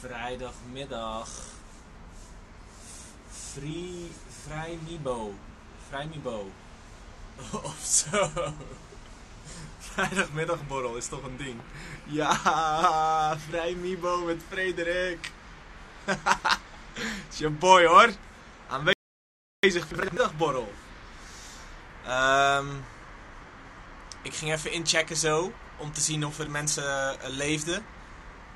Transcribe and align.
vrijdagmiddag. 0.00 1.28
Free, 3.52 4.10
vrij 4.44 4.78
Mibo. 4.88 5.34
Vrij 5.88 6.06
Mibo. 6.06 6.50
of 7.62 7.78
zo. 7.80 8.30
Vrijdagmiddagborrel 9.78 10.96
is 10.96 11.08
toch 11.08 11.22
een 11.22 11.36
ding. 11.36 11.60
Ja, 12.04 13.38
vrij 13.48 13.74
Mibo 13.74 14.24
met 14.24 14.42
Frederik. 14.48 15.32
is 17.30 17.38
je 17.38 17.50
boy 17.50 17.84
hoor. 17.84 18.10
Aanwezig 18.68 19.86
voor 19.88 19.96
vrijdagmiddagborrel. 19.96 20.72
Ehm 22.06 22.66
ik 24.22 24.34
ging 24.34 24.52
even 24.52 24.72
inchecken 24.72 25.16
zo. 25.16 25.52
Om 25.76 25.92
te 25.92 26.00
zien 26.00 26.26
of 26.26 26.38
er 26.38 26.50
mensen 26.50 27.20
eh, 27.20 27.28
leefden. 27.28 27.84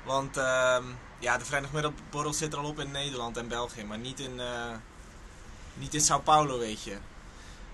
Want 0.05 0.37
ehm, 0.37 0.83
ja, 1.19 1.37
de 1.37 1.45
vrijdagmiddagborrel 1.45 2.33
zit 2.33 2.53
er 2.53 2.59
al 2.59 2.65
op 2.65 2.79
in 2.79 2.91
Nederland 2.91 3.37
en 3.37 3.47
België. 3.47 3.83
Maar 3.83 3.97
niet 3.97 4.19
in, 4.19 4.39
eh, 4.39 4.75
niet 5.73 5.93
in 5.93 6.01
Sao 6.01 6.19
Paulo, 6.19 6.59
weet 6.59 6.83
je. 6.83 6.97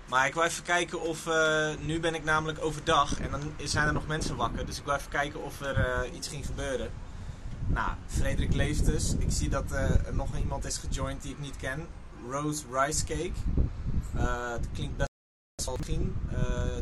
Maar 0.08 0.26
ik 0.26 0.34
wil 0.34 0.42
even 0.42 0.62
kijken 0.62 1.00
of... 1.00 1.26
eh, 1.26 1.70
nu 1.80 2.00
ben 2.00 2.14
ik 2.14 2.24
namelijk 2.24 2.64
overdag. 2.64 3.20
En 3.20 3.30
dan 3.30 3.52
zijn 3.62 3.86
er 3.86 3.92
nog 3.92 4.06
mensen 4.06 4.36
wakker. 4.36 4.66
Dus 4.66 4.78
ik 4.78 4.84
wil 4.84 4.94
even 4.94 5.10
kijken 5.10 5.42
of 5.42 5.60
er 5.60 5.76
eh, 5.76 6.14
iets 6.14 6.28
ging 6.28 6.46
gebeuren. 6.46 6.90
Nou, 7.66 7.90
Frederik 8.06 8.54
leeft 8.54 8.86
dus. 8.86 9.14
Ik 9.18 9.30
zie 9.30 9.48
dat 9.48 9.70
er 9.70 10.14
nog 10.14 10.36
iemand 10.36 10.64
is 10.64 10.78
gejoind 10.78 11.22
die 11.22 11.32
ik 11.32 11.38
niet 11.38 11.56
ken. 11.56 11.86
Rose 12.30 12.64
Rice 12.70 13.04
Cake. 13.04 13.32
Het 14.52 14.68
klinkt 14.72 14.96
best 14.96 15.10
wel 15.64 15.76
misschien. 15.78 16.16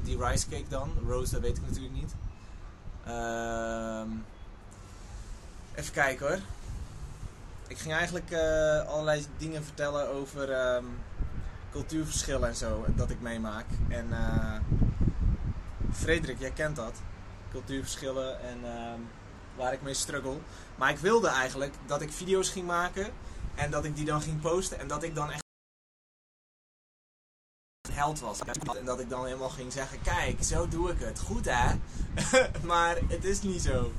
die 0.02 0.24
rice 0.24 0.48
cake 0.48 0.68
dan. 0.68 0.92
Rose, 1.06 1.32
dat 1.32 1.40
weet 1.40 1.56
ik 1.56 1.62
natuurlijk 1.66 1.94
niet. 1.94 2.14
Ehm, 3.04 4.08
even 5.74 5.92
kijken 5.92 6.26
hoor. 6.26 6.38
Ik 7.68 7.78
ging 7.78 7.94
eigenlijk 7.94 8.30
eh, 8.30 8.88
allerlei 8.88 9.26
dingen 9.36 9.64
vertellen 9.64 10.08
over 10.08 10.52
ehm, 10.52 10.84
cultuurverschillen 11.70 12.48
en 12.48 12.56
zo. 12.56 12.84
Dat 12.88 13.10
ik 13.10 13.20
meemaak. 13.20 13.66
En 13.88 14.12
eh 14.12 14.60
Frederik, 15.92 16.38
jij 16.38 16.50
kent 16.50 16.76
dat. 16.76 17.00
Cultuurverschillen 17.50 18.40
en 18.40 18.58
ehm, 18.64 19.00
waar 19.56 19.72
ik 19.72 19.82
mee 19.82 19.94
struggle. 19.94 20.38
Maar 20.76 20.90
ik 20.90 20.98
wilde 20.98 21.28
eigenlijk 21.28 21.74
dat 21.86 22.02
ik 22.02 22.12
video's 22.12 22.48
ging 22.48 22.66
maken. 22.66 23.06
En 23.54 23.70
dat 23.70 23.84
ik 23.84 23.96
die 23.96 24.04
dan 24.04 24.22
ging 24.22 24.40
posten. 24.40 24.78
En 24.78 24.88
dat 24.88 25.02
ik 25.02 25.14
dan 25.14 25.30
echt 25.30 25.44
held 27.92 28.20
was. 28.20 28.38
En 28.78 28.84
dat 28.84 29.00
ik 29.00 29.08
dan 29.08 29.24
helemaal 29.24 29.48
ging 29.48 29.72
zeggen: 29.72 30.02
Kijk, 30.02 30.42
zo 30.42 30.68
doe 30.68 30.90
ik 30.90 30.98
het. 30.98 31.20
Goed 31.20 31.44
hè? 31.44 31.74
maar 32.70 32.98
het 33.08 33.24
is 33.24 33.42
niet 33.42 33.62
zo. 33.62 33.92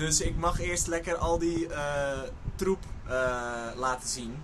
Dus 0.00 0.20
ik 0.20 0.36
mag 0.36 0.60
eerst 0.60 0.86
lekker 0.86 1.16
al 1.16 1.38
die 1.38 1.68
eh, 1.74 2.18
troep 2.54 2.78
eh, 3.06 3.12
laten 3.74 4.08
zien. 4.08 4.42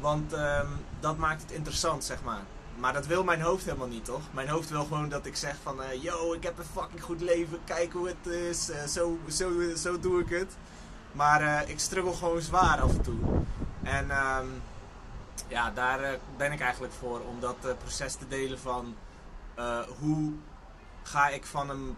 Want 0.00 0.32
ehm, 0.32 0.66
dat 1.00 1.16
maakt 1.16 1.42
het 1.42 1.50
interessant, 1.50 2.04
zeg 2.04 2.22
maar. 2.22 2.42
Maar 2.76 2.92
dat 2.92 3.06
wil 3.06 3.24
mijn 3.24 3.40
hoofd 3.40 3.64
helemaal 3.64 3.88
niet, 3.88 4.04
toch? 4.04 4.20
Mijn 4.30 4.48
hoofd 4.48 4.70
wil 4.70 4.84
gewoon 4.84 5.08
dat 5.08 5.26
ik 5.26 5.36
zeg 5.36 5.56
van... 5.62 5.82
eh, 5.82 6.02
yo, 6.02 6.32
ik 6.32 6.42
heb 6.42 6.58
een 6.58 6.64
fucking 6.64 7.02
goed 7.02 7.20
leven. 7.20 7.58
Kijk 7.64 7.92
hoe 7.92 8.06
het 8.06 8.26
is. 8.26 8.70
zo, 8.92 9.18
zo, 9.28 9.74
zo 9.76 10.00
doe 10.00 10.20
ik 10.20 10.28
het. 10.28 10.56
Maar 11.12 11.68
ik 11.68 11.78
struggle 11.78 12.14
gewoon 12.14 12.40
zwaar 12.40 12.80
af 12.80 12.90
en 12.90 13.02
toe. 13.02 13.18
En 13.82 14.10
ehm, 14.10 14.46
ja, 15.48 15.70
daar 15.70 16.18
ben 16.36 16.52
ik 16.52 16.60
eigenlijk 16.60 16.92
voor. 16.92 17.20
Om 17.20 17.40
dat 17.40 17.78
proces 17.78 18.14
te 18.14 18.28
delen 18.28 18.58
van... 18.58 18.94
hoe 19.98 20.32
ga 21.02 21.28
ik 21.28 21.46
van 21.46 21.70
een 21.70 21.96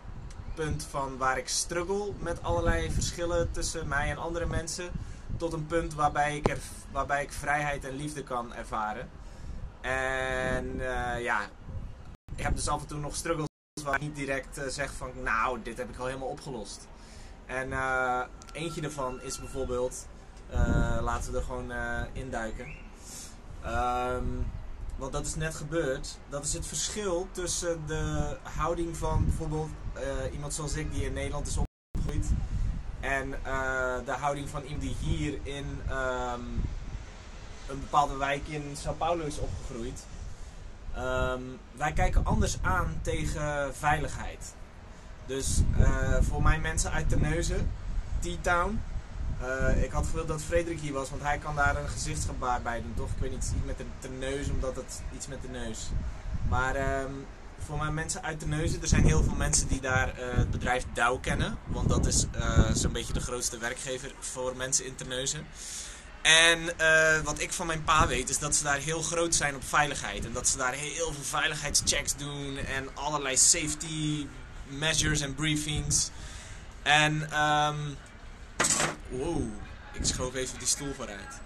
punt 0.57 0.85
van 0.91 1.17
waar 1.17 1.39
ik 1.39 1.49
struggle 1.49 2.12
met 2.19 2.43
allerlei 2.43 2.91
verschillen 2.91 3.51
tussen 3.51 3.89
mij 3.89 4.11
en 4.11 4.17
andere 4.17 4.47
mensen... 4.47 4.91
tot 5.37 5.53
een 5.53 5.67
punt 5.67 5.95
waarbij 5.95 6.37
ik, 6.37 6.48
er, 6.48 6.59
waarbij 6.93 7.23
ik 7.23 7.33
vrijheid 7.33 7.85
en 7.85 7.97
liefde 7.97 8.23
kan 8.23 8.55
ervaren. 8.55 9.09
En 9.81 10.81
eh, 10.81 11.23
ja, 11.23 11.41
ik 12.36 12.42
heb 12.42 12.55
dus 12.55 12.69
af 12.69 12.80
en 12.80 12.86
toe 12.86 12.98
nog 12.98 13.17
struggles 13.17 13.48
waar 13.85 13.95
ik 13.95 14.01
niet 14.01 14.17
direct 14.17 14.58
eh, 14.58 14.67
zeg 14.67 14.92
van... 14.92 15.11
nou, 15.23 15.63
dit 15.63 15.79
heb 15.79 15.91
ik 15.91 15.98
al 15.98 16.07
helemaal 16.07 16.29
opgelost. 16.29 16.89
En 17.47 17.73
eh, 17.73 18.20
eentje 18.53 18.80
daarvan 18.80 19.23
is 19.23 19.41
bijvoorbeeld... 19.41 20.07
laten 21.01 21.33
we 21.33 21.39
er 21.39 21.45
gewoon 21.45 21.73
induiken. 22.13 22.75
Ehm, 23.63 24.25
want 24.96 25.12
dat 25.12 25.27
is 25.27 25.34
net 25.34 25.55
gebeurd. 25.55 26.18
Dat 26.29 26.45
is 26.45 26.52
het 26.52 26.67
verschil 26.67 27.29
tussen 27.30 27.86
de 27.86 28.36
houding 28.42 28.96
van 28.96 29.24
bijvoorbeeld 29.24 29.70
eh, 29.92 30.33
iemand 30.33 30.55
zoals 30.55 30.74
ik 30.74 30.92
die 30.92 31.05
in 31.05 31.12
Nederland 31.12 31.46
is 31.46 31.57
opgegroeid. 31.57 32.27
En 33.01 33.35
eh, 33.45 33.95
de 34.05 34.12
houding 34.12 34.48
van 34.48 34.62
iemand 34.62 34.80
die 34.80 34.96
hier 35.01 35.39
in 35.42 35.80
ehm, 35.89 36.40
een 37.68 37.80
bepaalde 37.80 38.17
wijk 38.17 38.48
in 38.48 38.77
Sao 38.77 38.95
Paulo 38.95 39.24
is 39.24 39.39
opgegroeid. 39.39 40.05
Ehm, 40.95 41.40
wij 41.73 41.92
kijken 41.92 42.24
anders 42.24 42.58
aan 42.62 42.98
tegen 43.02 43.74
veiligheid. 43.74 44.55
Dus 45.27 45.61
eh, 45.79 46.17
voor 46.20 46.42
mijn 46.42 46.61
mensen 46.61 46.90
uit 46.90 47.08
Terneuzen, 47.08 47.70
T-Town. 48.20 48.80
Eh, 49.41 49.83
ik 49.83 49.91
had 49.91 50.07
gewild 50.07 50.29
dat 50.29 50.42
Frederik 50.42 50.80
hier 50.80 50.92
was, 50.92 51.11
want 51.11 51.23
hij 51.23 51.39
kan 51.39 51.57
daar 51.57 51.77
een 51.77 51.89
gezichtsgebaar 51.89 52.63
bij 52.63 52.83
doen, 52.83 52.95
toch? 52.97 53.11
Ik 53.11 53.19
weet 53.19 53.30
niet, 53.30 53.45
iets 53.45 53.64
met 53.64 53.79
de, 53.79 53.85
de 54.01 54.08
neus, 54.08 54.48
omdat 54.48 54.77
het 54.77 55.02
iets 55.14 55.27
met 55.27 55.42
de 55.42 55.48
neus. 55.48 55.91
Maar 56.48 56.74
ehm, 56.74 57.13
voor 57.58 57.79
mijn 57.79 57.95
mensen 57.95 58.23
uit 58.23 58.39
Terneuzen, 58.39 58.83
er 58.83 58.89
zijn 58.89 59.05
heel 59.05 59.23
veel 59.23 59.35
mensen 59.35 59.69
die 59.69 59.80
daar 59.80 60.08
eh, 60.08 60.36
het 60.36 60.51
bedrijf 60.51 60.85
Dow 60.92 61.20
kennen. 61.20 61.58
Want 61.67 61.89
dat 61.89 62.07
is 62.07 62.27
eh, 62.33 62.70
zo'n 62.73 62.92
beetje 62.92 63.13
de 63.13 63.20
grootste 63.20 63.58
werkgever 63.58 64.13
voor 64.19 64.57
mensen 64.57 64.86
in 64.86 64.95
Terneuzen. 64.95 65.47
En 66.23 66.61
wat 67.24 67.41
ik 67.41 67.53
van 67.53 67.67
mijn 67.67 67.85
pa 67.85 68.07
weet, 68.07 68.29
is 68.29 68.39
dat 68.39 68.55
ze 68.55 68.63
daar 68.63 68.79
heel 68.79 69.03
groot 69.03 69.35
zijn 69.35 69.55
op 69.55 69.64
veiligheid. 69.64 70.24
En 70.24 70.33
dat 70.33 70.48
ze 70.48 70.57
daar 70.57 70.73
heel 70.73 71.13
veel 71.13 71.23
veiligheidschecks 71.23 72.17
doen 72.17 72.57
en 72.57 72.89
allerlei 72.95 73.36
safety 73.36 74.27
measures 74.68 75.20
en 75.20 75.35
briefings. 75.35 76.11
En, 76.83 77.30
ehm 77.30 77.77
wow, 79.08 79.42
ik 79.92 80.05
schoof 80.05 80.34
even 80.34 80.58
die 80.58 80.68
stoel 80.68 80.94
vooruit. 80.94 81.40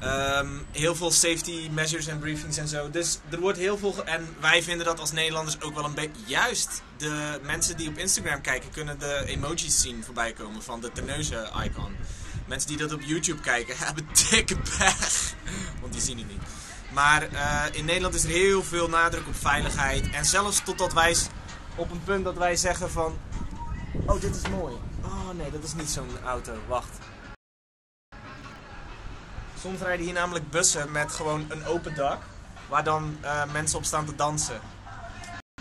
Ehm, 0.00 0.48
heel 0.72 0.94
veel 0.94 1.10
safety 1.10 1.68
measures 1.72 2.06
en 2.06 2.18
briefings 2.18 2.56
en 2.56 2.68
zo. 2.68 2.90
Dus 2.90 3.18
er 3.30 3.40
wordt 3.40 3.58
heel 3.58 3.78
veel. 3.78 4.04
En 4.04 4.36
wij 4.40 4.62
vinden 4.62 4.86
dat 4.86 5.00
als 5.00 5.12
Nederlanders 5.12 5.60
ook 5.60 5.74
wel 5.74 5.84
een 5.84 5.94
beetje. 5.94 6.22
Juist 6.26 6.82
de 6.96 7.40
mensen 7.42 7.76
die 7.76 7.88
op 7.88 7.98
Instagram 7.98 8.40
kijken, 8.40 8.70
kunnen 8.70 8.98
de 8.98 9.24
emojis 9.26 9.80
zien 9.80 10.04
voorbij 10.04 10.32
komen 10.32 10.62
van 10.62 10.80
de 10.80 10.92
terneuzen 10.92 11.50
icon. 11.64 11.96
Mensen 12.46 12.68
die 12.68 12.78
dat 12.78 12.92
op 12.92 13.00
YouTube 13.02 13.40
kijken, 13.40 13.76
hebben 13.86 14.06
dikke 14.30 14.56
pech. 14.56 15.34
Want 15.80 15.92
die 15.92 16.02
zien 16.02 16.18
het 16.18 16.28
niet. 16.28 16.42
Maar 16.92 17.28
eh, 17.32 17.62
in 17.72 17.84
Nederland 17.84 18.14
is 18.14 18.24
er 18.24 18.30
heel 18.30 18.62
veel 18.62 18.88
nadruk 18.88 19.26
op 19.26 19.36
veiligheid. 19.36 20.10
En 20.10 20.24
zelfs 20.24 20.62
totdat 20.64 20.92
wij 20.92 21.16
op 21.74 21.90
een 21.90 22.04
punt 22.04 22.24
dat 22.24 22.36
wij 22.36 22.56
zeggen 22.56 22.90
van... 22.90 23.18
Oh, 24.06 24.20
dit 24.20 24.36
is 24.36 24.48
mooi. 24.48 24.74
Oh 25.04 25.30
nee, 25.34 25.50
dat 25.50 25.62
is 25.62 25.74
niet 25.74 25.90
zo'n 25.90 26.18
auto. 26.24 26.52
Wacht. 26.68 26.98
Soms 29.60 29.80
rijden 29.80 30.04
hier 30.04 30.14
namelijk 30.14 30.50
bussen 30.50 30.92
met 30.92 31.12
gewoon 31.12 31.46
een 31.48 31.66
open 31.66 31.94
dak. 31.94 32.22
Waar 32.68 32.84
dan 32.84 33.18
eh, 33.20 33.52
mensen 33.52 33.78
op 33.78 33.84
staan 33.84 34.06
te 34.06 34.14
dansen. 34.14 34.60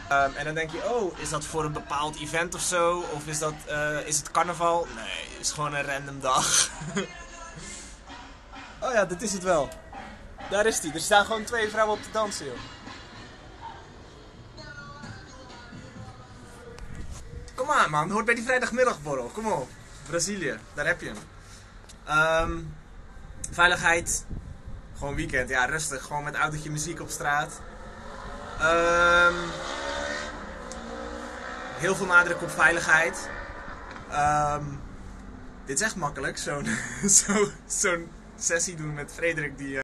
Ehm, 0.07 0.31
en 0.35 0.45
dan 0.45 0.53
denk 0.53 0.71
je, 0.71 0.89
oh, 0.89 1.19
is 1.19 1.29
dat 1.29 1.45
voor 1.45 1.65
een 1.65 1.71
bepaald 1.71 2.19
event 2.19 2.55
of 2.55 2.61
zo? 2.61 3.03
Of 3.13 3.27
is, 3.27 3.39
dat, 3.39 3.53
eh, 3.67 4.07
is 4.07 4.17
het 4.17 4.31
carnaval? 4.31 4.87
Nee, 4.95 5.27
het 5.31 5.39
is 5.39 5.51
gewoon 5.51 5.73
een 5.73 5.85
random 5.85 6.19
dag. 6.19 6.69
oh 8.83 8.91
ja, 8.93 9.05
dit 9.05 9.21
is 9.21 9.33
het 9.33 9.43
wel. 9.43 9.69
Daar 10.49 10.65
is 10.65 10.79
die. 10.79 10.93
Er 10.93 10.99
staan 10.99 11.25
gewoon 11.25 11.43
twee 11.43 11.69
vrouwen 11.69 11.97
op 11.97 12.03
te 12.03 12.11
dansen, 12.11 12.45
joh. 12.45 12.57
Kom 17.55 17.69
aan, 17.71 17.89
man. 17.89 18.09
Hoort 18.11 18.25
bij 18.25 18.35
die 18.35 18.43
vrijdagmiddagborrel. 18.43 19.27
Kom 19.27 19.45
op. 19.47 19.69
Brazilië. 20.07 20.59
Daar 20.73 20.85
heb 20.85 21.01
je 21.01 21.05
hem. 21.07 21.17
Ehm, 22.05 22.59
veiligheid. 23.51 24.25
Gewoon 24.97 25.15
weekend. 25.15 25.49
Ja, 25.49 25.65
rustig. 25.65 26.03
Gewoon 26.03 26.23
met 26.23 26.35
autootje 26.35 26.71
muziek 26.71 26.99
op 27.01 27.09
straat. 27.09 27.61
Ehm, 28.59 29.33
heel 31.77 31.95
veel 31.95 32.05
nadruk 32.05 32.41
op 32.41 32.49
veiligheid. 32.49 33.29
Ehm, 34.09 34.63
dit 35.65 35.79
is 35.79 35.85
echt 35.85 35.95
makkelijk. 35.95 36.37
Zo'n 36.37 36.67
zo, 37.67 38.07
sessie 38.37 38.75
doen 38.75 38.93
met 38.93 39.11
Frederik 39.13 39.57
die... 39.57 39.79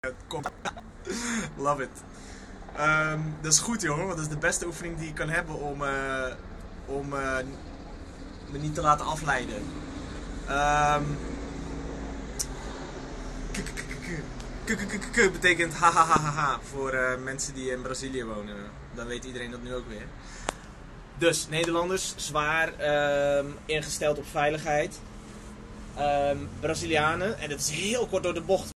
eh, 0.00 0.10
komt. 0.26 0.50
Love 1.56 1.82
it. 1.82 1.90
Ehm, 2.76 3.18
dat 3.40 3.52
is 3.52 3.58
goed, 3.58 3.80
jongen, 3.82 4.04
want 4.06 4.16
dat 4.16 4.26
is 4.26 4.32
de 4.32 4.38
beste 4.38 4.66
oefening 4.66 4.98
die 4.98 5.06
je 5.06 5.12
kan 5.12 5.28
hebben 5.28 5.54
om, 5.54 5.84
eh, 5.84 6.32
om 6.86 7.12
eh, 7.14 7.36
me 8.50 8.58
niet 8.58 8.74
te 8.74 8.80
laten 8.80 9.06
afleiden. 9.06 9.62
Ehm, 10.48 11.02
k- 13.52 13.64
k- 13.64 13.84
k- 14.64 14.76
k- 14.76 14.88
k- 14.88 15.00
k- 15.00 15.12
k- 15.12 15.32
betekent 15.32 15.74
ha 15.74 15.90
ha 15.90 16.04
ha 16.04 16.20
ha 16.20 16.30
ha 16.30 16.58
voor 16.70 16.90
eh, 16.92 17.22
mensen 17.22 17.54
die 17.54 17.70
in 17.70 17.82
Brazilië 17.82 18.24
wonen. 18.24 18.56
Dan 18.94 19.06
weet 19.06 19.24
iedereen 19.24 19.50
dat 19.50 19.62
nu 19.62 19.74
ook 19.74 19.88
weer. 19.88 20.06
Dus 21.18 21.48
Nederlanders 21.48 22.14
zwaar 22.16 22.74
ehm, 22.78 23.46
ingesteld 23.64 24.18
op 24.18 24.26
veiligheid. 24.30 25.00
Ehm, 25.96 26.36
Brazilianen, 26.60 27.38
en 27.38 27.48
dat 27.48 27.58
is 27.58 27.70
heel 27.70 28.06
kort 28.06 28.22
door 28.22 28.34
de 28.34 28.40
bocht. 28.40 28.70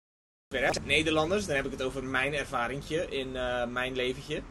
Nederlanders, 0.84 1.46
dan 1.46 1.56
heb 1.56 1.64
ik 1.64 1.70
het 1.70 1.82
over 1.82 2.04
mijn 2.04 2.34
ervaringje 2.34 3.06
in 3.06 3.36
eh, 3.36 3.66
mijn 3.66 3.94
leventje. 3.94 4.42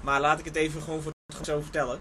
Maar 0.00 0.20
laat 0.20 0.38
ik 0.38 0.44
het 0.44 0.56
even 0.56 0.82
gewoon 0.82 1.02
voor 1.02 1.12
het 1.36 1.46
zo 1.46 1.60
vertellen. 1.60 2.00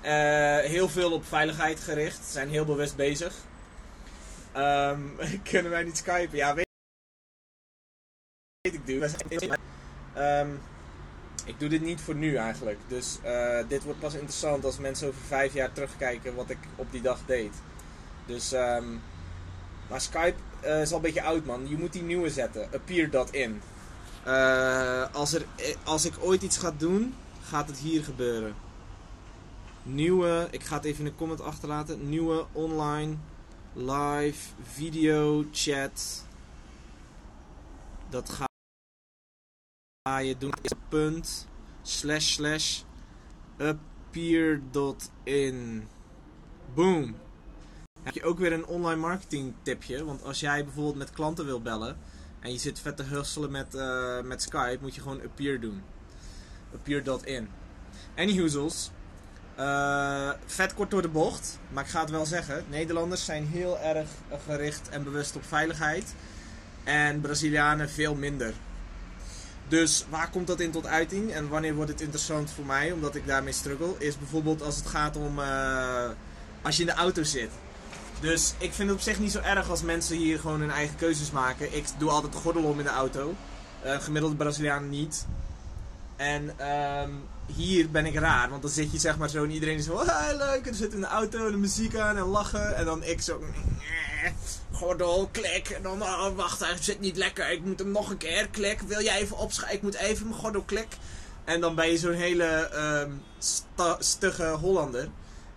Eh, 0.00 0.58
heel 0.58 0.88
veel 0.88 1.12
op 1.12 1.24
veiligheid 1.24 1.80
gericht, 1.80 2.24
zijn 2.24 2.48
heel 2.48 2.64
bewust 2.64 2.96
bezig. 2.96 3.34
Ehm, 4.52 5.00
kunnen 5.50 5.70
wij 5.70 5.82
niet 5.82 5.96
skypen? 5.96 6.36
Ja, 6.36 6.54
weet, 6.54 6.66
weet 8.60 8.74
ik 8.74 8.86
doe. 8.86 9.56
Ehm, 10.14 10.50
ik 11.44 11.60
doe 11.60 11.68
dit 11.68 11.82
niet 11.82 12.00
voor 12.00 12.14
nu 12.14 12.36
eigenlijk. 12.36 12.78
Dus 12.88 13.18
eh, 13.22 13.68
dit 13.68 13.84
wordt 13.84 14.00
pas 14.00 14.14
interessant 14.14 14.64
als 14.64 14.78
mensen 14.78 15.08
over 15.08 15.20
vijf 15.20 15.54
jaar 15.54 15.72
terugkijken 15.72 16.34
wat 16.34 16.50
ik 16.50 16.58
op 16.76 16.92
die 16.92 17.02
dag 17.02 17.20
deed. 17.26 17.54
Dus, 18.26 18.52
ehm, 18.52 18.86
maar 19.88 20.00
Skype 20.00 20.34
eh, 20.60 20.80
is 20.80 20.90
al 20.90 20.96
een 20.96 21.02
beetje 21.02 21.22
oud 21.22 21.44
man. 21.44 21.68
Je 21.68 21.76
moet 21.76 21.92
die 21.92 22.02
nieuwe 22.02 22.30
zetten. 22.30 22.68
Appear.in. 22.72 23.60
Eh 24.24 25.14
als, 25.14 25.32
er, 25.32 25.44
eh, 25.56 25.76
als 25.84 26.04
ik 26.04 26.14
ooit 26.20 26.42
iets 26.42 26.58
ga 26.58 26.72
doen, 26.76 27.14
gaat 27.42 27.68
het 27.68 27.78
hier 27.78 28.04
gebeuren. 28.04 28.54
Nieuwe, 29.82 30.48
ik 30.50 30.62
ga 30.62 30.76
het 30.76 30.84
even 30.84 31.04
in 31.04 31.10
de 31.10 31.16
comment 31.16 31.40
achterlaten. 31.40 32.08
Nieuwe 32.08 32.46
online 32.52 33.16
live 33.72 34.48
video 34.62 35.44
chat. 35.52 36.26
Dat 38.08 38.30
ga 38.30 40.18
je 40.18 40.38
doen. 40.38 40.52
Punt 40.88 41.46
slash 41.82 42.32
slash 42.32 42.82
appear.in. 43.58 44.68
Boom. 46.74 47.16
Heb 48.04 48.14
je 48.14 48.22
ook 48.22 48.38
weer 48.38 48.52
een 48.52 48.66
online 48.66 49.00
marketing 49.00 49.54
tipje. 49.62 50.04
Want 50.04 50.22
als 50.22 50.40
jij 50.40 50.64
bijvoorbeeld 50.64 50.96
met 50.96 51.10
klanten 51.10 51.44
wil 51.44 51.60
bellen. 51.60 51.96
En 52.40 52.52
je 52.52 52.58
zit 52.58 52.80
vet 52.80 52.96
te 52.96 53.02
hustelen 53.02 53.50
met, 53.50 53.74
eh, 53.74 54.20
met 54.20 54.42
Skype. 54.42 54.78
Moet 54.80 54.94
je 54.94 55.00
gewoon 55.00 55.22
appear 55.22 55.60
doen. 55.60 55.82
Appear.in. 56.74 57.48
Anyhoozels. 58.16 58.90
Eh 59.54 60.30
vet 60.46 60.74
kort 60.74 60.90
door 60.90 61.02
de 61.02 61.08
bocht. 61.08 61.58
Maar 61.68 61.84
ik 61.84 61.90
ga 61.90 62.00
het 62.00 62.10
wel 62.10 62.26
zeggen. 62.26 62.64
Nederlanders 62.68 63.24
zijn 63.24 63.46
heel 63.46 63.78
erg 63.78 64.08
gericht 64.46 64.88
en 64.88 65.04
bewust 65.04 65.36
op 65.36 65.44
veiligheid. 65.44 66.14
En 66.84 67.20
Brazilianen 67.20 67.90
veel 67.90 68.14
minder. 68.14 68.54
Dus 69.68 70.06
waar 70.10 70.30
komt 70.30 70.46
dat 70.46 70.60
in 70.60 70.70
tot 70.70 70.86
uiting 70.86 71.32
en 71.32 71.48
wanneer 71.48 71.74
wordt 71.74 71.90
het 71.90 72.00
interessant 72.00 72.50
voor 72.50 72.64
mij, 72.64 72.92
omdat 72.92 73.14
ik 73.14 73.26
daarmee 73.26 73.52
struggle, 73.52 73.94
is 73.98 74.18
bijvoorbeeld 74.18 74.62
als 74.62 74.76
het 74.76 74.86
gaat 74.86 75.16
om 75.16 75.38
eh, 75.38 76.10
als 76.62 76.76
je 76.76 76.82
in 76.82 76.88
de 76.88 76.94
auto 76.94 77.22
zit. 77.22 77.50
Dus 78.20 78.54
ik 78.58 78.72
vind 78.72 78.88
het 78.88 78.98
op 78.98 79.04
zich 79.04 79.18
niet 79.18 79.32
zo 79.32 79.40
erg 79.40 79.70
als 79.70 79.82
mensen 79.82 80.16
hier 80.16 80.38
gewoon 80.38 80.60
hun 80.60 80.70
eigen 80.70 80.96
keuzes 80.96 81.30
maken. 81.30 81.76
Ik 81.76 81.84
doe 81.98 82.10
altijd 82.10 82.32
de 82.32 82.38
gordel 82.38 82.62
om 82.62 82.78
in 82.78 82.84
de 82.84 82.90
auto. 82.90 83.34
Eh 83.82 83.98
gemiddelde 84.00 84.36
Braziliaan 84.36 84.88
niet. 84.90 85.26
En 86.16 86.58
ehm, 86.58 87.10
hier 87.54 87.90
ben 87.90 88.06
ik 88.06 88.14
raar, 88.14 88.50
want 88.50 88.62
dan 88.62 88.70
zit 88.70 88.92
je 88.92 88.98
zeg 88.98 89.18
maar 89.18 89.28
zo 89.30 89.44
en 89.44 89.50
iedereen 89.50 89.76
is 89.76 89.84
zo, 89.84 89.94
ah, 89.96 90.36
leuk, 90.36 90.66
en 90.66 90.74
zit 90.74 90.92
in 90.92 91.00
de 91.00 91.06
auto 91.06 91.50
de 91.50 91.56
muziek 91.56 91.96
aan 91.96 92.16
en 92.16 92.24
lachen. 92.24 92.76
En 92.76 92.84
dan 92.84 93.02
ik 93.04 93.20
zo, 93.20 93.40
gordel, 94.72 95.28
klik, 95.32 95.68
en 95.68 95.82
dan, 95.82 96.02
oh, 96.02 96.36
wacht, 96.36 96.60
hij 96.60 96.76
zit 96.80 97.00
niet 97.00 97.16
lekker, 97.16 97.50
ik 97.50 97.64
moet 97.64 97.78
hem 97.78 97.90
nog 97.90 98.10
een 98.10 98.16
keer, 98.16 98.48
klik, 98.48 98.80
wil 98.80 99.02
jij 99.02 99.20
even 99.20 99.36
opschrijven, 99.36 99.76
ik 99.76 99.82
moet 99.82 99.94
even 99.94 100.28
mijn 100.28 100.40
gordel, 100.40 100.62
klik. 100.62 100.88
En 101.44 101.60
dan 101.60 101.74
ben 101.74 101.90
je 101.90 101.98
zo'n 101.98 102.12
hele 102.12 102.68
sta- 103.38 103.96
stugge 103.98 104.46
Hollander. 104.46 105.08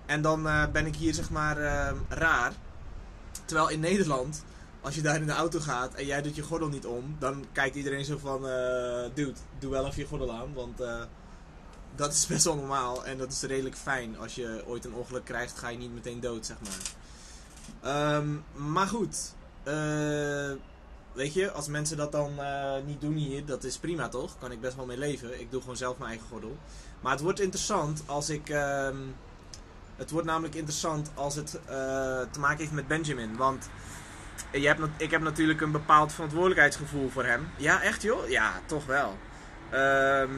En 0.08 0.22
dan 0.22 0.48
eh, 0.48 0.64
ben 0.72 0.86
ik 0.86 0.96
hier 0.96 1.14
zeg 1.14 1.30
maar 1.30 1.58
ehm, 1.58 1.96
raar. 2.10 2.54
Terwijl 3.46 3.70
in 3.70 3.80
Nederland, 3.80 4.44
als 4.82 4.96
je 4.96 5.02
daar 5.02 5.16
in 5.16 5.26
de 5.26 5.32
auto 5.34 5.60
gaat 5.60 5.94
en 5.94 6.06
jij 6.06 6.22
doet 6.22 6.36
je 6.36 6.42
gordel 6.42 6.68
niet 6.68 6.86
om, 6.86 7.16
dan 7.20 7.46
kijkt 7.52 7.76
iedereen 7.76 8.06
zo 8.06 8.18
van, 8.18 8.48
eh 8.48 9.04
dude, 9.14 9.34
doe 9.60 9.72
wel 9.72 9.86
even 9.86 10.02
je 10.02 10.08
gordel 10.08 10.32
aan, 10.32 10.54
want 10.54 10.82
eh, 10.82 11.02
dat 11.96 12.14
is 12.14 12.26
best 12.28 12.44
wel 12.44 12.56
normaal 12.56 13.06
en 13.06 13.18
dat 13.18 13.32
is 13.32 13.42
redelijk 13.42 13.76
fijn. 13.76 14.20
Als 14.20 14.36
je 14.36 14.64
ooit 14.66 14.86
een 14.86 14.94
ongeluk 14.94 15.26
krijgt, 15.26 15.58
ga 15.58 15.70
je 15.70 15.78
niet 15.78 15.94
meteen 15.94 16.20
dood, 16.20 16.46
zeg 16.46 16.58
maar. 16.62 16.96
Ehm, 17.82 18.28
maar 18.72 18.88
goed, 18.88 19.34
weet 21.14 21.34
je, 21.34 21.52
als 21.52 21.68
mensen 21.68 21.98
dat 21.98 22.12
dan 22.12 22.32
niet 22.86 23.02
doen 23.02 23.16
hier, 23.16 23.46
dat 23.46 23.64
is 23.64 23.78
prima 23.78 24.10
toch? 24.10 24.38
Kan 24.40 24.52
ik 24.52 24.62
best 24.62 24.76
wel 24.76 24.86
mee 24.86 24.98
leven. 24.98 25.40
Ik 25.40 25.52
doe 25.52 25.62
gewoon 25.62 25.78
zelf 25.78 25.98
mijn 25.98 26.10
eigen 26.10 26.28
gordel. 26.28 26.58
Maar 27.02 27.12
het 27.12 27.22
wordt 27.22 27.40
interessant 27.40 28.04
als 28.06 28.30
ik. 28.30 28.50
ehm, 28.50 28.98
het 29.98 30.12
wordt 30.12 30.28
namelijk 30.28 30.56
interessant 30.56 31.12
als 31.14 31.36
het 31.36 31.60
eh, 31.66 31.76
te 32.32 32.40
maken 32.40 32.58
heeft 32.58 32.72
met 32.72 32.88
Benjamin. 32.88 33.36
Want 33.36 33.70
je 34.52 34.68
hebt, 34.68 34.82
ik 34.98 35.12
heb 35.12 35.22
natuurlijk 35.22 35.62
een 35.62 35.72
bepaald 35.72 36.14
verantwoordelijkheidsgevoel 36.14 37.10
voor 37.10 37.26
hem. 37.26 37.48
Ja, 37.56 37.82
echt 37.82 38.02
joh? 38.02 38.30
Ja, 38.30 38.54
toch 38.66 38.86
wel. 38.86 39.18
Ehm, 39.70 40.32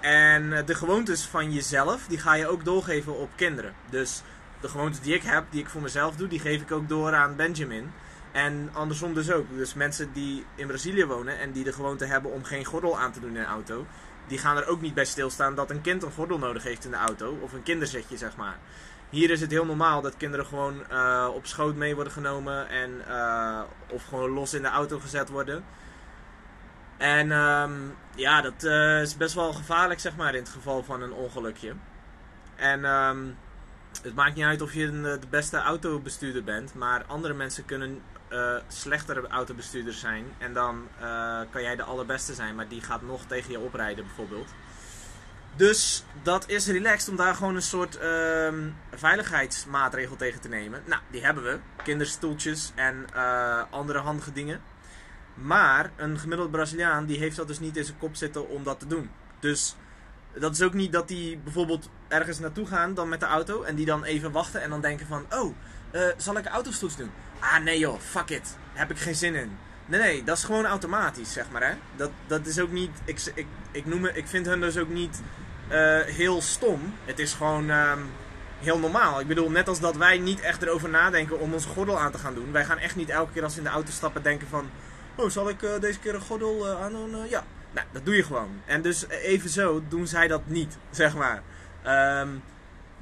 en 0.00 0.66
de 0.66 0.74
gewoontes 0.74 1.24
van 1.24 1.52
jezelf, 1.52 2.06
die 2.08 2.18
ga 2.18 2.34
je 2.34 2.48
ook 2.48 2.64
doorgeven 2.64 3.18
op 3.18 3.30
kinderen. 3.34 3.74
Dus 3.90 4.22
de 4.60 4.68
gewoontes 4.68 5.00
die 5.00 5.14
ik 5.14 5.22
heb, 5.22 5.44
die 5.50 5.60
ik 5.60 5.68
voor 5.68 5.82
mezelf 5.82 6.16
doe, 6.16 6.28
die 6.28 6.40
geef 6.40 6.60
ik 6.60 6.72
ook 6.72 6.88
door 6.88 7.14
aan 7.14 7.36
Benjamin. 7.36 7.92
En 8.34 8.70
andersom 8.72 9.14
dus 9.14 9.30
ook. 9.30 9.46
Dus 9.56 9.74
mensen 9.74 10.12
die 10.12 10.44
in 10.54 10.66
Brazilië 10.66 11.04
wonen 11.04 11.38
en 11.38 11.52
die 11.52 11.64
de 11.64 11.72
gewoonte 11.72 12.04
hebben 12.04 12.32
om 12.32 12.44
geen 12.44 12.64
gordel 12.64 12.98
aan 12.98 13.12
te 13.12 13.20
doen 13.20 13.30
in 13.30 13.36
een 13.36 13.44
auto, 13.44 13.86
die 14.26 14.38
gaan 14.38 14.56
er 14.56 14.66
ook 14.66 14.80
niet 14.80 14.94
bij 14.94 15.04
stilstaan 15.04 15.54
dat 15.54 15.70
een 15.70 15.80
kind 15.80 16.02
een 16.02 16.12
gordel 16.12 16.38
nodig 16.38 16.62
heeft 16.62 16.84
in 16.84 16.90
de 16.90 16.96
auto. 16.96 17.38
Of 17.40 17.52
een 17.52 17.62
kinderzetje, 17.62 18.16
zeg 18.16 18.36
maar. 18.36 18.58
Hier 19.10 19.30
is 19.30 19.40
het 19.40 19.50
heel 19.50 19.64
normaal 19.66 20.00
dat 20.00 20.16
kinderen 20.16 20.46
gewoon 20.46 20.88
eh, 20.88 21.28
op 21.34 21.46
schoot 21.46 21.74
mee 21.74 21.94
worden 21.94 22.12
genomen 22.12 22.68
en 22.68 23.06
eh, 23.08 23.60
of 23.90 24.04
gewoon 24.04 24.30
los 24.30 24.54
in 24.54 24.62
de 24.62 24.68
auto 24.68 24.98
gezet 24.98 25.28
worden. 25.28 25.64
En 26.96 27.32
ehm, 27.32 27.72
ja, 28.14 28.40
dat 28.40 28.64
eh, 28.64 29.00
is 29.00 29.16
best 29.16 29.34
wel 29.34 29.52
gevaarlijk, 29.52 30.00
zeg 30.00 30.16
maar, 30.16 30.34
in 30.34 30.42
het 30.42 30.52
geval 30.52 30.82
van 30.82 31.02
een 31.02 31.12
ongelukje. 31.12 31.74
En 32.56 32.84
ehm, 32.84 33.24
het 34.02 34.14
maakt 34.14 34.34
niet 34.34 34.44
uit 34.44 34.62
of 34.62 34.72
je 34.72 34.90
de 34.90 35.18
beste 35.30 35.56
autobestuurder 35.56 36.44
bent, 36.44 36.74
maar 36.74 37.04
andere 37.06 37.34
mensen 37.34 37.64
kunnen 37.64 38.02
eh, 38.34 38.56
slechtere 38.68 39.28
autobestuurders 39.28 40.00
zijn. 40.00 40.24
En 40.38 40.52
dan 40.52 40.88
eh, 41.00 41.40
kan 41.50 41.62
jij 41.62 41.76
de 41.76 41.82
allerbeste 41.82 42.34
zijn, 42.34 42.54
maar 42.54 42.68
die 42.68 42.80
gaat 42.80 43.02
nog 43.02 43.24
tegen 43.26 43.50
je 43.50 43.58
oprijden, 43.58 44.04
bijvoorbeeld. 44.04 44.54
Dus 45.56 46.04
dat 46.22 46.48
is 46.48 46.66
relaxed 46.66 47.08
om 47.08 47.16
daar 47.16 47.34
gewoon 47.34 47.54
een 47.54 47.62
soort 47.62 47.98
ehm, 47.98 48.68
veiligheidsmaatregel 48.94 50.16
tegen 50.16 50.40
te 50.40 50.48
nemen. 50.48 50.82
Nou, 50.86 51.00
die 51.10 51.24
hebben 51.24 51.42
we. 51.42 51.58
Kinderstoeltjes 51.82 52.72
en 52.74 53.06
eh, 53.14 53.62
andere 53.70 53.98
handige 53.98 54.32
dingen. 54.32 54.62
Maar 55.34 55.90
een 55.96 56.18
gemiddeld 56.18 56.50
Braziliaan 56.50 57.06
die 57.06 57.18
heeft 57.18 57.36
dat 57.36 57.48
dus 57.48 57.60
niet 57.60 57.76
in 57.76 57.84
zijn 57.84 57.98
kop 57.98 58.16
zitten 58.16 58.48
om 58.48 58.64
dat 58.64 58.78
te 58.78 58.86
doen. 58.86 59.10
Dus 59.40 59.76
dat 60.38 60.52
is 60.52 60.62
ook 60.62 60.74
niet 60.74 60.92
dat 60.92 61.08
die 61.08 61.38
bijvoorbeeld 61.38 61.88
ergens 62.08 62.38
naartoe 62.38 62.66
gaan 62.66 62.94
dan 62.94 63.08
met 63.08 63.20
de 63.20 63.26
auto 63.26 63.62
en 63.62 63.74
die 63.74 63.86
dan 63.86 64.04
even 64.04 64.32
wachten 64.32 64.62
en 64.62 64.70
dan 64.70 64.80
denken 64.80 65.06
van 65.06 65.26
oh, 65.30 65.54
zal 66.16 66.36
ik 66.36 66.46
autostoets 66.46 66.96
doen? 66.96 67.10
Ah 67.52 67.62
nee 67.62 67.78
joh, 67.78 68.00
fuck 68.00 68.30
it. 68.30 68.56
Heb 68.72 68.90
ik 68.90 68.98
geen 68.98 69.14
zin 69.14 69.34
in. 69.34 69.58
Nee, 69.86 70.00
nee, 70.00 70.24
dat 70.24 70.36
is 70.36 70.44
gewoon 70.44 70.66
automatisch, 70.66 71.32
zeg 71.32 71.50
maar 71.50 71.62
hè. 71.62 71.74
Dat, 71.96 72.10
dat 72.26 72.46
is 72.46 72.60
ook 72.60 72.70
niet, 72.70 72.90
ik, 73.04 73.20
ik, 73.34 73.46
ik, 73.70 73.86
noem 73.86 74.06
ik 74.06 74.26
vind 74.26 74.46
hun 74.46 74.60
dus 74.60 74.78
ook 74.78 74.88
niet 74.88 75.22
eh, 75.68 76.00
heel 76.00 76.42
stom. 76.42 76.94
Het 77.04 77.18
is 77.18 77.32
gewoon 77.32 77.70
ehm, 77.70 77.98
heel 78.58 78.78
normaal. 78.78 79.20
Ik 79.20 79.26
bedoel, 79.26 79.50
net 79.50 79.68
als 79.68 79.80
dat 79.80 79.96
wij 79.96 80.18
niet 80.18 80.40
echt 80.40 80.62
erover 80.62 80.88
nadenken 80.88 81.40
om 81.40 81.52
onze 81.52 81.68
gordel 81.68 81.98
aan 81.98 82.12
te 82.12 82.18
gaan 82.18 82.34
doen. 82.34 82.52
Wij 82.52 82.64
gaan 82.64 82.78
echt 82.78 82.96
niet 82.96 83.08
elke 83.08 83.32
keer 83.32 83.42
als 83.42 83.56
in 83.56 83.62
de 83.62 83.68
auto 83.68 83.90
stappen 83.90 84.22
denken 84.22 84.48
van... 84.48 84.70
Oh, 85.14 85.30
zal 85.30 85.48
ik 85.48 85.62
eh, 85.62 85.80
deze 85.80 85.98
keer 85.98 86.14
een 86.14 86.20
gordel 86.20 86.68
eh, 86.68 86.82
aandoen? 86.82 87.14
Eh, 87.14 87.30
ja. 87.30 87.44
Nou, 87.72 87.86
dat 87.92 88.04
doe 88.04 88.16
je 88.16 88.22
gewoon. 88.22 88.60
En 88.66 88.82
dus 88.82 89.06
eh, 89.06 89.24
evenzo 89.24 89.82
doen 89.88 90.06
zij 90.06 90.28
dat 90.28 90.42
niet, 90.46 90.78
zeg 90.90 91.14
maar. 91.14 91.42
Ehm, 91.82 92.28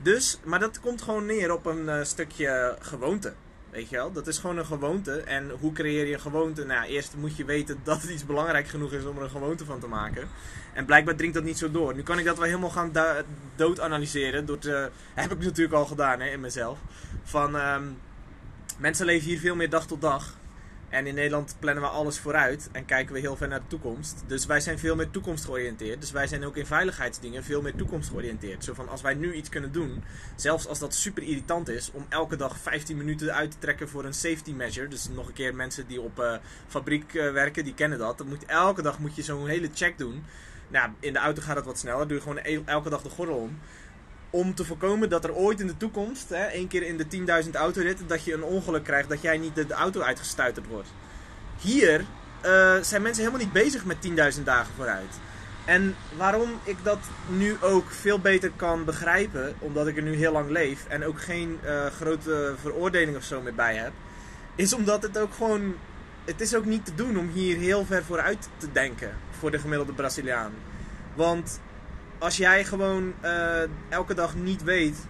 dus, 0.03 0.39
maar 0.45 0.59
dat 0.59 0.81
komt 0.81 1.03
gewoon 1.03 1.27
neer 1.27 1.53
op 1.53 1.67
een 1.67 2.07
stukje 2.07 2.77
gewoonte. 2.81 3.35
Weet 3.73 3.89
je 3.89 3.97
wel? 3.97 4.13
Dat 4.13 4.27
is 4.27 4.39
gewoon 4.39 4.59
een 4.59 4.67
gewoonte. 4.67 5.21
En 5.21 5.51
hoe 5.61 5.73
creëer 5.73 6.07
je 6.07 6.15
een 6.15 6.21
gewoonte? 6.21 6.65
Nou, 6.65 6.87
eerst 6.87 7.15
moet 7.17 7.37
je 7.37 7.45
weten 7.45 7.81
dat 7.85 8.03
het 8.03 8.11
iets 8.11 8.27
belangrijk 8.27 8.69
genoeg 8.69 8.93
is 8.93 9.05
om 9.05 9.17
er 9.17 9.23
een 9.23 9.31
gewoonte 9.31 9.65
van 9.65 9.81
te 9.81 9.87
maken. 9.87 10.29
En 10.73 10.85
blijkbaar 10.85 11.17
dringt 11.17 11.35
dat 11.35 11.45
niet 11.45 11.59
zo 11.59 11.71
door. 11.71 11.95
Nu 11.95 12.03
kan 12.03 12.19
ik 12.19 12.25
dat 12.25 12.37
wel 12.37 12.47
helemaal 12.47 12.71
gaan 12.71 12.93
da- 12.93 13.23
dood 13.57 13.81
analyseren. 13.81 14.47
Door 14.47 14.59
heb 15.15 15.33
ik 15.33 15.39
natuurlijk 15.39 15.75
al 15.75 15.87
gedaan 15.87 16.21
hè, 16.21 16.31
in 16.31 16.41
mezelf. 16.41 16.79
Van, 17.23 17.57
ehm, 17.57 17.83
mensen 18.79 19.07
leven 19.07 19.29
hier 19.29 19.39
veel 19.39 19.57
meer 19.57 19.71
dag 19.71 19.87
tot 19.87 20.01
dag. 20.01 20.35
En 20.93 21.07
in 21.07 21.15
Nederland 21.15 21.57
plannen 21.59 21.83
we 21.83 21.89
alles 21.89 22.19
vooruit 22.19 22.69
en 22.73 22.85
kijken 22.85 23.15
we 23.15 23.21
heel 23.21 23.37
ver 23.37 23.49
naar 23.49 23.61
de 23.61 23.67
toekomst. 23.67 24.25
Dus 24.27 24.47
wij 24.47 24.61
zijn 24.61 24.79
veel 24.79 24.97
meer 24.97 25.11
toekomstgeoriënteerd. 25.11 26.01
Dus 26.01 26.11
wij 26.11 26.27
zijn 26.27 26.45
ook 26.45 26.57
in 26.57 26.67
veiligheidsdingen 26.67 27.45
veel 27.45 27.63
meer 27.63 27.75
toekomstgeoriënteerd. 27.75 28.65
Zo 28.65 28.75
van 28.75 28.89
als 28.89 29.01
wij 29.03 29.15
nu 29.15 29.35
iets 29.35 29.49
kunnen 29.49 29.73
doen, 29.73 30.05
zelfs 30.37 30.67
als 30.67 30.79
dat 30.79 30.95
super 30.95 31.23
irritant 31.23 31.69
is, 31.69 31.91
om 31.93 32.07
elke 32.09 32.37
dag 32.37 32.59
15 32.59 32.97
minuten 32.97 33.35
uit 33.35 33.51
te 33.51 33.59
trekken 33.59 33.89
voor 33.89 34.05
een 34.05 34.15
safety 34.15 34.53
measure. 34.53 34.89
Dus 34.89 35.09
nog 35.09 35.27
een 35.27 35.33
keer 35.33 35.55
mensen 35.55 35.87
die 35.87 36.01
op 36.01 36.19
eh, 36.19 36.35
fabriek 36.67 37.15
eh, 37.15 37.33
werken, 37.33 37.65
die 37.65 37.75
kennen 37.75 37.99
dat. 37.99 38.19
Dan 38.19 38.29
moet, 38.29 38.45
elke 38.45 38.83
dag 38.83 38.99
moet 38.99 39.17
je 39.17 39.23
zo'n 39.23 39.47
hele 39.47 39.71
check 39.75 39.99
doen. 39.99 40.25
Nou, 40.69 40.91
in 41.01 41.13
de 41.13 41.19
auto 41.19 41.43
gaat 41.43 41.57
het 41.57 41.65
wat 41.65 41.79
sneller. 41.79 42.09
Doe 42.09 42.17
je 42.17 42.23
gewoon 42.23 42.41
e- 42.43 42.63
elke 42.65 42.91
dag 42.91 43.03
de 43.03 43.09
gordel 43.09 43.37
om. 43.37 43.59
Om 44.33 44.55
te 44.55 44.65
voorkomen 44.65 45.09
dat 45.09 45.25
er 45.25 45.35
ooit 45.35 45.61
in 45.61 45.67
de 45.67 45.77
toekomst, 45.77 46.29
hè, 46.29 46.45
één 46.45 46.69
keer 46.69 46.83
in 46.83 46.97
de 46.97 47.07
10.000 47.45 47.51
autoritten, 47.55 48.07
dat 48.07 48.25
je 48.25 48.33
een 48.35 48.43
ongeluk 48.43 48.85
krijgt, 48.85 49.09
dat 49.09 49.23
jij 49.23 49.39
niet 49.39 49.55
de, 49.55 49.67
auto 49.69 50.01
uitgestuiterd 50.01 50.67
wordt. 50.67 50.89
Hier 51.61 52.05
eh, 52.41 52.77
zijn 52.81 53.03
mensen 53.03 53.25
helemaal 53.25 53.45
niet 53.45 53.53
bezig 53.53 53.85
met 53.85 53.97
10.000 54.37 54.43
dagen 54.45 54.75
vooruit. 54.77 55.15
En 55.65 55.97
waarom 56.17 56.51
ik 56.65 56.77
dat 56.83 56.99
nu 57.29 57.57
ook 57.61 57.91
veel 57.91 58.19
beter 58.19 58.51
kan 58.57 58.85
begrijpen, 58.85 59.55
omdat 59.59 59.87
ik 59.87 59.97
er 59.97 60.03
nu 60.03 60.15
heel 60.15 60.33
lang 60.33 60.51
leef 60.51 60.87
en 60.89 61.05
ook 61.05 61.21
geen 61.21 61.59
eh, 61.63 61.87
grote 61.87 62.55
veroordeling 62.61 63.17
of 63.17 63.25
zo 63.25 63.41
meer 63.41 63.55
bij 63.55 63.77
heb, 63.77 63.93
is 64.55 64.73
omdat 64.73 65.03
het 65.03 65.19
ook 65.19 65.35
gewoon. 65.35 65.75
Het 66.25 66.41
is 66.41 66.55
ook 66.55 66.65
niet 66.65 66.85
te 66.85 66.95
doen 66.95 67.19
om 67.19 67.29
hier 67.29 67.57
heel 67.57 67.85
ver 67.85 68.05
vooruit 68.05 68.49
te 68.57 68.73
denken 68.73 69.17
voor 69.39 69.51
de 69.51 69.59
gemiddelde 69.59 69.93
Braziliaan. 69.93 70.53
Want 71.15 71.61
als 72.23 72.37
jij 72.37 72.65
gewoon 72.65 73.15
eh, 73.21 73.63
elke 73.89 74.15
dag 74.15 74.35
niet 74.35 74.63
weet 74.63 75.07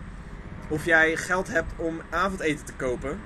of 0.68 0.84
jij 0.84 1.16
geld 1.16 1.48
hebt 1.48 1.72
om 1.76 2.00
avondeten 2.10 2.64
te 2.64 2.72
kopen, 2.72 3.20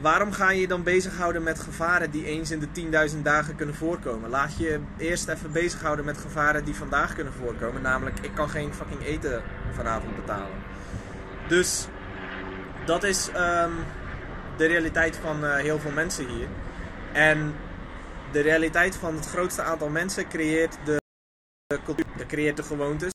waarom 0.00 0.32
ga 0.32 0.50
je 0.50 0.60
je 0.60 0.68
dan 0.68 0.82
bezighouden 0.82 1.42
met 1.42 1.60
gevaren 1.60 2.10
die 2.10 2.24
eens 2.24 2.50
in 2.50 2.58
de 2.58 3.10
10.000 3.10 3.22
dagen 3.22 3.56
kunnen 3.56 3.74
voorkomen? 3.74 4.30
Laat 4.30 4.56
je 4.56 4.80
eerst 4.96 5.28
even 5.28 5.52
bezighouden 5.52 6.04
met 6.04 6.18
gevaren 6.18 6.64
die 6.64 6.74
vandaag 6.74 7.14
kunnen 7.14 7.32
voorkomen. 7.32 7.82
Namelijk, 7.82 8.18
ik 8.20 8.34
kan 8.34 8.48
geen 8.48 8.74
fucking 8.74 9.04
eten 9.04 9.42
vanavond 9.72 10.16
betalen. 10.16 10.58
Dus 11.48 11.86
dat 12.84 13.04
is 13.04 13.30
ehm, 13.30 13.72
de 14.56 14.66
realiteit 14.66 15.16
van 15.16 15.44
eh, 15.44 15.54
heel 15.54 15.78
veel 15.78 15.92
mensen 15.92 16.28
hier. 16.28 16.48
En 17.12 17.54
de 18.32 18.40
realiteit 18.40 18.96
van 18.96 19.14
het 19.14 19.26
grootste 19.26 19.62
aantal 19.62 19.88
mensen 19.88 20.28
creëert 20.28 20.78
de, 20.84 20.96
de 21.66 21.82
cultuur, 21.84 22.26
creëert 22.26 22.56
de 22.56 22.62
gewoontes. 22.62 23.14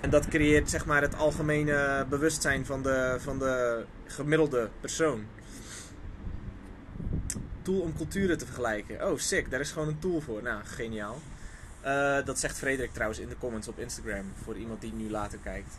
En 0.00 0.10
dat 0.10 0.28
creëert 0.28 0.70
zeg 0.70 0.86
maar 0.86 1.02
het 1.02 1.16
algemene 1.16 2.06
bewustzijn 2.08 2.66
van 2.66 2.82
de, 2.82 3.16
van 3.18 3.38
de 3.38 3.84
gemiddelde 4.06 4.68
persoon. 4.80 5.26
Tool 7.62 7.80
om 7.80 7.96
culturen 7.96 8.38
te 8.38 8.44
vergelijken. 8.44 9.10
Oh, 9.10 9.18
sick. 9.18 9.50
Daar 9.50 9.60
is 9.60 9.70
gewoon 9.70 9.88
een 9.88 9.98
tool 9.98 10.20
voor. 10.20 10.42
Nou, 10.42 10.60
geniaal. 10.64 11.18
Uh, 11.86 12.16
dat 12.24 12.38
zegt 12.38 12.58
Frederik 12.58 12.92
trouwens 12.92 13.20
in 13.20 13.28
de 13.28 13.38
comments 13.38 13.68
op 13.68 13.78
Instagram. 13.78 14.32
Voor 14.44 14.56
iemand 14.56 14.80
die 14.80 14.92
nu 14.92 15.10
later 15.10 15.38
kijkt. 15.42 15.78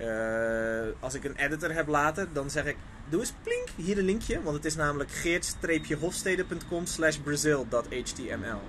Uh, 0.00 0.94
als 1.00 1.14
ik 1.14 1.24
een 1.24 1.36
editor 1.36 1.72
heb 1.72 1.86
later, 1.86 2.28
dan 2.32 2.50
zeg 2.50 2.64
ik... 2.64 2.76
Doe 3.08 3.20
eens 3.20 3.32
plink, 3.42 3.68
hier 3.76 3.98
een 3.98 4.04
linkje. 4.04 4.42
Want 4.42 4.56
het 4.56 4.64
is 4.64 4.76
namelijk 4.76 5.10
geert-hofstede.com 5.10 6.86
slash 6.86 7.16
brazil.html 7.16 8.60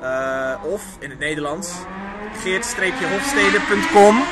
uh, 0.00 0.64
Of 0.64 0.96
in 1.00 1.10
het 1.10 1.18
Nederlands... 1.18 1.72
geert-hofstede.com 2.36 4.22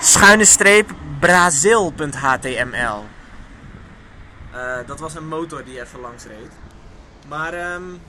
schuine 0.00 0.44
streep 0.44 0.90
brazil.html 1.20 3.04
uh, 4.56 4.76
dat 4.86 5.00
was 5.00 5.14
een 5.14 5.28
motor 5.28 5.64
die 5.64 5.80
even 5.80 6.00
langs 6.00 6.24
reed. 6.24 6.50
Maar 7.28 7.72
um, 7.74 8.00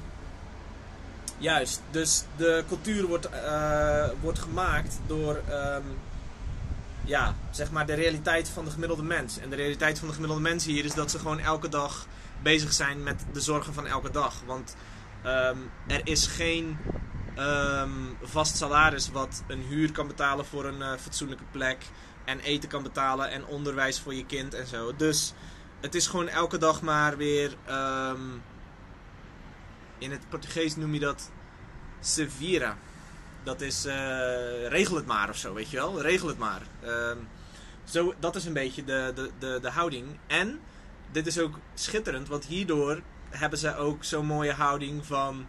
juist, 1.38 1.81
dus 1.91 2.24
de 2.36 2.63
cultuur 2.67 3.05
wordt, 3.07 3.29
uh, 3.31 4.10
wordt 4.22 4.39
gemaakt 4.39 5.00
door 5.07 5.41
um, 5.50 5.84
ja, 7.03 7.36
zeg 7.51 7.72
maar 7.72 7.86
de 7.86 7.93
realiteit 7.93 8.50
van 8.50 8.65
de 8.65 8.72
gemiddelde 8.72 9.03
mens. 9.03 9.39
En 9.39 9.50
de 9.50 9.55
realiteit 9.55 10.00
van 10.00 10.07
de 10.07 10.13
gemiddelde 10.13 10.43
mens 10.43 10.65
hier 10.65 10.86
is 10.86 10.93
dat 10.93 11.12
ze 11.12 11.19
gewoon 11.19 11.39
elke 11.39 11.69
dag 11.69 12.05
bezig 12.41 12.74
zijn 12.74 13.03
met 13.03 13.25
de 13.34 13.41
zorgen 13.41 13.74
van 13.74 13.88
elke 13.88 14.12
dag. 14.12 14.41
Want 14.46 14.75
um, 15.25 15.72
er 15.88 16.01
is 16.03 16.27
geen 16.27 16.77
vast 18.22 18.58
salaris 18.58 19.12
wat 19.12 19.44
een 19.48 19.62
huur 19.62 19.91
kan 19.91 20.08
betalen 20.08 20.46
voor 20.46 20.65
een 20.65 20.79
uh, 20.79 20.94
fatsoenlijke 20.94 21.44
plek. 21.51 21.86
En 22.25 22.39
eten 22.39 22.70
kan 22.70 22.84
betalen 22.84 23.29
en 23.29 23.46
onderwijs 23.46 24.00
voor 24.00 24.13
je 24.13 24.25
kind 24.25 24.53
en 24.53 24.67
zo. 24.67 24.96
Dus 24.96 25.34
het 25.79 25.96
is 25.96 26.08
gewoon 26.08 26.27
elke 26.27 26.58
dag 26.58 26.82
maar 26.82 27.17
weer. 27.17 27.56
Um, 27.70 28.44
in 29.98 30.12
het 30.12 30.29
Portugees 30.29 30.75
noem 30.75 30.94
je 30.94 31.00
dat. 31.00 31.32
Severa. 32.00 32.77
Dat 33.44 33.62
is. 33.62 33.86
Uh, 33.86 33.94
regel 34.67 34.96
het 34.96 35.06
maar 35.06 35.29
of 35.29 35.38
zo, 35.38 35.53
weet 35.53 35.70
je 35.70 35.77
wel? 35.77 36.01
Regel 36.01 36.27
het 36.27 36.38
maar. 36.38 36.62
Um, 36.86 37.27
zo, 37.84 38.13
dat 38.20 38.36
is 38.36 38.46
een 38.46 38.53
beetje 38.53 38.84
de, 38.84 39.12
de, 39.15 39.32
de, 39.39 39.60
de 39.62 39.70
houding. 39.70 40.20
En 40.27 40.60
dit 41.12 41.27
is 41.27 41.39
ook 41.39 41.60
schitterend, 41.74 42.27
want 42.27 42.46
hierdoor 42.46 43.01
hebben 43.29 43.60
ze 43.60 43.75
ook 43.75 44.03
zo'n 44.03 44.25
mooie 44.25 44.53
houding 44.53 45.06
van. 45.06 45.48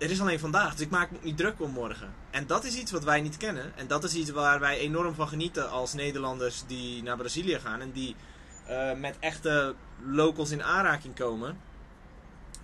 Er 0.00 0.10
is 0.10 0.20
alleen 0.20 0.38
vandaag, 0.38 0.72
dus 0.72 0.80
ik 0.80 0.90
maak 0.90 1.10
me 1.10 1.18
niet 1.22 1.36
druk 1.36 1.60
om 1.60 1.70
morgen. 1.70 2.14
En 2.30 2.46
dat 2.46 2.64
is 2.64 2.76
iets 2.76 2.90
wat 2.90 3.04
wij 3.04 3.20
niet 3.20 3.36
kennen. 3.36 3.72
En 3.76 3.86
dat 3.86 4.04
is 4.04 4.14
iets 4.14 4.30
waar 4.30 4.60
wij 4.60 4.78
enorm 4.78 5.14
van 5.14 5.28
genieten 5.28 5.70
als 5.70 5.92
Nederlanders 5.92 6.64
die 6.66 7.02
naar 7.02 7.16
Brazilië 7.16 7.58
gaan. 7.58 7.80
En 7.80 7.92
die 7.92 8.16
uh, 8.68 8.92
met 8.92 9.16
echte 9.18 9.74
locals 10.06 10.50
in 10.50 10.62
aanraking 10.62 11.14
komen. 11.14 11.58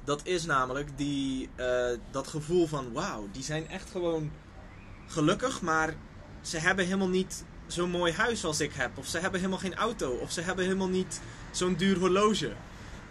Dat 0.04 0.20
is 0.24 0.44
namelijk 0.44 0.88
die, 0.98 1.48
uh, 1.56 1.98
dat 2.10 2.26
gevoel 2.26 2.66
van 2.66 2.92
wauw, 2.92 3.28
die 3.32 3.42
zijn 3.42 3.68
echt 3.68 3.90
gewoon 3.90 4.30
gelukkig, 5.06 5.60
maar 5.60 5.94
ze 6.40 6.58
hebben 6.58 6.84
helemaal 6.84 7.08
niet 7.08 7.44
zo'n 7.66 7.90
mooi 7.90 8.12
huis 8.12 8.44
als 8.44 8.60
ik 8.60 8.72
heb. 8.72 8.98
Of 8.98 9.06
ze 9.06 9.18
hebben 9.18 9.40
helemaal 9.40 9.60
geen 9.60 9.76
auto. 9.76 10.10
Of 10.10 10.32
ze 10.32 10.40
hebben 10.40 10.64
helemaal 10.64 10.88
niet 10.88 11.20
zo'n 11.50 11.74
duur 11.74 11.98
horloge. 11.98 12.52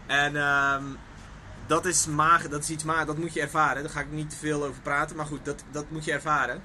En 0.08 0.34
uh, 0.34 0.84
dat 1.67 1.86
is 1.86 2.05
maag, 2.05 2.48
dat 2.48 2.63
is 2.63 2.69
iets 2.69 2.84
maar, 2.84 3.05
dat 3.05 3.17
moet 3.17 3.34
je 3.34 3.41
ervaren. 3.41 3.84
Daar 3.84 3.91
ga 3.91 4.00
ik 4.00 4.12
niet 4.12 4.29
te 4.29 4.36
veel 4.36 4.63
over 4.63 4.81
praten, 4.81 5.15
maar 5.15 5.25
goed, 5.25 5.45
dat, 5.45 5.63
dat 5.72 5.86
moet 5.89 6.05
je 6.05 6.12
ervaren. 6.12 6.62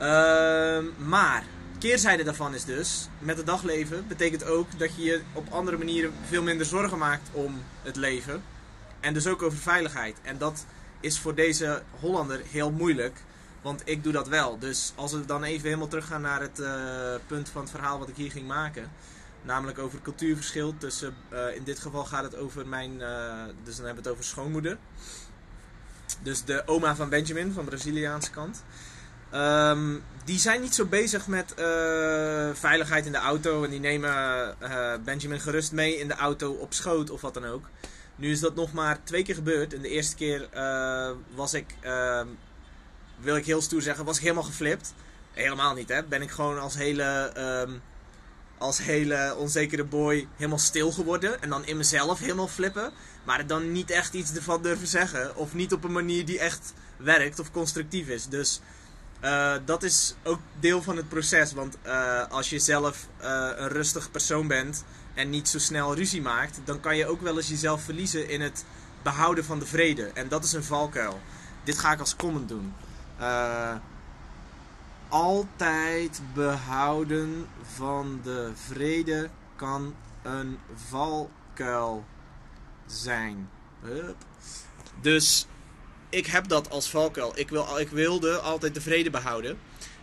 Uh, 0.00 1.06
maar 1.06 1.44
keerzijde 1.78 2.24
daarvan 2.24 2.54
is 2.54 2.64
dus, 2.64 3.08
met 3.18 3.36
het 3.36 3.46
dagleven 3.46 4.04
betekent 4.08 4.44
ook 4.44 4.78
dat 4.78 4.96
je 4.96 5.02
je 5.02 5.20
op 5.32 5.46
andere 5.50 5.76
manieren 5.76 6.12
veel 6.28 6.42
minder 6.42 6.66
zorgen 6.66 6.98
maakt 6.98 7.28
om 7.32 7.62
het 7.82 7.96
leven. 7.96 8.42
En 9.00 9.14
dus 9.14 9.26
ook 9.26 9.42
over 9.42 9.58
veiligheid. 9.58 10.16
En 10.22 10.38
dat 10.38 10.64
is 11.00 11.18
voor 11.18 11.34
deze 11.34 11.82
Hollander 12.00 12.40
heel 12.50 12.70
moeilijk. 12.70 13.18
Want 13.62 13.82
ik 13.84 14.02
doe 14.02 14.12
dat 14.12 14.28
wel. 14.28 14.58
Dus 14.58 14.92
als 14.94 15.12
we 15.12 15.24
dan 15.24 15.44
even 15.44 15.64
helemaal 15.64 15.88
teruggaan 15.88 16.20
naar 16.20 16.40
het 16.40 16.58
uh, 16.60 16.68
punt 17.26 17.48
van 17.48 17.62
het 17.62 17.70
verhaal 17.70 17.98
wat 17.98 18.08
ik 18.08 18.16
hier 18.16 18.30
ging 18.30 18.46
maken. 18.46 18.90
Namelijk 19.44 19.78
over 19.78 20.00
cultuurverschil 20.02 20.74
tussen, 20.78 21.14
uh, 21.32 21.54
in 21.54 21.64
dit 21.64 21.78
geval 21.78 22.04
gaat 22.04 22.24
het 22.24 22.36
over 22.36 22.66
mijn, 22.66 22.92
uh, 22.92 23.44
dus 23.64 23.76
dan 23.76 23.84
hebben 23.84 24.02
we 24.02 24.08
het 24.08 24.18
over 24.18 24.24
schoonmoeder. 24.24 24.78
Dus 26.22 26.44
de 26.44 26.62
oma 26.66 26.96
van 26.96 27.08
Benjamin, 27.08 27.52
van 27.52 27.64
de 27.64 27.70
Braziliaanse 27.70 28.30
kant. 28.30 28.64
Um, 29.34 30.02
die 30.24 30.38
zijn 30.38 30.60
niet 30.60 30.74
zo 30.74 30.84
bezig 30.84 31.26
met 31.26 31.54
uh, 31.58 32.50
veiligheid 32.52 33.06
in 33.06 33.12
de 33.12 33.18
auto. 33.18 33.64
En 33.64 33.70
die 33.70 33.80
nemen 33.80 34.56
Benjamin 35.04 35.40
gerust 35.40 35.72
mee 35.72 35.98
in 35.98 36.08
de 36.08 36.14
auto 36.14 36.52
op 36.52 36.72
schoot 36.72 37.10
of 37.10 37.20
wat 37.20 37.34
dan 37.34 37.44
ook. 37.44 37.68
Nu 38.16 38.30
is 38.30 38.40
dat 38.40 38.54
nog 38.54 38.72
maar 38.72 39.04
twee 39.04 39.22
keer 39.22 39.34
gebeurd. 39.34 39.74
En 39.74 39.82
de 39.82 39.88
eerste 39.88 40.16
keer 40.16 40.48
was 41.34 41.54
ik, 41.54 41.74
ehm, 41.80 42.26
wil 43.16 43.36
ik 43.36 43.46
heel 43.46 43.62
stoer 43.62 43.82
zeggen, 43.82 44.04
was 44.04 44.16
ik 44.16 44.22
helemaal 44.22 44.42
geflipt. 44.42 44.94
Helemaal 45.32 45.74
niet, 45.74 45.88
hè. 45.88 46.02
Ben 46.02 46.22
ik 46.22 46.30
gewoon 46.30 46.58
als 46.58 46.74
hele, 46.74 47.32
um, 47.66 47.82
als 48.64 48.78
hele 48.78 49.34
onzekere 49.36 49.84
boy 49.84 50.28
helemaal 50.36 50.58
stil 50.58 50.92
geworden. 50.92 51.42
En 51.42 51.48
dan 51.48 51.66
in 51.66 51.76
mezelf 51.76 52.18
helemaal 52.18 52.48
flippen. 52.48 52.92
Maar 53.24 53.46
dan 53.46 53.72
niet 53.72 53.90
echt 53.90 54.14
iets 54.14 54.34
ervan 54.34 54.62
durven 54.62 54.86
zeggen. 54.86 55.36
Of 55.36 55.54
niet 55.54 55.72
op 55.72 55.84
een 55.84 55.92
manier 55.92 56.26
die 56.26 56.38
echt 56.38 56.72
werkt 56.96 57.38
of 57.38 57.50
constructief 57.50 58.08
is. 58.08 58.26
Dus... 58.26 58.60
Uh, 59.24 59.54
dat 59.64 59.82
is 59.82 60.14
ook 60.22 60.38
deel 60.60 60.82
van 60.82 60.96
het 60.96 61.08
proces. 61.08 61.52
Want 61.52 61.76
uh, 61.86 62.26
als 62.30 62.50
je 62.50 62.58
zelf 62.58 63.06
uh, 63.22 63.50
een 63.56 63.68
rustig 63.68 64.10
persoon 64.10 64.46
bent 64.46 64.84
en 65.14 65.30
niet 65.30 65.48
zo 65.48 65.58
snel 65.58 65.94
ruzie 65.94 66.22
maakt, 66.22 66.60
dan 66.64 66.80
kan 66.80 66.96
je 66.96 67.06
ook 67.06 67.20
wel 67.20 67.36
eens 67.36 67.48
jezelf 67.48 67.82
verliezen 67.82 68.28
in 68.28 68.40
het 68.40 68.64
behouden 69.02 69.44
van 69.44 69.58
de 69.58 69.66
vrede. 69.66 70.10
En 70.14 70.28
dat 70.28 70.44
is 70.44 70.52
een 70.52 70.64
valkuil. 70.64 71.20
Dit 71.64 71.78
ga 71.78 71.92
ik 71.92 72.00
als 72.00 72.16
comment 72.16 72.48
doen. 72.48 72.74
Altijd 75.14 76.20
behouden 76.34 77.46
van 77.62 78.20
de 78.22 78.50
vrede 78.54 79.30
kan 79.56 79.94
een 80.22 80.58
valkuil 80.88 82.04
zijn. 82.86 83.50
Hup. 83.80 84.16
Dus 85.00 85.46
ik 86.08 86.26
heb 86.26 86.48
dat 86.48 86.70
als 86.70 86.90
valkuil. 86.90 87.32
Ik, 87.38 87.48
wil, 87.48 87.78
ik 87.78 87.88
wilde 87.88 88.38
altijd 88.38 88.74
de 88.74 88.80
vrede 88.80 89.10
behouden. 89.10 89.58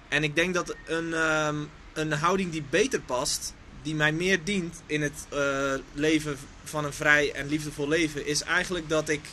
En 0.08 0.24
ik 0.24 0.36
denk 0.36 0.54
dat 0.54 0.76
een, 0.86 1.14
um, 1.14 1.70
een 1.94 2.12
houding 2.12 2.52
die 2.52 2.64
beter 2.70 3.02
past, 3.02 3.54
die 3.82 3.96
mij 3.96 4.12
meer 4.12 4.44
dient 4.44 4.82
in 4.86 5.02
het 5.02 5.28
uh, 5.34 5.74
leven 5.94 6.38
van 6.64 6.86
een 6.86 6.94
vrij 6.94 7.32
en 7.34 7.48
liefdevol 7.48 7.88
leven, 7.88 8.26
is 8.26 8.44
eigenlijk 8.44 8.90
dat 8.90 9.10
ik. 9.10 9.30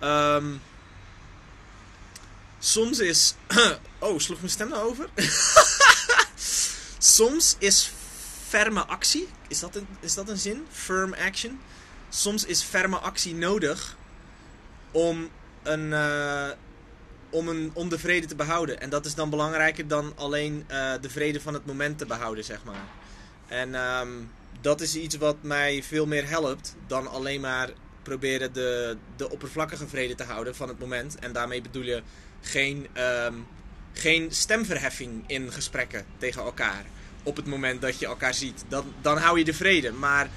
Um, 0.00 0.60
soms 2.66 2.98
is. 2.98 3.34
oh, 3.98 4.18
sloeg 4.18 4.38
mijn 4.38 4.50
stem 4.50 4.68
nou 4.68 4.88
over? 4.88 5.08
soms 6.98 7.56
is 7.58 7.90
ferme 8.48 8.84
actie. 8.84 9.28
Is 9.48 9.60
dat, 9.60 9.74
een, 9.74 9.86
is 10.00 10.14
dat 10.14 10.28
een 10.28 10.36
zin? 10.36 10.66
Firm 10.70 11.14
action. 11.14 11.60
Soms 12.08 12.44
is 12.44 12.62
ferme 12.62 12.96
actie 12.96 13.34
nodig 13.34 13.96
om 14.90 15.30
een, 15.62 15.90
uh, 15.90 16.48
om, 17.30 17.48
een, 17.48 17.70
om 17.74 17.88
de 17.88 17.98
vrede 17.98 18.26
te 18.26 18.34
behouden. 18.34 18.80
En 18.80 18.90
dat 18.90 19.06
is 19.06 19.14
dan 19.14 19.30
belangrijker 19.30 19.88
dan 19.88 20.12
alleen 20.16 20.64
eh, 20.66 20.92
de 21.00 21.10
vrede 21.10 21.40
van 21.40 21.54
het 21.54 21.66
moment 21.66 21.98
te 21.98 22.06
behouden, 22.06 22.44
zeg 22.44 22.64
maar. 22.64 22.84
En 23.48 23.74
ehm, 23.74 24.10
dat 24.60 24.80
is 24.80 24.94
iets 24.94 25.16
wat 25.16 25.36
mij 25.40 25.82
veel 25.82 26.06
meer 26.06 26.28
helpt 26.28 26.74
dan 26.86 27.06
alleen 27.06 27.40
maar 27.40 27.70
proberen 28.02 28.52
de, 28.52 28.96
de 29.16 29.30
oppervlakkige 29.30 29.88
vrede 29.88 30.14
te 30.14 30.24
houden 30.24 30.54
van 30.54 30.68
het 30.68 30.78
moment. 30.78 31.18
En 31.18 31.32
daarmee 31.32 31.62
bedoel 31.62 31.82
je 31.82 32.02
geen, 32.40 32.86
ehm, 32.92 33.34
geen 33.92 34.32
stemverheffing 34.32 35.24
in 35.26 35.52
gesprekken 35.52 36.04
tegen 36.18 36.42
elkaar. 36.42 36.84
Op 37.22 37.36
het 37.36 37.46
moment 37.46 37.80
dat 37.80 37.98
je 37.98 38.06
elkaar 38.06 38.34
ziet. 38.34 38.64
Dan, 38.68 38.84
dan 39.00 39.18
hou 39.18 39.38
je 39.38 39.44
de 39.44 39.54
vrede. 39.54 39.92
Maar 39.92 40.28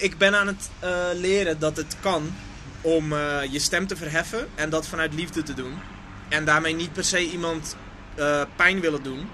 ik 0.00 0.18
ben 0.18 0.34
aan 0.34 0.46
het 0.46 0.70
eh, 0.78 1.06
leren 1.14 1.58
dat 1.58 1.76
het 1.76 1.96
kan 2.00 2.34
om 2.80 3.12
eh, 3.12 3.42
je 3.50 3.58
stem 3.58 3.86
te 3.86 3.96
verheffen 3.96 4.48
en 4.54 4.70
dat 4.70 4.86
vanuit 4.86 5.14
liefde 5.14 5.42
te 5.42 5.54
doen. 5.54 5.74
En 6.28 6.44
daarmee 6.44 6.74
niet 6.74 6.92
per 6.92 7.04
se 7.04 7.30
iemand 7.30 7.76
uh, 8.18 8.42
pijn 8.56 8.80
willen 8.80 9.02
doen. 9.02 9.28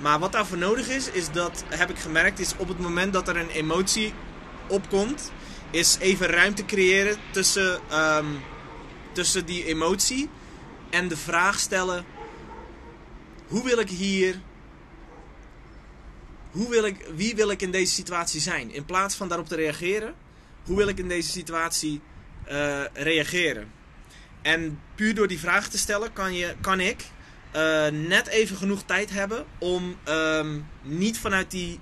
Maar 0.00 0.18
wat 0.18 0.32
daarvoor 0.32 0.58
nodig 0.58 0.88
is, 0.88 1.10
is 1.10 1.30
dat, 1.30 1.64
heb 1.68 1.90
ik 1.90 1.98
gemerkt, 1.98 2.38
is 2.38 2.56
op 2.56 2.68
het 2.68 2.78
moment 2.78 3.12
dat 3.12 3.28
er 3.28 3.36
een 3.36 3.50
emotie 3.50 4.14
opkomt, 4.66 5.32
is 5.70 5.96
even 6.00 6.26
ruimte 6.26 6.64
creëren 6.64 7.16
tussen, 7.30 7.80
um, 7.92 8.40
tussen 9.12 9.46
die 9.46 9.64
emotie 9.64 10.28
en 10.92 11.08
de 11.08 11.16
vraag 11.16 11.58
stellen: 11.58 12.04
hoe 13.46 13.64
wil 13.64 13.78
ik 13.78 13.88
hier. 13.88 14.40
Hoe 16.50 16.68
wil 16.68 16.84
ik, 16.84 17.06
wie 17.14 17.34
wil 17.34 17.50
ik 17.50 17.62
in 17.62 17.70
deze 17.70 17.92
situatie 17.92 18.40
zijn? 18.40 18.72
In 18.72 18.84
plaats 18.84 19.14
van 19.14 19.28
daarop 19.28 19.48
te 19.48 19.54
reageren, 19.54 20.14
hoe 20.64 20.76
wil 20.76 20.88
ik 20.88 20.98
in 20.98 21.08
deze 21.08 21.30
situatie 21.30 22.00
uh, 22.50 22.80
reageren? 22.92 23.72
En 24.42 24.80
puur 24.94 25.14
door 25.14 25.28
die 25.28 25.38
vraag 25.38 25.68
te 25.68 25.78
stellen, 25.78 26.12
kan, 26.12 26.34
je, 26.34 26.54
kan 26.60 26.80
ik 26.80 27.04
uh, 27.56 27.86
net 27.88 28.26
even 28.26 28.56
genoeg 28.56 28.82
tijd 28.82 29.10
hebben 29.10 29.44
om 29.58 29.96
um, 30.08 30.66
niet 30.82 31.18
vanuit 31.18 31.50
die 31.50 31.80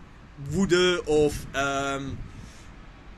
woede 0.48 1.02
of 1.04 1.34
um, 1.56 2.18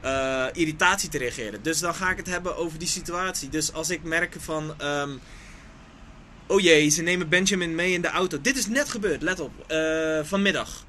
uh, 0.04 0.46
irritatie 0.52 1.08
te 1.08 1.18
reageren. 1.18 1.62
Dus 1.62 1.78
dan 1.78 1.94
ga 1.94 2.11
ik 2.11 2.16
het 2.16 2.26
hebben 2.26 2.56
over 2.56 2.78
die 2.78 2.88
situatie. 2.88 3.49
Dus 3.49 3.72
als 3.72 3.90
ik 3.90 4.02
merk 4.02 4.37
van. 4.38 4.75
Um, 4.82 5.20
oh 6.52 6.61
jee, 6.61 6.88
ze 6.88 7.02
nemen 7.02 7.28
Benjamin 7.28 7.75
mee 7.75 7.92
in 7.92 8.00
de 8.00 8.09
auto. 8.09 8.40
Dit 8.40 8.56
is 8.56 8.66
net 8.66 8.88
gebeurd, 8.88 9.23
let 9.23 9.40
op. 9.40 9.52
Uh, 9.68 10.21
vanmiddag 10.23 10.85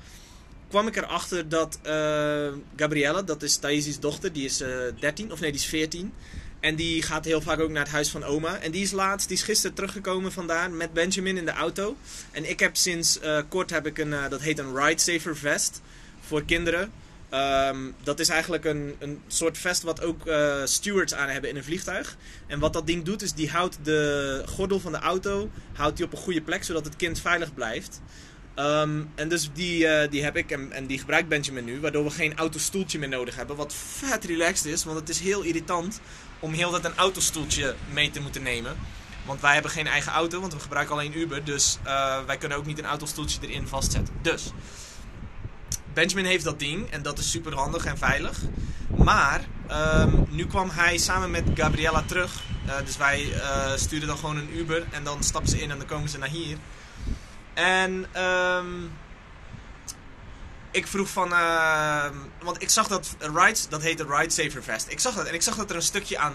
kwam 0.67 0.87
ik 0.87 0.95
erachter 0.95 1.49
dat 1.49 1.79
uh, 1.85 2.47
Gabrielle, 2.75 3.23
dat 3.23 3.43
is 3.43 3.55
Thaïsi's 3.55 3.99
dochter, 3.99 4.33
die 4.33 4.45
is 4.45 4.63
13, 4.99 5.31
of 5.31 5.39
nee, 5.39 5.51
die 5.51 5.59
is 5.59 5.65
14. 5.65 6.13
En 6.59 6.75
die 6.75 7.01
gaat 7.01 7.25
heel 7.25 7.41
vaak 7.41 7.59
ook 7.59 7.69
naar 7.69 7.83
het 7.83 7.91
huis 7.91 8.09
van 8.09 8.23
oma. 8.23 8.59
En 8.59 8.71
die 8.71 8.81
is 8.81 8.91
laatst, 8.91 9.27
die 9.27 9.37
is 9.37 9.43
gisteren 9.43 9.75
teruggekomen 9.75 10.31
vandaan 10.31 10.77
met 10.77 10.93
Benjamin 10.93 11.37
in 11.37 11.45
de 11.45 11.51
auto. 11.51 11.97
En 12.31 12.49
ik 12.49 12.59
heb 12.59 12.75
sinds 12.75 13.19
kort 13.49 13.69
heb 13.69 13.85
ik 13.85 13.97
een, 13.97 14.15
dat 14.29 14.41
heet 14.41 14.59
een 14.59 14.75
Ride 14.75 15.01
Saver 15.01 15.37
vest 15.37 15.81
voor 16.21 16.43
kinderen. 16.45 16.91
Um, 17.33 17.95
dat 18.03 18.19
is 18.19 18.29
eigenlijk 18.29 18.65
een, 18.65 18.95
een 18.99 19.21
soort 19.27 19.57
vest 19.57 19.83
wat 19.83 20.01
ook 20.01 20.27
uh, 20.27 20.61
stewards 20.63 21.13
aan 21.13 21.29
hebben 21.29 21.49
in 21.49 21.55
een 21.55 21.63
vliegtuig. 21.63 22.17
En 22.47 22.59
wat 22.59 22.73
dat 22.73 22.87
ding 22.87 23.03
doet 23.03 23.21
is 23.21 23.33
die 23.33 23.49
houdt 23.49 23.77
de 23.83 24.43
gordel 24.45 24.79
van 24.79 24.91
de 24.91 24.97
auto 24.97 25.49
houdt 25.73 25.97
die 25.97 26.05
op 26.05 26.11
een 26.11 26.17
goede 26.17 26.41
plek 26.41 26.63
zodat 26.63 26.85
het 26.85 26.95
kind 26.95 27.19
veilig 27.19 27.53
blijft. 27.53 28.01
Um, 28.55 29.11
en 29.15 29.29
dus 29.29 29.49
die, 29.53 29.85
uh, 29.85 30.09
die 30.09 30.23
heb 30.23 30.37
ik 30.37 30.51
en, 30.51 30.71
en, 30.71 30.85
die 30.85 30.99
gebruikt 30.99 31.27
Benjamin 31.27 31.65
nu, 31.65 31.79
waardoor 31.79 32.03
we 32.03 32.09
geen 32.09 32.37
autostoeltje 32.37 32.99
meer 32.99 33.09
nodig 33.09 33.35
hebben. 33.35 33.55
Wat 33.55 33.73
vet 33.73 34.25
relaxed 34.25 34.65
is, 34.65 34.83
want 34.83 34.99
het 34.99 35.09
is 35.09 35.19
heel 35.19 35.41
irritant 35.41 35.99
om 36.39 36.53
heel 36.53 36.71
dat 36.71 36.85
een 36.85 36.95
autostoeltje 36.95 37.75
mee 37.93 38.11
te 38.11 38.21
moeten 38.21 38.43
nemen. 38.43 38.75
Want 39.25 39.41
wij 39.41 39.53
hebben 39.53 39.71
geen 39.71 39.87
eigen 39.87 40.11
auto, 40.11 40.39
want 40.39 40.53
we 40.53 40.59
gebruiken 40.59 40.95
alleen 40.95 41.17
Uber. 41.17 41.43
Dus 41.43 41.77
uh, 41.85 42.25
wij 42.25 42.37
kunnen 42.37 42.57
ook 42.57 42.65
niet 42.65 42.79
een 42.79 42.85
autostoeltje 42.85 43.39
erin 43.41 43.67
vastzetten. 43.67 44.15
Dus, 44.21 44.51
Benjamin 45.93 46.25
heeft 46.25 46.43
dat 46.43 46.59
ding 46.59 46.91
en 46.91 47.01
dat 47.01 47.19
is 47.19 47.31
super 47.31 47.55
handig 47.55 47.85
en 47.85 47.97
veilig. 47.97 48.39
Maar, 48.95 49.41
um, 49.71 50.25
nu 50.29 50.45
kwam 50.45 50.69
hij 50.69 50.97
samen 50.97 51.31
met 51.31 51.43
Gabriella 51.53 52.03
terug. 52.05 52.43
Uh, 52.65 52.73
dus 52.85 52.97
wij 52.97 53.23
uh, 53.23 53.71
sturen 53.75 54.07
dan 54.07 54.17
gewoon 54.17 54.37
een 54.37 54.57
Uber 54.57 54.85
en 54.91 55.03
dan 55.03 55.23
stappen 55.23 55.49
ze 55.49 55.61
in 55.61 55.71
en 55.71 55.77
dan 55.77 55.87
komen 55.87 56.09
ze 56.09 56.17
naar 56.17 56.29
hier. 56.29 56.57
En 57.53 58.21
um, 58.23 58.91
ik 60.71 60.87
vroeg 60.87 61.09
van. 61.09 61.31
Uh, 61.31 62.05
want 62.41 62.61
ik 62.61 62.69
zag 62.69 62.87
dat 62.87 63.15
Rides, 63.19 63.67
dat 63.67 63.81
heette 63.81 64.05
Ride 64.09 64.29
Saver 64.29 64.63
Vest. 64.63 64.87
Ik 64.89 64.99
zag 64.99 65.15
dat 65.15 65.25
en 65.25 65.33
ik 65.33 65.41
zag 65.41 65.55
dat 65.55 65.69
er 65.69 65.75
een 65.75 65.81
stukje 65.81 66.17
aan 66.17 66.33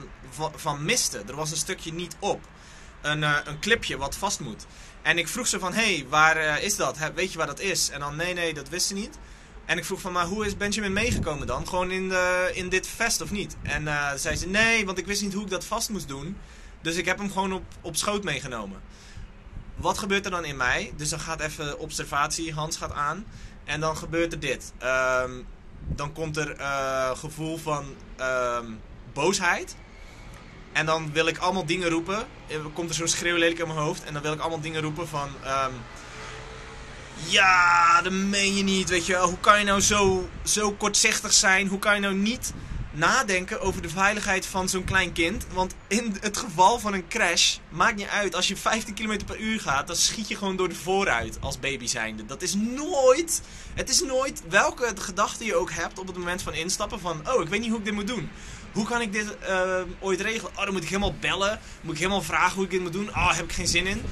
van, 0.55 0.85
miste. 0.85 1.23
Er 1.27 1.37
was 1.37 1.51
een 1.51 1.57
stukje 1.57 1.93
niet 1.93 2.17
op. 2.19 2.41
Een, 3.01 3.23
uh, 3.23 3.37
een 3.45 3.61
clipje 3.61 3.97
wat 3.97 4.17
vast 4.17 4.41
moet. 4.41 4.67
En 5.03 5.19
ik 5.19 5.29
vroeg 5.29 5.47
ze 5.47 5.59
van: 5.59 5.73
hé, 5.73 5.95
hey, 5.95 6.07
waar 6.09 6.63
is 6.63 6.77
dat? 6.77 6.97
Weet 7.15 7.33
je 7.33 7.39
waar 7.39 7.47
dat 7.47 7.61
is? 7.61 7.91
En 7.91 8.01
dan: 8.01 8.17
nee, 8.17 8.35
nee, 8.35 8.55
dat 8.55 8.69
wist 8.69 8.87
ze 8.87 8.95
niet. 8.95 9.19
En 9.69 9.79
ik 9.79 9.85
vroeg 9.85 10.01
van: 10.01 10.13
maar 10.13 10.27
hoe 10.27 10.47
is 10.47 10.57
Benjamin 10.57 10.93
meegekomen 10.93 11.47
dan? 11.47 11.69
Gewoon 11.69 11.91
in, 11.91 12.09
de, 12.09 12.51
in 12.55 12.69
dit 12.69 12.87
vest 12.87 13.21
of 13.21 13.31
niet? 13.31 13.57
En 13.63 13.83
uh, 13.83 14.13
zei 14.17 14.37
ze: 14.37 14.49
nee, 14.49 14.87
want 14.87 14.99
ik 14.99 15.07
wist 15.07 15.23
niet 15.23 15.33
hoe 15.33 15.43
ik 15.43 15.51
dat 15.51 15.65
vast 15.65 15.89
moest 15.89 16.09
doen. 16.09 16.37
Dus 16.81 16.97
ik 16.97 17.05
heb 17.05 17.19
hem 17.19 17.33
gewoon 17.33 17.53
op, 17.53 17.63
op 17.81 17.97
schoot 17.97 18.25
meegenomen. 18.25 18.81
Wat 19.77 19.99
gebeurt 19.99 20.25
er 20.25 20.31
dan 20.31 20.45
in 20.45 20.57
mij? 20.57 20.93
Dus 20.97 21.09
dan 21.09 21.21
gaat 21.21 21.41
even 21.41 21.79
observatie, 21.79 22.53
Hans 22.53 22.77
gaat 22.77 22.93
aan. 22.93 23.25
En 23.65 23.81
dan 23.81 23.97
gebeurt 23.97 24.33
er 24.33 24.41
dit. 24.41 24.73
Um, 25.23 25.47
dan 25.79 26.13
komt 26.13 26.37
er 26.37 26.61
uh, 26.61 27.11
gevoel 27.11 27.59
van 27.59 27.95
um, 28.21 28.81
boosheid. 29.13 29.77
En 30.73 30.87
dan 30.87 31.13
wil 31.13 31.27
ik 31.27 31.39
allemaal 31.39 31.67
dingen 31.67 31.89
roepen. 31.89 32.27
Er 32.47 32.61
komt 32.73 32.89
er 32.89 32.95
zo'n 32.95 33.09
schreeuw 33.09 33.37
lelijk 33.37 33.59
in 33.59 33.67
mijn 33.67 33.79
hoofd. 33.79 34.05
En 34.05 34.13
dan 34.13 34.23
wil 34.23 34.33
ik 34.33 34.41
allemaal 34.41 34.61
dingen 34.61 34.83
roepen 34.83 35.09
van... 35.09 35.29
Um, 35.29 35.75
ja, 37.27 38.03
dat 38.03 38.13
meen 38.13 38.57
je 38.57 38.63
niet, 38.63 38.89
weet 38.89 39.07
je 39.07 39.13
wel. 39.13 39.29
Hoe 39.29 39.41
kan 39.41 39.59
je 39.59 39.65
nou 39.65 39.81
zo, 39.81 40.29
zo 40.45 40.73
kortzichtig 40.73 41.33
zijn? 41.33 41.67
Hoe 41.67 41.79
kan 41.79 41.95
je 41.95 42.01
nou 42.01 42.15
niet 42.15 42.53
nadenken 42.99 43.61
over 43.61 43.83
de 43.83 43.89
veiligheid 43.89 44.47
van 44.47 44.69
zo'n 44.69 44.85
klein 44.85 45.13
kind. 45.13 45.47
Want 45.53 45.75
in 45.89 46.17
het 46.21 46.37
geval 46.37 46.79
van 46.79 46.93
een 46.93 47.09
crash, 47.09 47.57
maakt 47.69 47.97
niet 47.97 48.09
uit. 48.09 48.35
Als 48.35 48.49
je 48.49 48.57
15 48.57 48.95
km 48.95 49.25
per 49.27 49.39
uur 49.39 49.61
gaat, 49.61 49.87
dan 49.87 49.97
schiet 49.97 50.29
je 50.29 50.37
gewoon 50.37 50.57
door 50.57 50.69
de 50.69 50.75
vooruit 50.75 51.39
als 51.41 51.61
baby 51.61 51.87
zijnde. 51.87 52.27
Dat 52.27 52.43
is 52.43 52.55
nooit, 52.55 53.43
het 53.75 53.89
is 53.89 54.03
nooit 54.03 54.43
welke 54.49 54.93
gedachte 54.99 55.45
je 55.45 55.55
ook 55.55 55.71
hebt 55.71 55.99
op 55.99 56.07
het 56.07 56.17
moment 56.17 56.43
van 56.43 56.55
instappen. 56.55 57.01
Van, 57.01 57.21
oh, 57.33 57.43
ik 57.43 57.49
weet 57.49 57.61
niet 57.61 57.71
hoe 57.71 57.79
ik 57.79 57.85
dit 57.85 57.95
moet 57.95 58.07
doen. 58.07 58.31
Hoe 58.73 58.87
kan 58.87 59.01
ik 59.01 59.13
dit 59.13 59.37
uh, 59.49 59.81
ooit 60.01 60.21
regelen? 60.21 60.53
Oh, 60.57 60.65
dan 60.65 60.73
moet 60.73 60.83
ik 60.83 60.89
helemaal 60.89 61.15
bellen. 61.21 61.61
Moet 61.81 61.93
ik 61.93 61.99
helemaal 61.99 62.23
vragen 62.23 62.55
hoe 62.55 62.65
ik 62.65 62.71
dit 62.71 62.81
moet 62.81 62.93
doen. 62.93 63.09
Oh, 63.09 63.35
heb 63.35 63.45
ik 63.45 63.53
geen 63.53 63.67
zin 63.67 63.87
in. 63.87 64.03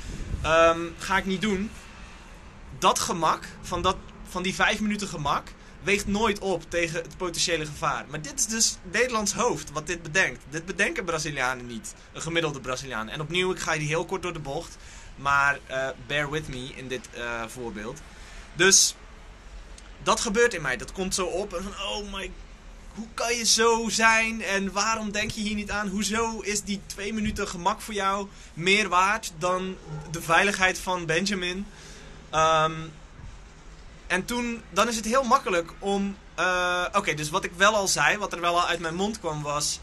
Um, 0.45 0.95
ga 0.99 1.16
ik 1.16 1.27
niet 1.27 1.40
doen. 1.40 1.71
Dat 2.79 2.99
gemak, 2.99 3.45
van, 3.62 3.83
dat, 3.83 3.97
van 4.29 4.43
die 4.43 4.55
5 4.55 4.81
minuten 4.81 5.09
gemak 5.09 5.49
weegt 5.83 6.07
nooit 6.07 6.39
op 6.39 6.71
tegen 6.71 7.03
het 7.03 7.17
potentiële 7.17 7.67
gevaar. 7.67 8.05
Maar 8.09 8.23
dit 8.23 8.39
is 8.39 8.47
dus 8.47 8.77
Nederlands 8.93 9.33
hoofd 9.33 9.71
wat 9.71 9.87
dit 9.87 10.03
bedenkt. 10.03 10.43
Dit 10.51 10.67
bedenken 10.67 11.05
Brazilianen 11.05 11.67
niet. 11.67 11.95
Een 12.12 12.23
gemiddelde 12.23 12.61
Braziliaan. 12.61 13.09
En 13.09 13.21
opnieuw, 13.21 13.53
ik 13.53 13.59
ga 13.59 13.73
hier 13.73 13.89
heel 13.89 14.05
kort 14.05 14.23
door 14.23 14.33
de 14.33 14.39
bocht. 14.39 14.77
Maar 15.17 15.59
uh, 15.71 15.89
bear 16.07 16.31
with 16.31 16.49
me 16.49 16.73
in 16.75 16.89
dit 16.89 17.09
uh, 17.17 17.43
voorbeeld. 17.47 18.01
Dus 18.55 18.95
dat 20.03 20.21
gebeurt 20.21 20.55
in 20.55 20.62
mij. 20.62 20.77
Dat 20.77 20.93
komt 20.93 21.15
zo 21.15 21.27
op. 21.27 21.55
En 21.55 21.67
oh 21.67 22.12
my 22.12 22.31
hoe 22.97 23.07
kan 23.15 23.37
je 23.37 23.45
zo 23.45 23.89
zijn 23.89 24.43
en 24.43 24.73
waarom 24.73 25.11
denk 25.12 25.31
je 25.31 25.41
hier 25.41 25.55
niet 25.55 25.71
aan? 25.71 25.89
Hoezo 25.89 26.41
is 26.41 26.62
die 26.62 26.81
twee 26.87 27.12
minuten 27.12 27.49
gemak 27.49 27.81
voor 27.81 27.95
jou 27.95 28.29
meer 28.55 28.89
waard 28.89 29.33
dan 29.39 29.77
de 30.11 30.23
veiligheid 30.23 30.79
van 30.79 31.07
Benjamin? 31.07 31.67
Um, 32.35 32.93
en 34.07 34.25
toen, 34.25 34.62
dan 34.71 34.89
is 34.89 34.97
het 34.97 35.05
heel 35.05 35.23
makkelijk 35.23 35.73
om. 35.79 36.17
Uh, 36.39 36.85
Oké, 36.93 37.15
dus 37.15 37.31
wat 37.31 37.45
ik 37.45 37.53
wel 37.57 37.75
al 37.75 37.89
zei, 37.89 38.19
wat 38.19 38.33
er 38.33 38.41
wel 38.41 38.61
al 38.61 38.67
uit 38.67 38.81
mijn 38.81 38.95
mond 38.95 39.21
kwam, 39.21 39.43
was. 39.43 39.81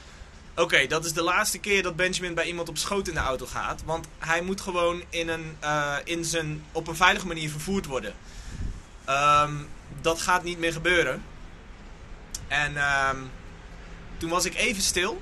Oké, 0.55 0.87
dat 0.87 1.05
is 1.05 1.13
de 1.13 1.23
laatste 1.23 1.57
keer 1.57 1.83
dat 1.83 1.95
Benjamin 1.95 2.33
bij 2.33 2.45
iemand 2.45 2.69
op 2.69 2.77
schoot 2.77 3.07
in 3.07 3.13
de 3.13 3.19
auto 3.19 3.45
gaat. 3.45 3.83
Want 3.85 4.07
hij 4.19 4.41
moet 4.41 4.61
gewoon 4.61 5.03
in 5.09 5.29
een, 5.29 5.57
uh, 5.63 5.95
in 6.03 6.25
zijn, 6.25 6.63
op 6.71 6.87
een 6.87 6.95
veilige 6.95 7.27
manier 7.27 7.49
vervoerd 7.49 7.85
worden. 7.85 8.13
Um, 9.09 9.69
dat 10.01 10.21
gaat 10.21 10.43
niet 10.43 10.59
meer 10.59 10.73
gebeuren. 10.73 11.23
En 12.47 12.77
um, 13.09 13.31
toen 14.17 14.29
was 14.29 14.45
ik 14.45 14.55
even 14.55 14.83
stil. 14.83 15.21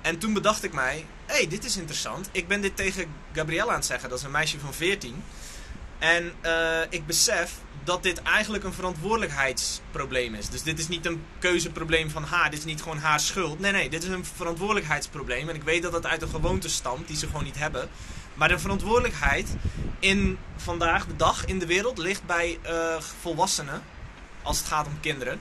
En 0.00 0.18
toen 0.18 0.32
bedacht 0.32 0.64
ik 0.64 0.72
mij: 0.72 1.06
hé, 1.26 1.34
hey, 1.34 1.48
dit 1.48 1.64
is 1.64 1.76
interessant. 1.76 2.28
Ik 2.32 2.48
ben 2.48 2.60
dit 2.60 2.76
tegen 2.76 3.06
Gabriella 3.32 3.70
aan 3.70 3.78
het 3.78 3.86
zeggen, 3.86 4.08
dat 4.08 4.18
is 4.18 4.24
een 4.24 4.30
meisje 4.30 4.58
van 4.58 4.74
14. 4.74 5.24
En 5.98 6.32
uh, 6.42 6.80
ik 6.88 7.06
besef 7.06 7.52
dat 7.84 8.02
dit 8.02 8.22
eigenlijk 8.22 8.64
een 8.64 8.72
verantwoordelijkheidsprobleem 8.72 10.34
is. 10.34 10.48
Dus 10.48 10.62
dit 10.62 10.78
is 10.78 10.88
niet 10.88 11.06
een 11.06 11.24
keuzeprobleem 11.38 12.10
van 12.10 12.24
haar. 12.24 12.50
Dit 12.50 12.58
is 12.58 12.64
niet 12.64 12.82
gewoon 12.82 12.98
haar 12.98 13.20
schuld. 13.20 13.58
Nee, 13.58 13.72
nee, 13.72 13.90
dit 13.90 14.02
is 14.02 14.08
een 14.08 14.24
verantwoordelijkheidsprobleem. 14.24 15.48
En 15.48 15.54
ik 15.54 15.62
weet 15.62 15.82
dat 15.82 15.92
dat 15.92 16.06
uit 16.06 16.22
een 16.22 16.28
gewoonte 16.28 16.68
stamt 16.68 17.08
die 17.08 17.16
ze 17.16 17.26
gewoon 17.26 17.44
niet 17.44 17.58
hebben. 17.58 17.88
Maar 18.34 18.48
de 18.48 18.58
verantwoordelijkheid 18.58 19.48
in 19.98 20.38
vandaag 20.56 21.06
de 21.06 21.16
dag 21.16 21.44
in 21.44 21.58
de 21.58 21.66
wereld 21.66 21.98
ligt 21.98 22.26
bij 22.26 22.58
uh, 22.66 23.00
volwassenen. 23.20 23.82
Als 24.42 24.58
het 24.58 24.66
gaat 24.66 24.86
om 24.86 25.00
kinderen. 25.00 25.40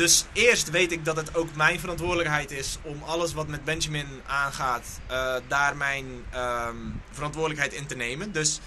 Dus 0.00 0.24
eerst 0.32 0.70
weet 0.70 0.92
ik 0.92 1.04
dat 1.04 1.16
het 1.16 1.34
ook 1.34 1.54
mijn 1.54 1.80
verantwoordelijkheid 1.80 2.50
is 2.50 2.78
om 2.82 3.02
alles 3.02 3.32
wat 3.32 3.48
met 3.48 3.64
Benjamin 3.64 4.06
aangaat, 4.26 4.86
eh, 5.06 5.34
daar 5.48 5.76
mijn 5.76 6.06
ehm, 6.30 6.76
verantwoordelijkheid 7.10 7.72
in 7.72 7.86
te 7.86 7.96
nemen. 7.96 8.32
Dus 8.32 8.60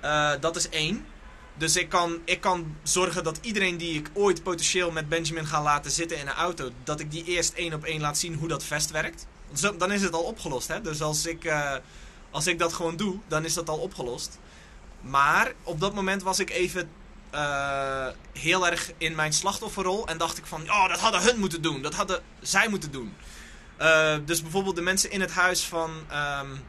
eh, 0.00 0.32
dat 0.40 0.56
is 0.56 0.68
één. 0.68 1.06
Dus 1.54 1.76
ik 1.76 1.88
kan, 1.88 2.18
ik 2.24 2.40
kan 2.40 2.76
zorgen 2.82 3.24
dat 3.24 3.38
iedereen 3.40 3.76
die 3.76 3.98
ik 3.98 4.10
ooit 4.12 4.42
potentieel 4.42 4.90
met 4.90 5.08
Benjamin 5.08 5.46
ga 5.46 5.62
laten 5.62 5.90
zitten 5.90 6.18
in 6.18 6.26
een 6.26 6.34
auto, 6.34 6.70
dat 6.84 7.00
ik 7.00 7.10
die 7.10 7.24
eerst 7.24 7.52
één 7.52 7.72
op 7.72 7.84
één 7.84 8.00
laat 8.00 8.18
zien 8.18 8.34
hoe 8.34 8.48
dat 8.48 8.64
vest 8.64 8.90
werkt. 8.90 9.26
Dan 9.78 9.92
is 9.92 10.02
het 10.02 10.12
al 10.12 10.22
opgelost. 10.22 10.68
Hè? 10.68 10.80
Dus 10.80 11.02
als 11.02 11.26
ik, 11.26 11.44
eh, 11.44 11.74
als 12.30 12.46
ik 12.46 12.58
dat 12.58 12.72
gewoon 12.72 12.96
doe, 12.96 13.18
dan 13.28 13.44
is 13.44 13.54
dat 13.54 13.68
al 13.68 13.78
opgelost. 13.78 14.38
Maar 15.00 15.52
op 15.62 15.80
dat 15.80 15.94
moment 15.94 16.22
was 16.22 16.38
ik 16.38 16.50
even 16.50 16.90
eh, 17.34 18.06
heel 18.32 18.66
erg 18.66 18.90
in 18.98 19.14
mijn 19.14 19.32
slachtofferrol. 19.32 20.06
En 20.06 20.18
dacht 20.18 20.38
ik 20.38 20.46
van, 20.46 20.62
oh, 20.62 20.88
dat 20.88 21.00
hadden 21.00 21.22
hun 21.22 21.38
moeten 21.38 21.62
doen. 21.62 21.82
Dat 21.82 21.94
hadden 21.94 22.22
zij 22.40 22.68
moeten 22.68 22.90
doen. 22.90 23.16
Uh, 23.80 24.16
dus 24.24 24.42
bijvoorbeeld 24.42 24.76
de 24.76 24.82
mensen 24.82 25.10
in 25.10 25.20
het 25.20 25.30
huis 25.30 25.64
van 25.64 25.90
um, 26.40 26.64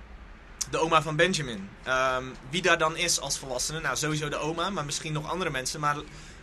de 0.69 0.77
oma 0.77 1.01
van 1.01 1.15
Benjamin. 1.15 1.69
Um, 1.87 2.35
wie 2.49 2.61
daar 2.61 2.77
dan 2.77 2.97
is 2.97 3.19
als 3.19 3.37
volwassene. 3.37 3.79
Nou, 3.79 3.95
sowieso 3.95 4.29
de 4.29 4.37
oma, 4.37 4.69
maar 4.69 4.85
misschien 4.85 5.13
nog 5.13 5.29
andere 5.29 5.49
mensen. 5.49 5.79
Maar, 5.79 5.95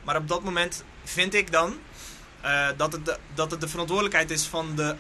maar 0.03 0.17
op 0.17 0.29
dat 0.29 0.43
moment 0.43 0.85
vind 1.05 1.35
ik 1.35 1.53
dan 1.53 1.79
uh, 2.45 2.69
dat, 2.77 2.93
het 2.93 3.05
de, 3.05 3.19
dat 3.35 3.51
het 3.51 3.61
de 3.61 3.69
verantwoordelijkheid 3.69 4.31
is 4.31 4.47
van 4.47 4.77
de 4.77 4.97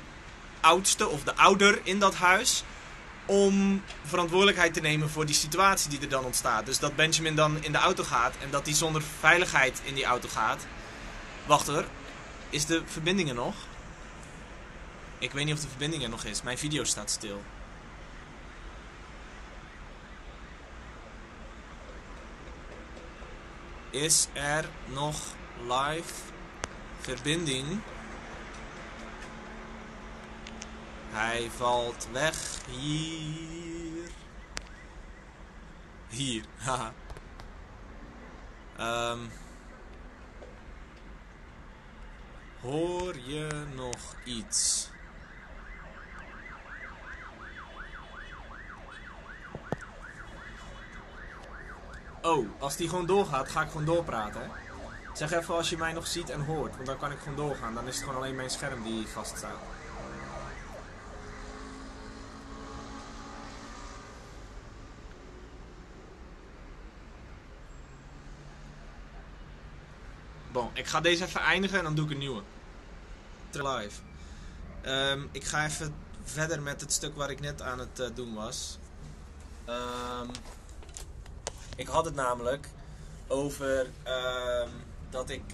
oudste 0.61 1.09
of 1.09 1.23
de 1.23 1.35
ouder 1.35 1.81
in 1.83 1.99
dat 1.99 2.15
huis 2.15 2.65
om 3.27 3.83
verantwoordelijkheid 4.05 4.75
te 4.75 4.81
nemen 4.81 5.11
voor 5.11 5.27
die 5.27 5.35
situatie 5.35 5.91
die 5.91 6.01
er 6.01 6.09
dan 6.09 6.25
ontstaat. 6.25 6.67
Dus 6.67 6.79
dat 6.79 6.97
Benjamin 6.97 7.35
dan 7.35 7.65
in 7.65 7.73
de 7.73 7.79
auto 7.79 8.05
gaat 8.05 8.35
en 8.43 8.51
dat 8.51 8.67
hij 8.67 8.75
zonder 8.75 9.03
veiligheid 9.21 9.81
in 9.85 9.95
die 9.95 10.05
auto 10.05 10.29
gaat. 10.29 10.67
Wacht 11.47 11.67
hoor, 11.67 11.85
is 12.51 12.67
de 12.67 12.83
verbinding 12.87 13.29
er 13.29 13.35
nog? 13.35 13.55
Ik 15.19 15.33
weet 15.33 15.45
niet 15.45 15.55
of 15.55 15.61
de 15.61 15.69
verbinding 15.69 16.03
er 16.03 16.09
nog 16.09 16.25
is. 16.25 16.43
Mijn 16.43 16.59
video 16.59 16.85
staat 16.85 17.11
stil. 17.11 17.43
Is 23.91 24.29
er 24.33 24.69
nog 24.87 25.17
live 25.69 26.13
verbinding? 27.01 27.81
Hij 31.12 31.51
valt 31.51 32.09
weg 32.12 32.66
hier. 32.66 34.11
Hier, 36.09 36.44
haha. 36.66 36.92
um, 38.81 39.31
hoor 42.61 43.16
je 43.25 43.66
nog 43.75 44.16
iets? 44.25 44.90
Oh, 52.22 52.48
als 52.59 52.77
die 52.77 52.88
gewoon 52.88 53.07
doorgaat, 53.07 53.48
ga 53.48 53.62
ik 53.62 53.70
gewoon 53.70 53.85
doorpraten. 53.85 54.51
Zeg 55.12 55.33
even 55.33 55.55
als 55.55 55.70
je 55.70 55.77
mij 55.77 55.92
nog 55.92 56.07
ziet 56.07 56.31
en 56.31 56.44
hoort, 56.44 56.75
want 56.75 56.87
dan 56.87 56.98
kan 56.98 57.12
ik 57.12 57.18
gewoon 57.18 57.37
doorgaan. 57.37 57.75
Dan 57.75 57.87
is 57.87 57.94
het 57.94 58.05
gewoon 58.05 58.18
alleen 58.18 58.37
mijn 58.37 58.51
scherm 58.51 58.83
die 58.83 59.07
vaststaat. 59.07 59.72
Bon, 70.53 70.71
ik 70.73 70.87
ga 70.87 71.01
deze 71.01 71.25
even 71.25 71.41
eindigen 71.41 71.79
en 71.79 71.85
dan 71.85 71.95
doe 71.95 72.05
ik 72.05 72.11
een 72.11 72.19
nieuwe. 72.19 72.43
Live. 73.53 74.01
Um, 74.87 75.29
ik 75.33 75.45
ga 75.45 75.65
even 75.65 75.95
verder 76.25 76.62
met 76.62 76.81
het 76.81 76.93
stuk 76.93 77.17
waar 77.17 77.31
ik 77.31 77.41
net 77.41 77.62
aan 77.62 77.79
het 77.79 78.01
uh, 78.01 78.07
doen 78.15 78.35
was. 78.35 78.79
Um, 79.69 80.31
ik 81.77 81.87
had 81.87 82.05
het 82.05 82.15
namelijk 82.15 82.69
over 83.27 83.81
um, 83.81 84.71
dat 85.11 85.31
ik. 85.31 85.53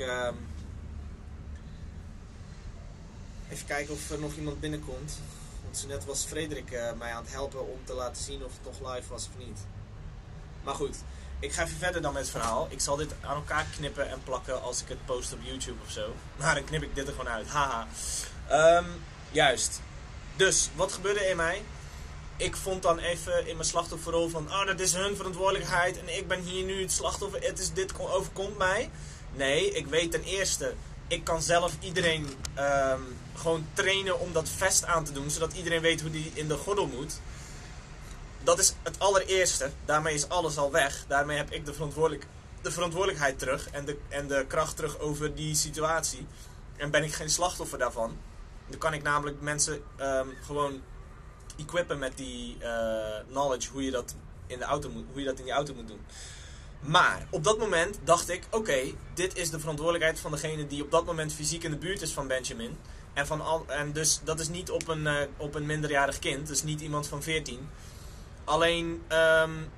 even 3.48 3.66
kijken 3.66 3.94
of 3.94 4.10
er 4.10 4.20
nog 4.20 4.34
iemand 4.34 4.60
binnenkomt. 4.60 5.18
Want 5.62 5.76
zo 5.76 5.86
net 5.86 6.04
was 6.04 6.24
Frederik 6.24 6.70
uh, 6.70 6.92
mij 6.92 7.12
aan 7.12 7.22
het 7.22 7.32
helpen 7.32 7.72
om 7.72 7.78
te 7.84 7.92
laten 7.92 8.22
zien 8.22 8.44
of 8.44 8.52
het 8.52 8.62
toch 8.62 8.94
live 8.94 9.08
was 9.08 9.28
of 9.28 9.46
niet. 9.46 9.58
Maar 10.64 10.74
goed, 10.74 10.96
ik 11.40 11.52
ga 11.52 11.62
even 11.62 11.78
verder 11.78 12.02
dan 12.02 12.12
met 12.12 12.22
het 12.22 12.30
verhaal. 12.30 12.66
Ik 12.70 12.80
zal 12.80 12.96
dit 12.96 13.14
aan 13.20 13.34
elkaar 13.34 13.66
knippen 13.76 14.10
en 14.10 14.20
plakken 14.24 14.62
als 14.62 14.82
ik 14.82 14.88
het 14.88 15.04
post 15.04 15.32
op 15.32 15.38
YouTube 15.42 15.82
of 15.84 15.90
zo. 15.90 16.14
Maar 16.36 16.54
dan 16.54 16.64
knip 16.64 16.82
ik 16.82 16.94
dit 16.94 17.06
er 17.06 17.14
gewoon 17.14 17.28
uit. 17.28 17.48
Haha. 17.48 17.86
Um, 18.50 18.86
juist. 19.30 19.80
Dus, 20.36 20.70
wat 20.74 20.92
gebeurde 20.92 21.28
in 21.28 21.36
mij? 21.36 21.62
Ik 22.36 22.56
vond 22.56 22.82
dan 22.82 22.98
even 22.98 23.46
in 23.46 23.56
mijn 23.56 23.68
slachtofferrol 23.68 24.28
van... 24.28 24.46
Oh, 24.48 24.66
dat 24.66 24.80
is 24.80 24.94
hun 24.94 25.16
verantwoordelijkheid 25.16 25.98
en 25.98 26.16
ik 26.16 26.28
ben 26.28 26.40
hier 26.40 26.64
nu 26.64 26.80
het 26.80 26.92
slachtoffer. 26.92 27.42
Het 27.42 27.58
is, 27.58 27.72
dit 27.72 27.98
overkomt 27.98 28.58
mij. 28.58 28.90
Nee, 29.34 29.70
ik 29.70 29.86
weet 29.86 30.10
ten 30.10 30.22
eerste... 30.22 30.74
Ik 31.08 31.24
kan 31.24 31.42
zelf 31.42 31.72
iedereen 31.80 32.28
um, 32.58 33.16
gewoon 33.34 33.66
trainen 33.72 34.20
om 34.20 34.32
dat 34.32 34.48
vest 34.48 34.84
aan 34.84 35.04
te 35.04 35.12
doen. 35.12 35.30
Zodat 35.30 35.52
iedereen 35.52 35.80
weet 35.80 36.00
hoe 36.00 36.10
die 36.10 36.30
in 36.34 36.48
de 36.48 36.56
gordel 36.56 36.86
moet 36.86 37.20
dat 38.44 38.58
is 38.58 38.74
het 38.82 38.98
allereerste. 38.98 39.70
Daarmee 39.84 40.14
is 40.14 40.28
alles 40.28 40.56
al 40.56 40.70
weg. 40.70 41.04
Daarmee 41.08 41.36
heb 41.36 41.50
ik 41.50 41.66
de, 41.66 41.72
verantwoordelijk, 41.72 42.26
de 42.62 42.70
verantwoordelijkheid 42.70 43.38
terug 43.38 43.70
en 43.70 43.84
de, 43.84 43.98
en 44.08 44.26
de 44.26 44.44
kracht 44.48 44.76
terug 44.76 44.98
over 44.98 45.34
die 45.34 45.54
situatie. 45.54 46.26
En 46.76 46.90
ben 46.90 47.04
ik 47.04 47.12
geen 47.12 47.30
slachtoffer 47.30 47.78
daarvan. 47.78 48.16
Dan 48.66 48.78
kan 48.78 48.92
ik 48.92 49.02
namelijk 49.02 49.40
mensen 49.40 49.82
um, 50.00 50.34
gewoon 50.42 50.82
equippen 51.58 51.98
met 51.98 52.16
die 52.16 52.56
uh, 52.62 52.68
knowledge 53.28 53.70
hoe 53.70 53.84
je, 53.84 53.90
dat 53.90 54.14
in 54.46 54.58
de 54.58 54.64
auto 54.64 54.90
hoe 54.90 55.20
je 55.20 55.24
dat 55.24 55.38
in 55.38 55.44
die 55.44 55.52
auto 55.52 55.74
moet 55.74 55.88
doen. 55.88 56.00
Maar 56.80 57.26
op 57.30 57.44
dat 57.44 57.58
moment 57.58 57.98
dacht 58.04 58.28
ik: 58.28 58.42
oké, 58.50 58.94
dit 59.14 59.36
is 59.36 59.50
de 59.50 59.60
verantwoordelijkheid 59.60 60.20
van 60.20 60.30
degene 60.30 60.66
die 60.66 60.82
op 60.82 60.90
dat 60.90 61.04
moment 61.04 61.32
fysiek 61.32 61.64
in 61.64 61.70
de 61.70 61.76
buurt 61.76 62.02
is 62.02 62.12
van 62.12 62.26
Benjamin. 62.26 62.76
En, 63.12 63.26
van 63.26 63.68
en 63.68 63.92
dus 63.92 64.20
dat 64.24 64.40
is 64.40 64.48
niet 64.48 64.70
op 64.70 64.88
een, 64.88 65.02
uh, 65.02 65.20
op 65.36 65.54
een 65.54 65.66
minderjarig 65.66 66.18
kind, 66.18 66.46
dus 66.46 66.62
niet 66.62 66.80
iemand 66.80 67.06
van 67.06 67.22
14. 67.22 67.68
Alleen 68.48 69.02
um, 69.12 69.70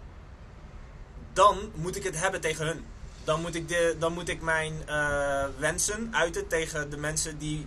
dan 1.32 1.70
moet 1.74 1.96
ik 1.96 2.02
het 2.02 2.20
hebben 2.20 2.40
tegen 2.40 2.66
hun. 2.66 2.84
Dan 3.24 3.40
moet 3.40 3.54
ik, 3.54 3.68
de, 3.68 3.96
dan 3.98 4.12
moet 4.12 4.28
ik 4.28 4.42
mijn 4.42 4.82
uh, 4.88 5.44
wensen 5.58 6.08
uiten 6.14 6.48
tegen 6.48 6.90
de 6.90 6.96
mensen 6.96 7.38
die 7.38 7.66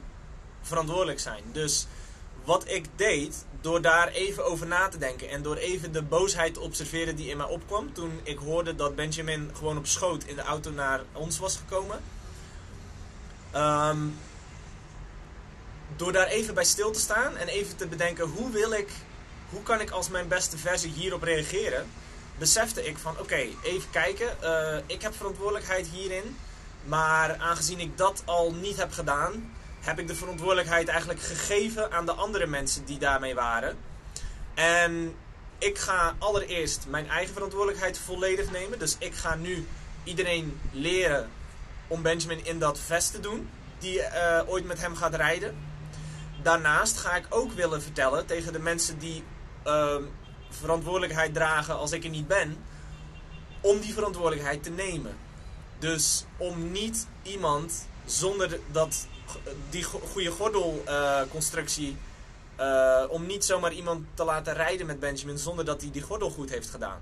verantwoordelijk 0.62 1.20
zijn. 1.20 1.44
Dus 1.52 1.88
wat 2.44 2.68
ik 2.68 2.86
deed, 2.96 3.46
door 3.62 3.82
daar 3.82 4.08
even 4.08 4.46
over 4.46 4.68
na 4.68 4.88
te 4.88 4.98
denken 4.98 5.30
en 5.30 5.42
door 5.42 5.56
even 5.56 5.92
de 5.92 6.02
boosheid 6.02 6.54
te 6.54 6.60
observeren 6.60 7.16
die 7.16 7.30
in 7.30 7.38
mij 7.38 7.46
opkwam 7.46 7.94
toen 7.94 8.20
ik 8.24 8.38
hoorde 8.38 8.76
dat 8.76 8.96
Benjamin 8.96 9.52
gewoon 9.54 9.78
op 9.78 9.88
schoot 9.88 10.24
in 10.24 10.36
de 10.36 10.42
auto 10.42 10.72
naar 10.72 11.02
ons 11.12 11.40
was 11.40 11.58
gekomen. 11.58 12.02
Um, 13.56 14.18
door 15.96 16.12
daar 16.12 16.28
even 16.28 16.54
bij 16.54 16.64
stil 16.64 16.92
te 16.92 17.00
staan 17.00 17.38
en 17.38 17.48
even 17.48 17.76
te 17.76 17.88
bedenken 17.88 18.28
hoe 18.28 18.52
wil 18.52 18.72
ik 18.72 18.90
hoe 19.54 19.64
kan 19.64 19.82
ik 19.82 19.90
als 19.90 20.10
mijn 20.10 20.28
beste 20.28 20.58
versie 20.58 20.92
hierop 20.92 21.24
reageren? 21.24 21.90
Besefte 22.38 22.86
ik 22.86 22.98
van, 22.98 23.20
oké, 23.20 23.48
even 23.64 23.90
kijken. 23.92 24.38
Uh, 24.44 24.78
ik 24.86 25.02
heb 25.02 25.16
verantwoordelijkheid 25.16 25.88
hierin. 25.88 26.38
Maar 26.86 27.38
aangezien 27.38 27.80
ik 27.80 27.98
dat 27.98 28.22
al 28.26 28.54
niet 28.54 28.78
heb 28.78 28.92
gedaan, 28.92 29.54
heb 29.80 30.00
ik 30.00 30.08
de 30.08 30.16
verantwoordelijkheid 30.16 30.88
eigenlijk 30.88 31.22
gegeven 31.22 31.92
aan 31.92 32.06
de 32.06 32.12
andere 32.12 32.46
mensen 32.46 32.86
die 32.86 32.98
daarmee 32.98 33.36
waren. 33.36 33.78
En 34.54 35.16
ik 35.58 35.78
ga 35.78 36.16
allereerst 36.20 36.86
mijn 36.88 37.10
eigen 37.10 37.34
verantwoordelijkheid 37.34 37.98
volledig 37.98 38.52
nemen. 38.52 38.80
Dus 38.80 38.96
ik 39.00 39.14
ga 39.16 39.36
nu 39.36 39.68
iedereen 40.04 40.60
leren 40.72 41.30
om 41.88 42.02
Benjamin 42.02 42.46
in 42.46 42.60
dat 42.60 42.80
vest 42.80 43.12
te 43.12 43.20
doen. 43.20 43.50
Die 43.80 44.00
uh, 44.00 44.42
ooit 44.46 44.66
met 44.66 44.80
hem 44.80 44.96
gaat 44.96 45.16
rijden. 45.16 45.56
Daarnaast 46.42 46.98
ga 46.98 47.16
ik 47.16 47.26
ook 47.30 47.52
willen 47.52 47.82
vertellen 47.82 48.26
tegen 48.26 48.54
de 48.54 48.60
mensen 48.60 49.00
die 49.00 49.24
um, 49.68 50.10
verantwoordelijkheid 50.50 51.34
dragen 51.34 51.76
als 51.76 51.92
ik 51.92 52.04
er 52.04 52.10
niet 52.10 52.28
ben, 52.28 52.58
om 53.62 53.80
die 53.80 53.94
verantwoordelijkheid 53.94 54.64
te 54.64 54.70
nemen. 54.70 55.18
Dus 55.80 56.26
om 56.38 56.72
niet 56.72 57.08
iemand 57.22 57.88
zonder 58.06 58.60
dat, 58.72 59.08
die 59.70 59.84
goede 59.84 60.32
gordelconstructie, 60.32 61.98
uh, 62.60 62.66
uh, 62.66 63.04
om 63.08 63.26
niet 63.26 63.46
zomaar 63.46 63.74
iemand 63.74 64.06
te 64.14 64.24
laten 64.24 64.54
rijden 64.54 64.86
met 64.86 65.00
Benjamin 65.00 65.38
zonder 65.38 65.66
dat 65.66 65.82
hij 65.82 65.92
die 65.92 66.02
gordel 66.02 66.30
goed 66.30 66.50
heeft 66.50 66.70
gedaan. 66.70 67.02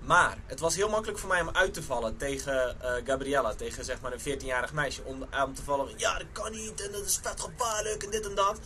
Maar 0.00 0.38
het 0.46 0.60
was 0.60 0.74
heel 0.74 0.88
makkelijk 0.88 1.18
voor 1.18 1.28
mij 1.28 1.40
om 1.40 1.50
uit 1.52 1.74
te 1.74 1.82
vallen 1.82 2.16
tegen 2.16 2.76
uh, 2.82 2.90
Gabriella, 3.04 3.54
tegen 3.54 3.84
zeg 3.84 4.00
maar 4.00 4.12
een 4.12 4.38
14-jarig 4.40 4.72
meisje. 4.72 5.02
Om, 5.04 5.26
om 5.44 5.54
te 5.54 5.62
vallen 5.62 5.88
ja, 5.96 6.18
dat 6.18 6.26
kan 6.32 6.52
niet 6.52 6.86
en 6.86 6.92
dat 6.92 7.04
is 7.04 7.20
vet 7.22 7.40
gevaarlijk 7.40 8.02
en 8.02 8.10
dit 8.10 8.26
en 8.26 8.34
dat. 8.34 8.58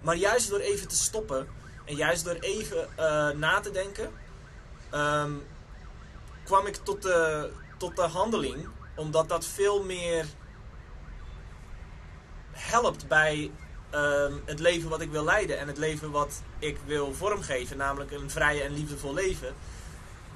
Maar 0.00 0.16
juist 0.16 0.48
door 0.50 0.58
even 0.58 0.88
te 0.88 0.96
stoppen 0.96 1.48
en 1.84 1.96
juist 1.96 2.24
door 2.24 2.34
even 2.40 2.88
uh, 2.98 3.30
na 3.30 3.60
te 3.60 3.70
denken, 3.70 4.10
um, 4.94 5.42
kwam 6.44 6.66
ik 6.66 6.76
tot 6.76 7.02
de, 7.02 7.50
tot 7.78 7.96
de 7.96 8.02
handeling. 8.02 8.68
Omdat 8.96 9.28
dat 9.28 9.46
veel 9.46 9.84
meer 9.84 10.26
helpt 12.52 13.08
bij 13.08 13.50
ehm, 13.90 14.32
het 14.44 14.60
leven 14.60 14.88
wat 14.88 15.00
ik 15.00 15.10
wil 15.10 15.24
leiden 15.24 15.58
en 15.58 15.66
het 15.66 15.78
leven 15.78 16.10
wat 16.10 16.42
ik 16.58 16.78
wil 16.86 17.14
vormgeven, 17.14 17.76
namelijk 17.76 18.10
een 18.10 18.30
vrije 18.30 18.62
en 18.62 18.74
liefdevol 18.74 19.14
leven. 19.14 19.54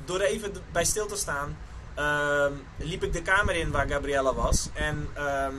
Door 0.05 0.21
even 0.21 0.53
bij 0.73 0.85
stil 0.85 1.07
te 1.07 1.17
staan, 1.17 1.57
ehm, 1.95 2.53
liep 2.77 3.03
ik 3.03 3.13
de 3.13 3.23
kamer 3.23 3.55
in 3.55 3.71
waar 3.71 3.89
Gabriella 3.89 4.35
was. 4.35 4.69
En 4.75 5.09
ehm, 5.15 5.55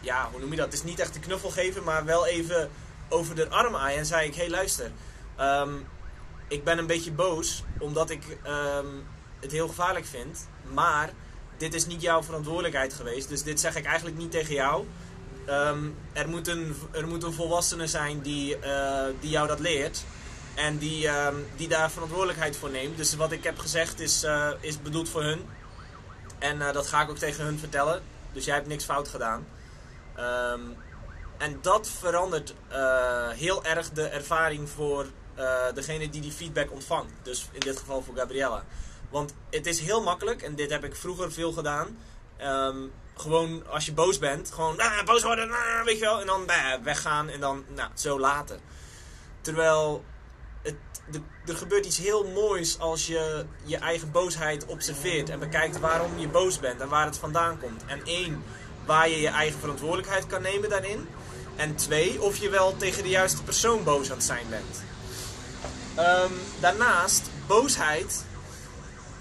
ja, 0.00 0.28
hoe 0.30 0.40
noem 0.40 0.50
je 0.50 0.56
dat? 0.56 0.64
Het 0.64 0.74
is 0.74 0.82
niet 0.82 0.98
echt 0.98 1.14
een 1.14 1.20
knuffel 1.20 1.50
geven, 1.50 1.84
maar 1.84 2.04
wel 2.04 2.26
even 2.26 2.70
over 3.10 3.34
de 3.34 3.48
arm 3.48 3.76
aaien. 3.76 3.98
En 3.98 4.06
zei 4.06 4.26
ik: 4.26 4.34
Hé, 4.34 4.40
hey, 4.40 4.50
luister. 4.50 4.90
ehm, 5.36 5.70
ik 6.48 6.64
ben 6.64 6.78
een 6.78 6.86
beetje 6.86 7.12
boos 7.12 7.64
omdat 7.78 8.10
ik 8.10 8.38
ehm, 8.42 8.86
het 9.40 9.52
heel 9.52 9.68
gevaarlijk 9.68 10.06
vind. 10.06 10.48
Maar 10.72 11.10
dit 11.56 11.74
is 11.74 11.86
niet 11.86 12.02
jouw 12.02 12.22
verantwoordelijkheid 12.22 12.94
geweest. 12.94 13.28
Dus 13.28 13.42
dit 13.42 13.60
zeg 13.60 13.76
ik 13.76 13.84
eigenlijk 13.84 14.16
niet 14.16 14.30
tegen 14.30 14.54
jou. 14.54 14.86
Ehm, 15.46 15.88
er, 16.12 16.28
moet 16.28 16.48
een, 16.48 16.74
er 16.90 17.06
moet 17.06 17.22
een 17.22 17.32
volwassene 17.32 17.86
zijn 17.86 18.20
die, 18.20 18.56
eh, 18.58 19.04
die 19.20 19.30
jou 19.30 19.46
dat 19.46 19.60
leert. 19.60 20.04
En 20.54 20.78
die, 20.78 21.08
die 21.56 21.68
daar 21.68 21.90
verantwoordelijkheid 21.90 22.56
voor 22.56 22.70
neemt. 22.70 22.96
Dus 22.96 23.14
wat 23.14 23.32
ik 23.32 23.44
heb 23.44 23.58
gezegd 23.58 24.00
is, 24.00 24.22
eh, 24.22 24.50
is 24.60 24.82
bedoeld 24.82 25.08
voor 25.08 25.22
hun. 25.22 25.40
En 26.40 26.62
eh, 26.62 26.72
dat 26.72 26.86
ga 26.86 27.02
ik 27.02 27.10
ook 27.10 27.18
tegen 27.18 27.44
hun 27.44 27.58
vertellen. 27.58 28.02
Dus 28.32 28.44
jij 28.44 28.54
hebt 28.54 28.66
niks 28.66 28.84
fout 28.84 29.08
gedaan. 29.08 29.46
En 31.40 31.58
dat 31.62 31.88
verandert 31.88 32.54
eh, 32.68 33.28
heel 33.28 33.64
erg 33.64 33.90
de 33.90 34.06
ervaring 34.06 34.68
voor 34.68 35.06
eh, 35.34 35.64
degene 35.74 36.10
die 36.10 36.20
die 36.20 36.32
feedback 36.32 36.72
ontvangt. 36.72 37.12
Dus 37.22 37.48
in 37.52 37.60
dit 37.60 37.78
geval 37.78 38.02
voor 38.02 38.16
Gabriella. 38.16 38.64
Want 39.10 39.34
het 39.50 39.66
is 39.66 39.80
heel 39.80 40.02
makkelijk, 40.02 40.42
en 40.42 40.54
dit 40.54 40.70
heb 40.70 40.84
ik 40.84 40.96
vroeger 40.96 41.32
veel 41.32 41.52
gedaan. 41.52 41.98
Ehm, 42.36 42.76
gewoon 43.14 43.66
als 43.66 43.86
je 43.86 43.92
boos 43.92 44.18
bent, 44.18 44.52
gewoon 44.52 44.80
ah, 44.80 45.04
boos 45.04 45.22
worden, 45.22 45.50
ah, 45.50 45.84
weet 45.84 45.98
je 45.98 46.04
wel. 46.04 46.20
En 46.20 46.26
dan 46.26 46.46
weggaan 46.82 47.28
en 47.28 47.40
dan 47.40 47.64
nou, 47.74 47.90
zo 47.94 48.18
laten. 48.18 48.60
Terwijl 49.40 50.04
het, 50.62 50.76
de, 51.10 51.20
er 51.46 51.56
gebeurt 51.56 51.86
iets 51.86 51.98
heel 51.98 52.24
moois 52.24 52.78
als 52.78 53.06
je 53.06 53.44
je 53.64 53.76
eigen 53.76 54.10
boosheid 54.10 54.66
observeert 54.66 55.28
en 55.28 55.38
bekijkt 55.38 55.80
waarom 55.80 56.18
je 56.18 56.28
boos 56.28 56.58
bent 56.58 56.80
en 56.80 56.88
waar 56.88 57.06
het 57.06 57.18
vandaan 57.18 57.58
komt. 57.58 57.84
En 57.86 58.04
één, 58.04 58.44
waar 58.86 59.08
je 59.08 59.20
je 59.20 59.28
eigen 59.28 59.60
verantwoordelijkheid 59.60 60.26
kan 60.26 60.42
nemen 60.42 60.68
daarin. 60.68 61.08
En 61.60 61.76
twee, 61.76 62.22
of 62.22 62.36
je 62.36 62.48
wel 62.48 62.76
tegen 62.76 63.02
de 63.02 63.08
juiste 63.08 63.42
persoon 63.42 63.84
boos 63.84 64.10
aan 64.10 64.16
het 64.16 64.26
zijn 64.26 64.46
bent. 64.48 64.82
Ehm, 65.94 66.32
daarnaast, 66.60 67.30
boosheid 67.46 68.24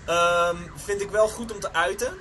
ehm, 0.05 0.57
vind 0.75 1.01
ik 1.01 1.09
wel 1.09 1.27
goed 1.27 1.51
om 1.51 1.59
te 1.59 1.73
uiten. 1.73 2.13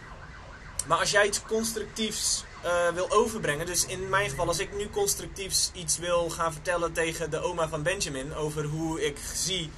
Maar 0.87 0.99
als 0.99 1.11
jij 1.11 1.27
iets 1.27 1.43
constructiefs 1.43 2.45
eh, 2.63 2.89
wil 2.89 3.11
overbrengen, 3.11 3.67
dus 3.67 3.87
in 3.87 4.09
mijn 4.09 4.31
geval, 4.31 4.47
als 4.47 4.59
ik 4.59 4.77
nu 4.77 4.91
constructiefs 4.91 5.71
iets 5.75 5.99
wil 5.99 6.31
gaan 6.31 6.53
vertellen 6.53 6.93
tegen 6.93 7.31
de 7.31 7.41
oma 7.41 7.69
van 7.69 7.83
Benjamin 7.83 8.35
over 8.35 8.65
hoe 8.65 9.07
ik 9.07 9.19
zie 9.35 9.71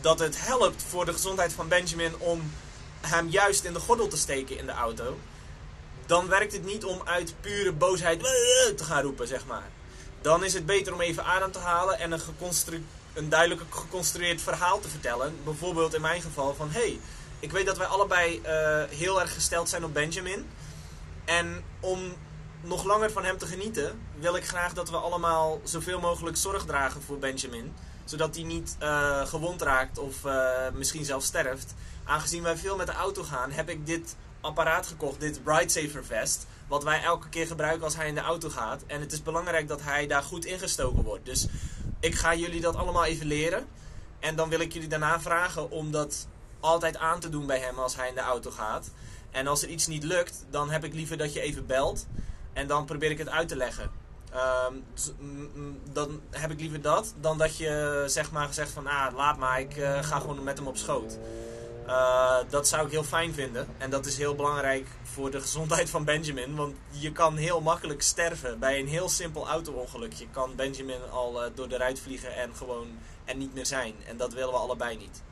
dat 0.00 0.18
het 0.18 0.46
helpt 0.46 0.82
voor 0.88 1.04
de 1.04 1.12
gezondheid 1.12 1.52
van 1.52 1.68
Benjamin 1.68 2.18
om 2.18 2.52
hem 3.00 3.28
juist 3.28 3.64
in 3.64 3.72
de 3.72 3.80
gordel 3.80 4.08
te 4.08 4.16
steken 4.16 4.58
in 4.58 4.66
de 4.66 4.72
auto, 4.72 5.18
dan 6.06 6.28
werkt 6.28 6.52
het 6.52 6.64
niet 6.64 6.84
om 6.84 7.00
uit 7.04 7.34
pure 7.40 7.72
boosheid 7.72 8.20
te 8.76 8.84
gaan 8.84 9.02
roepen, 9.02 9.26
zeg 9.26 9.46
maar. 9.46 9.73
Dan 10.24 10.44
is 10.44 10.54
het 10.54 10.66
beter 10.66 10.92
om 10.92 11.00
even 11.00 11.24
adem 11.24 11.52
te 11.52 11.58
halen 11.58 11.98
en 11.98 12.12
een, 12.12 12.20
een 13.14 13.28
duidelijk 13.28 13.60
geconstrueerd 13.70 14.42
verhaal 14.42 14.80
te 14.80 14.88
vertellen. 14.88 15.36
Bijvoorbeeld 15.44 15.94
in 15.94 16.00
mijn 16.00 16.22
geval 16.22 16.54
van, 16.54 16.70
hey, 16.70 17.00
ik 17.40 17.52
weet 17.52 17.66
dat 17.66 17.78
wij 17.78 17.86
allebei 17.86 18.40
eh, 18.42 18.82
heel 18.88 19.20
erg 19.20 19.34
gesteld 19.34 19.68
zijn 19.68 19.84
op 19.84 19.94
Benjamin. 19.94 20.46
En 21.24 21.64
om 21.80 21.98
nog 22.60 22.84
langer 22.84 23.10
van 23.12 23.24
hem 23.24 23.38
te 23.38 23.46
genieten, 23.46 24.00
wil 24.18 24.36
ik 24.36 24.46
graag 24.46 24.72
dat 24.72 24.90
we 24.90 24.96
allemaal 24.96 25.60
zoveel 25.64 26.00
mogelijk 26.00 26.36
zorg 26.36 26.64
dragen 26.64 27.02
voor 27.02 27.18
Benjamin. 27.18 27.74
Zodat 28.04 28.34
hij 28.34 28.44
niet 28.44 28.76
eh, 28.78 29.26
gewond 29.26 29.62
raakt 29.62 29.98
of 29.98 30.24
eh, 30.24 30.68
misschien 30.74 31.04
zelfs 31.04 31.26
sterft. 31.26 31.74
Aangezien 32.04 32.42
wij 32.42 32.56
veel 32.56 32.76
met 32.76 32.86
de 32.86 32.92
auto 32.92 33.22
gaan, 33.22 33.50
heb 33.50 33.68
ik 33.68 33.86
dit 33.86 34.16
apparaat 34.44 34.86
gekocht, 34.86 35.20
dit 35.20 35.40
Ride 35.44 35.68
Saver 35.68 36.04
Vest. 36.04 36.46
Wat 36.68 36.84
wij 36.84 37.02
elke 37.02 37.28
keer 37.28 37.46
gebruiken 37.46 37.84
als 37.84 37.96
hij 37.96 38.08
in 38.08 38.14
de 38.14 38.20
auto 38.20 38.48
gaat. 38.48 38.82
En 38.86 39.00
het 39.00 39.12
is 39.12 39.22
belangrijk 39.22 39.68
dat 39.68 39.82
hij 39.82 40.06
daar 40.06 40.22
goed 40.22 40.44
ingestoken 40.44 41.02
wordt. 41.02 41.24
Dus 41.24 41.46
ik 42.00 42.14
ga 42.14 42.34
jullie 42.34 42.60
dat 42.60 42.76
allemaal 42.76 43.04
even 43.04 43.26
leren. 43.26 43.66
En 44.18 44.36
dan 44.36 44.48
wil 44.48 44.60
ik 44.60 44.72
jullie 44.72 44.88
daarna 44.88 45.20
vragen 45.20 45.70
om 45.70 45.90
dat 45.90 46.26
altijd 46.60 46.96
aan 46.96 47.20
te 47.20 47.28
doen 47.28 47.46
bij 47.46 47.58
hem 47.58 47.78
als 47.78 47.96
hij 47.96 48.08
in 48.08 48.14
de 48.14 48.20
auto 48.20 48.50
gaat. 48.50 48.90
En 49.30 49.46
als 49.46 49.62
er 49.62 49.68
iets 49.68 49.86
niet 49.86 50.04
lukt, 50.04 50.44
dan 50.50 50.70
heb 50.70 50.84
ik 50.84 50.94
liever 50.94 51.16
dat 51.16 51.32
je 51.32 51.40
even 51.40 51.66
belt. 51.66 52.06
En 52.52 52.66
dan 52.66 52.84
probeer 52.84 53.10
ik 53.10 53.18
het 53.18 53.28
uit 53.28 53.48
te 53.48 53.56
leggen. 53.56 53.90
Ehm, 54.30 54.74
dus, 54.94 55.12
mm, 55.18 55.50
mm, 55.54 55.80
dan 55.92 56.20
heb 56.30 56.50
ik 56.50 56.60
liever 56.60 56.80
dat 56.80 57.14
dan 57.20 57.38
dat 57.38 57.56
je 57.56 58.04
zeg 58.06 58.30
maar 58.30 58.54
zegt 58.54 58.70
van 58.70 58.86
ah, 58.86 59.14
laat 59.14 59.38
maar, 59.38 59.60
ik 59.60 59.76
eh, 59.76 60.02
ga 60.02 60.18
gewoon 60.18 60.42
met 60.42 60.58
hem 60.58 60.66
op 60.66 60.76
schoot. 60.76 61.18
Uh, 61.86 62.36
dat 62.48 62.68
zou 62.68 62.86
ik 62.86 62.92
heel 62.92 63.04
fijn 63.04 63.34
vinden. 63.34 63.68
En 63.78 63.90
dat 63.90 64.06
is 64.06 64.18
heel 64.18 64.34
belangrijk 64.34 64.86
voor 65.02 65.30
de 65.30 65.40
gezondheid 65.40 65.90
van 65.90 66.04
Benjamin. 66.04 66.56
Want 66.56 66.76
je 66.90 67.12
kan 67.12 67.36
heel 67.36 67.60
makkelijk 67.60 68.02
sterven 68.02 68.58
bij 68.58 68.80
een 68.80 68.88
heel 68.88 69.08
simpel 69.08 69.48
auto-ongeluk. 69.48 70.12
Je 70.12 70.28
kan 70.30 70.54
Benjamin 70.56 71.10
al 71.10 71.44
uh, 71.44 71.50
door 71.54 71.68
de 71.68 71.76
ruit 71.76 72.00
vliegen 72.00 72.36
en 72.36 72.54
gewoon 72.54 72.98
er 73.24 73.36
niet 73.36 73.54
meer 73.54 73.66
zijn. 73.66 73.94
En 74.06 74.16
dat 74.16 74.32
willen 74.32 74.52
we 74.52 74.58
allebei 74.58 74.96
niet. 74.96 75.22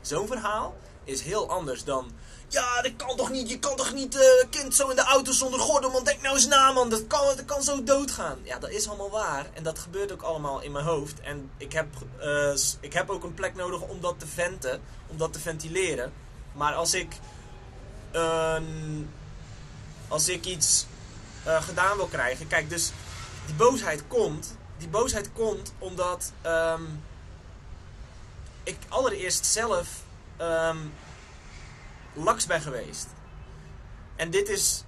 Zo'n 0.00 0.26
verhaal 0.26 0.76
is 1.04 1.20
heel 1.20 1.50
anders 1.50 1.84
dan... 1.84 2.10
Ja, 2.50 2.82
dat 2.82 2.96
kan 2.96 3.16
toch 3.16 3.30
niet? 3.30 3.50
Je 3.50 3.58
kan 3.58 3.76
toch 3.76 3.92
niet 3.92 4.14
uh, 4.14 4.22
kind 4.50 4.74
zo 4.74 4.88
in 4.88 4.96
de 4.96 5.02
auto 5.02 5.32
zonder 5.32 5.60
gordel? 5.60 5.90
Man, 5.90 6.04
denk 6.04 6.22
nou 6.22 6.34
eens 6.34 6.46
na, 6.46 6.72
man. 6.72 6.90
Dat 6.90 7.06
kan, 7.06 7.26
dat 7.26 7.44
kan 7.44 7.62
zo 7.62 7.82
doodgaan. 7.84 8.38
Ja, 8.42 8.58
dat 8.58 8.70
is 8.70 8.88
allemaal 8.88 9.10
waar. 9.10 9.46
En 9.52 9.62
dat 9.62 9.78
gebeurt 9.78 10.12
ook 10.12 10.22
allemaal 10.22 10.60
in 10.60 10.72
mijn 10.72 10.84
hoofd. 10.84 11.20
En 11.20 11.50
ik 11.56 11.72
heb, 11.72 11.86
uh, 12.20 12.56
ik 12.80 12.92
heb 12.92 13.10
ook 13.10 13.24
een 13.24 13.34
plek 13.34 13.54
nodig 13.54 13.80
om 13.80 14.00
dat 14.00 14.18
te 14.18 14.26
venten. 14.26 14.80
Om 15.06 15.16
dat 15.16 15.32
te 15.32 15.40
ventileren. 15.40 16.12
Maar 16.52 16.74
als 16.74 16.94
ik... 16.94 17.18
Uh, 18.12 18.56
als 20.08 20.28
ik 20.28 20.44
iets 20.44 20.86
uh, 21.46 21.62
gedaan 21.62 21.96
wil 21.96 22.06
krijgen... 22.06 22.46
Kijk, 22.46 22.70
dus 22.70 22.90
die 23.46 23.54
boosheid 23.54 24.02
komt... 24.06 24.56
Die 24.78 24.88
boosheid 24.88 25.32
komt 25.32 25.72
omdat... 25.78 26.32
Um, 26.46 27.04
ik 28.62 28.78
allereerst 28.88 29.46
zelf... 29.46 29.88
Um, 30.40 30.92
laks 32.18 32.46
ben 32.46 32.60
geweest. 32.60 33.06
En 34.16 34.30
dit 34.30 34.48
is 34.48 34.84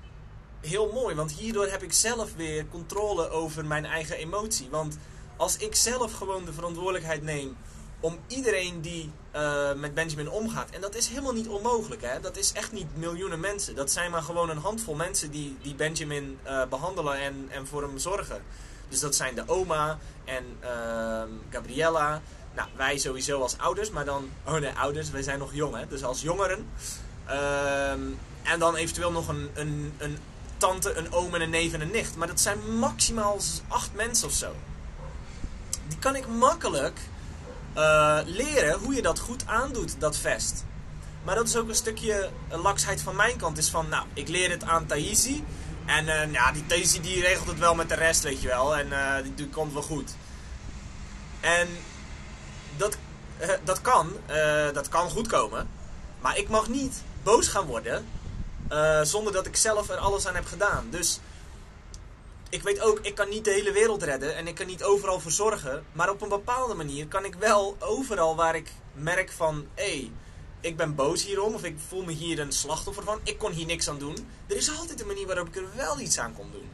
heel 0.60 0.92
mooi, 0.92 1.14
want 1.14 1.32
hierdoor 1.32 1.66
heb 1.66 1.82
ik 1.82 1.92
zelf 1.92 2.34
weer 2.34 2.66
controle 2.68 3.28
over 3.28 3.64
mijn 3.64 3.86
eigen 3.86 4.16
emotie. 4.16 4.68
Want 4.70 4.98
als 5.36 5.56
ik 5.56 5.74
zelf 5.74 6.12
gewoon 6.12 6.44
de 6.44 6.52
verantwoordelijkheid 6.52 7.22
neem 7.22 7.56
om 8.00 8.18
iedereen 8.26 8.80
die 8.80 9.10
uh, 9.36 9.72
met 9.72 9.94
Benjamin 9.94 10.30
omgaat. 10.30 10.70
En 10.70 10.80
dat 10.80 10.94
is 10.94 11.08
helemaal 11.08 11.32
niet 11.32 11.48
onmogelijk, 11.48 12.02
hè? 12.02 12.20
Dat 12.20 12.36
is 12.36 12.52
echt 12.52 12.72
niet 12.72 12.96
miljoenen 12.96 13.40
mensen. 13.40 13.74
Dat 13.74 13.90
zijn 13.90 14.10
maar 14.10 14.22
gewoon 14.22 14.50
een 14.50 14.58
handvol 14.58 14.94
mensen 14.94 15.30
die, 15.30 15.56
die 15.62 15.74
Benjamin 15.74 16.38
uh, 16.46 16.66
behandelen 16.66 17.20
en, 17.20 17.46
en 17.50 17.66
voor 17.66 17.82
hem 17.82 17.98
zorgen. 17.98 18.42
Dus 18.88 19.00
dat 19.00 19.14
zijn 19.14 19.34
de 19.34 19.42
oma 19.46 19.98
en 20.24 20.44
uh, 20.62 21.22
Gabriella. 21.50 22.22
Nou, 22.54 22.68
wij 22.76 22.98
sowieso 22.98 23.40
als 23.40 23.58
ouders, 23.58 23.90
maar 23.90 24.04
dan... 24.04 24.30
Oh 24.46 24.54
nee, 24.54 24.72
ouders, 24.72 25.10
wij 25.10 25.22
zijn 25.22 25.38
nog 25.38 25.54
jong, 25.54 25.76
hè? 25.76 25.86
Dus 25.86 26.04
als 26.04 26.22
jongeren. 26.22 26.68
Um, 27.30 28.18
en 28.42 28.58
dan 28.58 28.76
eventueel 28.76 29.12
nog 29.12 29.28
een, 29.28 29.50
een, 29.54 29.94
een 29.98 30.18
tante, 30.56 30.94
een 30.94 31.12
oom 31.12 31.34
en 31.34 31.40
een 31.40 31.50
neef 31.50 31.72
en 31.72 31.80
een 31.80 31.90
nicht. 31.90 32.16
Maar 32.16 32.26
dat 32.26 32.40
zijn 32.40 32.78
maximaal 32.78 33.38
acht 33.68 33.94
mensen 33.94 34.28
of 34.28 34.34
zo. 34.34 34.54
Die 35.88 35.98
kan 35.98 36.16
ik 36.16 36.26
makkelijk 36.28 36.98
uh, 37.76 38.18
leren 38.24 38.78
hoe 38.78 38.94
je 38.94 39.02
dat 39.02 39.18
goed 39.18 39.46
aandoet, 39.46 40.00
dat 40.00 40.16
vest. 40.16 40.64
Maar 41.24 41.34
dat 41.34 41.48
is 41.48 41.56
ook 41.56 41.68
een 41.68 41.74
stukje 41.74 42.30
laksheid 42.48 43.02
van 43.02 43.16
mijn 43.16 43.36
kant. 43.36 43.58
Is 43.58 43.68
van, 43.68 43.88
nou, 43.88 44.06
ik 44.14 44.28
leer 44.28 44.50
het 44.50 44.64
aan 44.64 44.86
Thaisi. 44.86 45.44
En 45.86 46.04
uh, 46.04 46.32
ja, 46.32 46.52
die 46.52 46.66
Thaisi 46.66 47.00
die 47.00 47.20
regelt 47.20 47.48
het 47.48 47.58
wel 47.58 47.74
met 47.74 47.88
de 47.88 47.94
rest, 47.94 48.22
weet 48.22 48.42
je 48.42 48.48
wel. 48.48 48.76
En 48.76 48.88
die, 49.22 49.34
die 49.34 49.48
komt 49.48 49.72
wel 49.72 49.82
goed. 49.82 50.14
En 51.40 51.68
dat, 52.76 52.96
dat 53.64 53.80
kan. 53.80 54.12
dat 54.72 54.88
kan 54.88 55.10
goed 55.10 55.26
komen. 55.26 55.68
Maar 56.20 56.38
ik 56.38 56.48
mag 56.48 56.68
niet 56.68 57.02
boos 57.22 57.48
gaan 57.48 57.66
worden 57.66 58.06
uh, 58.72 59.02
zonder 59.02 59.32
dat 59.32 59.46
ik 59.46 59.56
zelf 59.56 59.88
er 59.88 59.96
alles 59.96 60.26
aan 60.26 60.34
heb 60.34 60.46
gedaan. 60.46 60.86
Dus 60.90 61.20
ik 62.48 62.62
weet 62.62 62.80
ook, 62.80 62.98
ik 63.02 63.14
kan 63.14 63.28
niet 63.28 63.44
de 63.44 63.50
hele 63.50 63.72
wereld 63.72 64.02
redden 64.02 64.36
en 64.36 64.46
ik 64.46 64.54
kan 64.54 64.66
niet 64.66 64.84
overal 64.84 65.20
voor 65.20 65.30
zorgen. 65.30 65.84
Maar 65.92 66.10
op 66.10 66.22
een 66.22 66.28
bepaalde 66.28 66.74
manier 66.74 67.06
kan 67.06 67.24
ik 67.24 67.34
wel 67.34 67.76
overal 67.78 68.36
waar 68.36 68.56
ik 68.56 68.72
merk 68.92 69.32
van, 69.32 69.66
hé, 69.74 69.84
hey, 69.84 70.10
ik 70.60 70.76
ben 70.76 70.94
boos 70.94 71.24
hierom 71.24 71.54
of 71.54 71.64
ik 71.64 71.76
voel 71.88 72.04
me 72.04 72.12
hier 72.12 72.38
een 72.38 72.52
slachtoffer 72.52 73.04
van, 73.04 73.20
ik 73.22 73.38
kon 73.38 73.52
hier 73.52 73.66
niks 73.66 73.88
aan 73.88 73.98
doen. 73.98 74.28
Er 74.46 74.56
is 74.56 74.78
altijd 74.78 75.00
een 75.00 75.06
manier 75.06 75.26
waarop 75.26 75.48
ik 75.48 75.56
er 75.56 75.76
wel 75.76 76.00
iets 76.00 76.18
aan 76.18 76.34
kon 76.34 76.50
doen. 76.52 76.70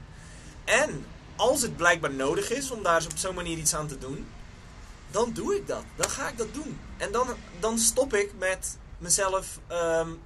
En 0.64 1.06
als 1.37 1.62
het 1.62 1.76
blijkbaar 1.76 2.12
nodig 2.12 2.50
is 2.50 2.70
om 2.70 2.82
daar 2.82 3.04
op 3.04 3.18
zo'n 3.18 3.35
manier 3.35 3.59
iets 3.59 3.74
aan 3.74 3.87
te 3.87 3.98
doen, 3.98 4.28
dan 5.11 5.32
doe 5.32 5.56
ik 5.56 5.66
dat. 5.66 5.85
Dan 5.96 6.11
ga 6.11 6.28
ik 6.28 6.38
dat 6.38 6.54
doen. 6.54 6.80
En 6.96 7.12
dan, 7.12 7.28
dan 7.61 7.78
stop 7.78 8.14
ik 8.14 8.32
met 8.38 8.78
mezelf 8.98 9.59
um, 9.70 10.20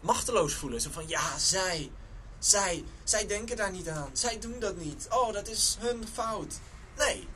machteloos 0.00 0.54
voelen. 0.54 0.80
Zo 0.80 0.90
van, 0.90 1.08
ja, 1.08 1.38
zij, 1.38 1.90
zij, 2.38 2.84
zij 3.04 3.26
denken 3.26 3.56
daar 3.56 3.70
niet 3.70 3.88
aan. 3.88 4.10
Zij 4.12 4.38
doen 4.38 4.58
dat 4.58 4.76
niet. 4.76 5.06
Oh, 5.10 5.32
dat 5.32 5.48
is 5.48 5.76
hun 5.80 6.04
fout. 6.12 6.58
Nee. 6.96 7.28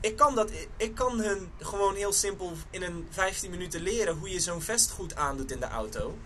Ik 0.00 0.16
kan, 0.16 0.34
dat, 0.34 0.50
ik 0.76 0.94
kan 0.94 1.18
hun 1.18 1.52
gewoon 1.60 1.94
heel 1.94 2.12
simpel 2.12 2.52
in 2.70 2.82
een 2.82 3.06
15 3.10 3.50
minuten 3.50 3.80
leren 3.80 4.18
hoe 4.18 4.30
je 4.30 4.40
zo'n 4.40 4.62
vest 4.62 4.90
goed 4.90 5.14
aandoet 5.14 5.50
in 5.50 5.60
de 5.60 5.68
auto. 5.68 6.18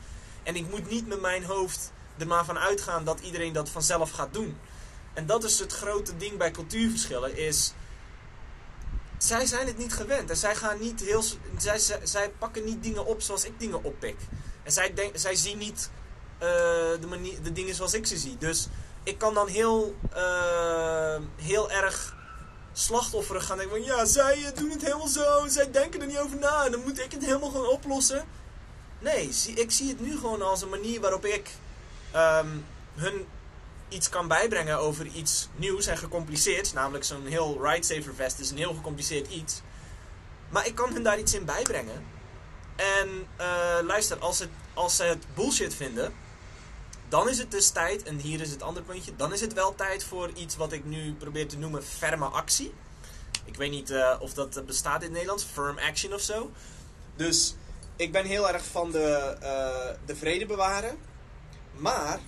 En 0.42 0.56
ik 0.56 0.70
moet 0.70 0.90
niet 0.90 1.06
met 1.06 1.20
mijn 1.20 1.44
hoofd 1.44 1.92
er 2.18 2.26
maar 2.26 2.44
van 2.44 2.58
uitgaan 2.58 3.04
dat 3.04 3.20
iedereen 3.20 3.52
dat 3.52 3.68
vanzelf 3.68 4.10
gaat 4.10 4.32
doen. 4.32 4.56
En 5.14 5.26
dat 5.26 5.44
is 5.44 5.58
het 5.58 5.72
grote 5.72 6.16
ding 6.16 6.38
bij 6.38 6.50
cultuurverschillen 6.50 7.36
is 7.36 7.72
zij 9.22 9.46
zijn 9.46 9.66
het 9.66 9.78
niet 9.78 9.92
gewend. 9.92 10.30
En 10.30 10.36
zij 10.36 10.56
gaan 10.56 10.80
niet 10.80 11.00
heel. 11.00 11.22
Zij, 11.58 11.78
zij, 11.78 12.00
zij 12.02 12.30
pakken 12.30 12.64
niet 12.64 12.82
dingen 12.82 13.06
op 13.06 13.20
zoals 13.20 13.44
ik 13.44 13.52
dingen 13.60 13.84
oppik. 13.84 14.16
En 14.70 14.76
zij, 14.76 15.10
zij 15.14 15.34
zien 15.34 15.58
niet 15.58 15.90
uh, 16.34 16.48
de, 17.00 17.06
manier, 17.08 17.42
de 17.42 17.52
dingen 17.52 17.74
zoals 17.74 17.94
ik 17.94 18.06
ze 18.06 18.16
zie. 18.16 18.36
Dus 18.38 18.68
ik 19.02 19.18
kan 19.18 19.34
dan 19.34 19.48
heel, 19.48 19.94
uh, 20.16 21.16
heel 21.36 21.70
erg 21.70 22.16
slachtofferig 22.72 23.46
gaan 23.46 23.56
denken 23.56 23.76
van 23.76 23.86
ja, 23.86 24.04
zij 24.04 24.52
doen 24.54 24.70
het 24.70 24.82
helemaal 24.82 25.06
zo. 25.06 25.46
Zij 25.48 25.70
denken 25.70 26.00
er 26.00 26.06
niet 26.06 26.18
over 26.18 26.38
na. 26.38 26.68
Dan 26.68 26.82
moet 26.82 27.00
ik 27.00 27.12
het 27.12 27.24
helemaal 27.24 27.50
gaan 27.50 27.66
oplossen. 27.66 28.24
Nee, 28.98 29.30
ik 29.54 29.70
zie 29.70 29.88
het 29.88 30.00
nu 30.00 30.18
gewoon 30.18 30.42
als 30.42 30.62
een 30.62 30.68
manier 30.68 31.00
waarop 31.00 31.24
ik 31.24 31.50
um, 32.16 32.64
hun 32.94 33.26
iets 33.88 34.08
kan 34.08 34.28
bijbrengen 34.28 34.78
over 34.78 35.06
iets 35.06 35.48
nieuws 35.56 35.86
en 35.86 35.98
gecompliceerds. 35.98 36.72
Namelijk 36.72 37.04
zo'n 37.04 37.26
heel 37.26 37.66
ride 37.66 37.86
saver 37.86 38.14
vest 38.14 38.38
is 38.38 38.50
een 38.50 38.56
heel 38.56 38.74
gecompliceerd 38.74 39.30
iets. 39.30 39.60
Maar 40.48 40.66
ik 40.66 40.74
kan 40.74 40.92
hun 40.92 41.02
daar 41.02 41.18
iets 41.18 41.34
in 41.34 41.44
bijbrengen. 41.44 42.04
En 42.76 43.26
luister, 43.86 44.18
als, 44.18 44.38
het, 44.38 44.48
als 44.74 44.96
ze 44.96 45.02
het 45.02 45.26
bullshit 45.34 45.74
vinden, 45.74 46.12
dan 47.08 47.28
is 47.28 47.38
het 47.38 47.50
dus 47.50 47.70
tijd, 47.70 48.02
en 48.02 48.18
hier 48.18 48.40
is 48.40 48.50
het 48.50 48.62
andere 48.62 48.86
puntje, 48.86 49.16
dan 49.16 49.32
is 49.32 49.40
het 49.40 49.52
wel 49.52 49.74
tijd 49.74 50.04
voor 50.04 50.30
iets 50.34 50.56
wat 50.56 50.72
ik 50.72 50.84
nu 50.84 51.14
probeer 51.14 51.48
te 51.48 51.58
noemen 51.58 51.84
ferme 51.84 52.26
actie. 52.26 52.72
Ik 53.44 53.56
weet 53.56 53.70
niet 53.70 53.90
uh, 53.90 54.16
of 54.18 54.34
dat 54.34 54.66
bestaat 54.66 54.96
in 54.96 55.02
het 55.02 55.12
Nederlands, 55.12 55.44
firm 55.44 55.78
action 55.78 56.14
of 56.14 56.20
zo. 56.20 56.50
Dus 57.16 57.54
ik 57.96 58.12
ben 58.12 58.24
heel 58.24 58.48
erg 58.48 58.64
van 58.64 58.90
de, 58.90 59.36
uh, 59.42 59.96
de 60.06 60.16
vrede 60.16 60.46
bewaren. 60.46 60.98
Maar 61.76 62.18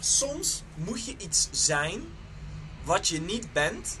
soms 0.00 0.62
moet 0.74 1.04
je 1.04 1.14
iets 1.18 1.48
zijn 1.50 2.04
wat 2.84 3.08
je 3.08 3.20
niet 3.20 3.52
bent 3.52 3.98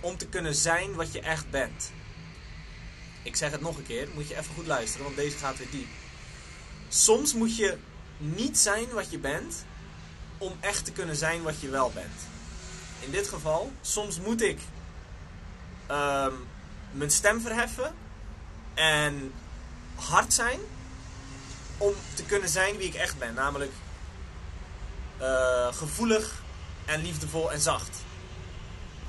om 0.00 0.16
te 0.16 0.26
kunnen 0.26 0.54
zijn 0.54 0.94
wat 0.94 1.12
je 1.12 1.20
echt 1.20 1.50
bent. 1.50 1.90
Ik 3.22 3.36
zeg 3.36 3.50
het 3.50 3.60
nog 3.60 3.76
een 3.76 3.86
keer, 3.86 4.08
moet 4.14 4.28
je 4.28 4.36
even 4.36 4.54
goed 4.54 4.66
luisteren, 4.66 5.04
want 5.04 5.16
deze 5.16 5.36
gaat 5.36 5.58
weer 5.58 5.70
diep. 5.70 5.88
Soms 6.94 7.34
moet 7.34 7.56
je 7.56 7.78
niet 8.18 8.58
zijn 8.58 8.90
wat 8.90 9.10
je 9.10 9.18
bent 9.18 9.64
om 10.38 10.52
echt 10.60 10.84
te 10.84 10.92
kunnen 10.92 11.16
zijn 11.16 11.42
wat 11.42 11.60
je 11.60 11.68
wel 11.68 11.90
bent. 11.94 12.20
In 13.00 13.10
dit 13.10 13.28
geval, 13.28 13.72
soms 13.80 14.20
moet 14.20 14.42
ik 14.42 14.58
um, 15.90 16.46
mijn 16.90 17.10
stem 17.10 17.40
verheffen 17.40 17.94
en 18.74 19.32
hard 19.94 20.32
zijn 20.32 20.58
om 21.78 21.94
te 22.14 22.22
kunnen 22.22 22.48
zijn 22.48 22.76
wie 22.76 22.86
ik 22.86 22.94
echt 22.94 23.18
ben. 23.18 23.34
Namelijk 23.34 23.72
uh, 25.20 25.72
gevoelig 25.72 26.42
en 26.84 27.02
liefdevol 27.02 27.52
en 27.52 27.60
zacht. 27.60 27.98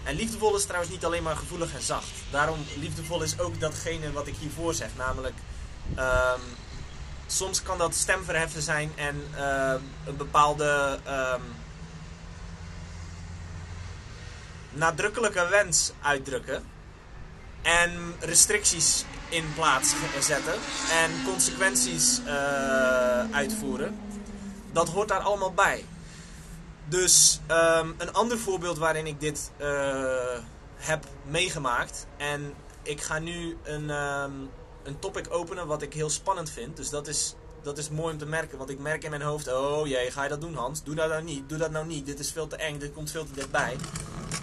En 0.03 0.15
liefdevol 0.15 0.55
is 0.55 0.63
trouwens 0.63 0.91
niet 0.91 1.05
alleen 1.05 1.23
maar 1.23 1.37
gevoelig 1.37 1.73
en 1.73 1.81
zacht. 1.81 2.11
Daarom, 2.31 2.65
liefdevol 2.77 3.21
is 3.21 3.39
ook 3.39 3.59
datgene 3.59 4.11
wat 4.11 4.27
ik 4.27 4.35
hiervoor 4.35 4.73
zeg. 4.73 4.89
Namelijk, 4.97 5.35
um, 5.97 6.41
soms 7.27 7.63
kan 7.63 7.77
dat 7.77 7.95
stemverheffen 7.95 8.61
zijn 8.61 8.91
en 8.95 9.27
uh, 9.35 9.73
een 10.05 10.17
bepaalde 10.17 10.99
um, 11.07 11.41
nadrukkelijke 14.69 15.47
wens 15.49 15.91
uitdrukken. 16.01 16.63
En 17.61 18.15
restricties 18.19 19.05
in 19.29 19.53
plaats 19.55 19.93
zetten. 20.19 20.53
En 20.91 21.11
consequenties 21.25 22.21
uh, 22.25 23.31
uitvoeren. 23.31 23.99
Dat 24.71 24.89
hoort 24.89 25.07
daar 25.07 25.19
allemaal 25.19 25.53
bij. 25.53 25.85
Dus 26.85 27.39
um, 27.47 27.95
een 27.97 28.13
ander 28.13 28.39
voorbeeld 28.39 28.77
waarin 28.77 29.07
ik 29.07 29.19
dit 29.19 29.51
uh, 29.61 30.37
heb 30.75 31.05
meegemaakt. 31.25 32.05
En 32.17 32.53
ik 32.81 33.01
ga 33.01 33.19
nu 33.19 33.57
een, 33.63 33.89
een 34.83 34.99
topic 34.99 35.25
openen 35.29 35.67
wat 35.67 35.81
ik 35.81 35.93
heel 35.93 36.09
spannend 36.09 36.49
vind. 36.49 36.77
Dus 36.77 36.89
dat 36.89 37.07
is, 37.07 37.35
dat 37.61 37.77
is 37.77 37.89
mooi 37.89 38.13
om 38.13 38.19
te 38.19 38.25
merken. 38.25 38.57
Want 38.57 38.69
ik 38.69 38.79
merk 38.79 39.03
in 39.03 39.09
mijn 39.09 39.21
hoofd: 39.21 39.47
oh 39.47 39.87
jee, 39.87 40.11
ga 40.11 40.23
je 40.23 40.29
dat 40.29 40.41
doen, 40.41 40.55
Hans? 40.55 40.83
Doe 40.83 40.95
dat 40.95 41.09
nou 41.09 41.23
niet. 41.23 41.49
Doe 41.49 41.57
dat 41.57 41.71
nou 41.71 41.85
niet. 41.85 42.05
Dit 42.05 42.19
is 42.19 42.31
veel 42.31 42.47
te 42.47 42.55
eng. 42.55 42.79
Dit 42.79 42.93
komt 42.93 43.11
veel 43.11 43.25
te 43.25 43.33
dichtbij. 43.33 43.75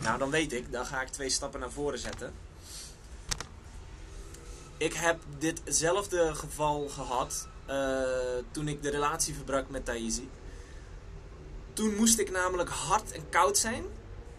Nou, 0.03 0.18
dan 0.18 0.31
weet 0.31 0.53
ik. 0.53 0.72
Dan 0.72 0.87
ga 0.87 1.03
ik 1.03 1.09
twee 1.09 1.31
stappen 1.31 1.61
naar 1.61 1.70
voren 1.70 1.98
zetten. 1.98 2.33
Ik 4.76 4.92
heb 4.92 5.20
ditzelfde 5.38 6.35
geval 6.35 6.88
gehad 6.88 7.48
uh, 7.70 7.98
toen 8.50 8.68
ik 8.68 8.83
de 8.83 8.90
relatie 8.90 9.35
verbrak 9.35 9.68
met 9.68 9.85
Thaisi. 9.85 10.29
Toen 11.72 11.94
moest 11.94 12.18
ik 12.18 12.31
namelijk 12.31 12.68
hard 12.68 13.12
en 13.12 13.29
koud 13.29 13.59
zijn. 13.59 13.85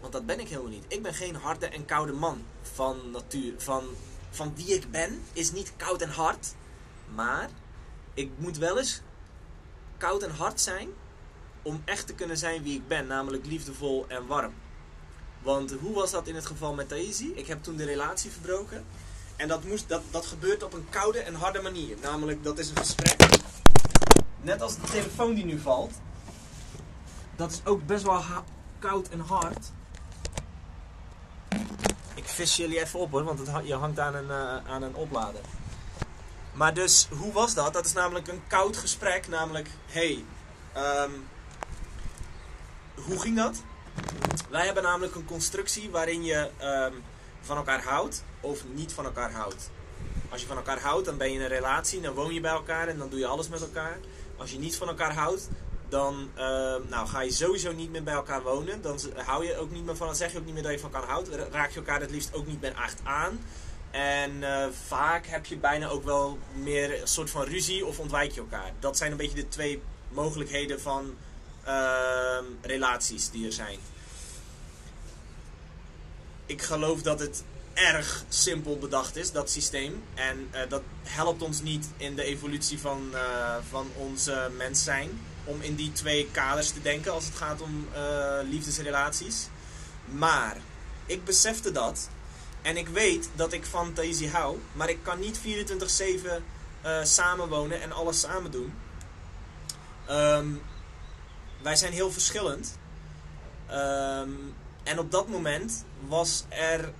Want 0.00 0.12
dat 0.12 0.26
ben 0.26 0.40
ik 0.40 0.48
helemaal 0.48 0.70
niet. 0.70 0.84
Ik 0.88 1.02
ben 1.02 1.14
geen 1.14 1.34
harde 1.34 1.66
en 1.66 1.84
koude 1.84 2.12
man 2.12 2.44
van 2.62 3.10
natuur. 3.10 3.54
Van, 3.56 3.84
van 4.32 4.54
wie 4.54 4.74
ik 4.74 4.90
ben 4.90 5.22
is 5.32 5.52
niet 5.52 5.72
koud 5.76 6.02
en 6.02 6.10
hard. 6.10 6.54
Maar 7.14 7.48
ik 8.14 8.30
moet 8.36 8.58
wel 8.58 8.78
eens 8.78 9.00
koud 9.98 10.22
en 10.22 10.30
hard 10.30 10.60
zijn 10.60 10.88
om 11.62 11.82
echt 11.84 12.06
te 12.06 12.14
kunnen 12.14 12.36
zijn 12.36 12.62
wie 12.62 12.76
ik 12.76 12.88
ben. 12.88 13.06
Namelijk 13.06 13.46
liefdevol 13.46 14.04
en 14.08 14.26
warm. 14.26 14.52
Want 15.42 15.72
hoe 15.72 15.94
was 15.94 16.10
dat 16.10 16.28
in 16.28 16.34
het 16.34 16.46
geval 16.46 16.74
met 16.74 16.88
Daisy? 16.88 17.30
Ik 17.34 17.46
heb 17.46 17.62
toen 17.62 17.76
de 17.76 17.84
relatie 17.84 18.30
verbroken. 18.30 18.84
En 19.36 19.48
dat, 19.48 19.64
moest, 19.64 19.88
dat, 19.88 20.02
dat 20.10 20.26
gebeurt 20.26 20.62
op 20.62 20.72
een 20.72 20.88
koude 20.88 21.18
en 21.18 21.34
harde 21.34 21.62
manier. 21.62 21.96
Namelijk, 22.02 22.44
dat 22.44 22.58
is 22.58 22.70
een 22.70 22.76
gesprek. 22.76 23.28
Net 24.40 24.62
als 24.62 24.76
de 24.76 24.86
telefoon 24.90 25.34
die 25.34 25.44
nu 25.44 25.58
valt 25.58 25.92
dat 27.36 27.52
is 27.52 27.60
ook 27.64 27.86
best 27.86 28.02
wel 28.02 28.22
koud 28.78 29.08
en 29.08 29.20
hard. 29.20 29.72
Vis 32.32 32.56
jullie 32.56 32.80
even 32.80 32.98
op 32.98 33.10
hoor, 33.10 33.24
want 33.24 33.38
het, 33.38 33.66
je 33.66 33.74
hangt 33.74 33.98
aan 33.98 34.14
een, 34.14 34.28
uh, 34.28 34.72
aan 34.72 34.82
een 34.82 34.94
oplader. 34.94 35.40
Maar 36.52 36.74
dus, 36.74 37.08
hoe 37.18 37.32
was 37.32 37.54
dat? 37.54 37.72
Dat 37.72 37.84
is 37.84 37.92
namelijk 37.92 38.28
een 38.28 38.42
koud 38.46 38.76
gesprek. 38.76 39.28
Namelijk, 39.28 39.68
hey, 39.86 40.24
um, 40.76 41.28
hoe 42.94 43.20
ging 43.20 43.36
dat? 43.36 43.62
Wij 44.50 44.64
hebben 44.64 44.82
namelijk 44.82 45.14
een 45.14 45.24
constructie 45.24 45.90
waarin 45.90 46.24
je 46.24 46.50
um, 46.62 47.02
van 47.40 47.56
elkaar 47.56 47.84
houdt 47.84 48.24
of 48.40 48.64
niet 48.72 48.92
van 48.92 49.04
elkaar 49.04 49.32
houdt. 49.32 49.70
Als 50.28 50.40
je 50.40 50.46
van 50.46 50.56
elkaar 50.56 50.80
houdt, 50.80 51.04
dan 51.04 51.16
ben 51.16 51.28
je 51.28 51.34
in 51.34 51.40
een 51.40 51.48
relatie, 51.48 52.00
dan 52.00 52.14
woon 52.14 52.34
je 52.34 52.40
bij 52.40 52.50
elkaar 52.50 52.88
en 52.88 52.98
dan 52.98 53.08
doe 53.08 53.18
je 53.18 53.26
alles 53.26 53.48
met 53.48 53.60
elkaar. 53.60 53.98
Als 54.36 54.50
je 54.50 54.58
niet 54.58 54.76
van 54.76 54.88
elkaar 54.88 55.14
houdt, 55.14 55.48
dan 55.92 56.30
uh, 56.36 56.42
nou, 56.88 57.06
ga 57.06 57.20
je 57.20 57.32
sowieso 57.32 57.72
niet 57.72 57.90
meer 57.90 58.02
bij 58.02 58.14
elkaar 58.14 58.42
wonen. 58.42 58.82
Dan 58.82 58.98
hou 59.14 59.46
je 59.46 59.56
ook 59.56 59.70
niet 59.70 59.84
meer 59.84 59.96
van, 59.96 60.16
zeg 60.16 60.32
je 60.32 60.38
ook 60.38 60.44
niet 60.44 60.54
meer 60.54 60.62
dat 60.62 60.72
je 60.72 60.78
van 60.78 60.92
elkaar 60.92 61.08
houdt. 61.08 61.28
Raak 61.50 61.70
je 61.70 61.76
elkaar 61.76 62.00
het 62.00 62.10
liefst 62.10 62.34
ook 62.34 62.46
niet 62.46 62.60
meer 62.60 62.74
echt 62.84 63.00
aan. 63.04 63.40
En 63.90 64.30
uh, 64.30 64.66
vaak 64.86 65.26
heb 65.26 65.46
je 65.46 65.56
bijna 65.56 65.88
ook 65.88 66.04
wel 66.04 66.38
meer 66.52 67.00
een 67.00 67.06
soort 67.06 67.30
van 67.30 67.44
ruzie 67.44 67.86
of 67.86 67.98
ontwijk 67.98 68.32
je 68.32 68.40
elkaar. 68.40 68.72
Dat 68.78 68.96
zijn 68.96 69.10
een 69.10 69.16
beetje 69.16 69.36
de 69.36 69.48
twee 69.48 69.82
mogelijkheden 70.08 70.80
van 70.80 71.14
uh, 71.66 72.38
relaties 72.60 73.30
die 73.30 73.46
er 73.46 73.52
zijn. 73.52 73.78
Ik 76.46 76.62
geloof 76.62 77.02
dat 77.02 77.20
het 77.20 77.44
erg 77.74 78.24
simpel 78.28 78.78
bedacht 78.78 79.16
is, 79.16 79.32
dat 79.32 79.50
systeem. 79.50 80.02
En 80.14 80.48
uh, 80.54 80.60
dat 80.68 80.82
helpt 81.02 81.42
ons 81.42 81.62
niet 81.62 81.88
in 81.96 82.16
de 82.16 82.22
evolutie 82.22 82.78
van, 82.78 83.10
uh, 83.12 83.56
van 83.70 83.86
ons 83.96 84.30
mens 84.56 84.84
zijn 84.84 85.20
om 85.44 85.60
in 85.60 85.74
die 85.74 85.92
twee 85.92 86.28
kaders 86.30 86.70
te 86.70 86.82
denken 86.82 87.12
als 87.12 87.24
het 87.24 87.34
gaat 87.34 87.60
om 87.60 87.88
uh, 87.94 88.38
liefdesrelaties. 88.42 89.48
Maar 90.04 90.56
ik 91.06 91.24
besefte 91.24 91.72
dat. 91.72 92.08
En 92.62 92.76
ik 92.76 92.88
weet 92.88 93.30
dat 93.34 93.52
ik 93.52 93.64
van 93.64 93.92
Thaisi 93.92 94.28
hou. 94.28 94.58
Maar 94.72 94.88
ik 94.88 94.98
kan 95.02 95.20
niet 95.20 95.38
24-7 95.38 95.42
uh, 95.42 96.34
eh, 96.80 97.04
samenwonen 97.04 97.80
en 97.80 97.92
alles 97.92 98.20
samen 98.20 98.50
doen. 98.50 98.72
Um, 100.10 100.62
wij 101.62 101.76
zijn 101.76 101.92
heel 101.92 102.12
verschillend. 102.12 102.78
Um, 103.70 104.54
en 104.82 104.98
op 104.98 105.10
dat 105.10 105.28
moment 105.28 105.84
was 106.08 106.44
er, 106.48 106.92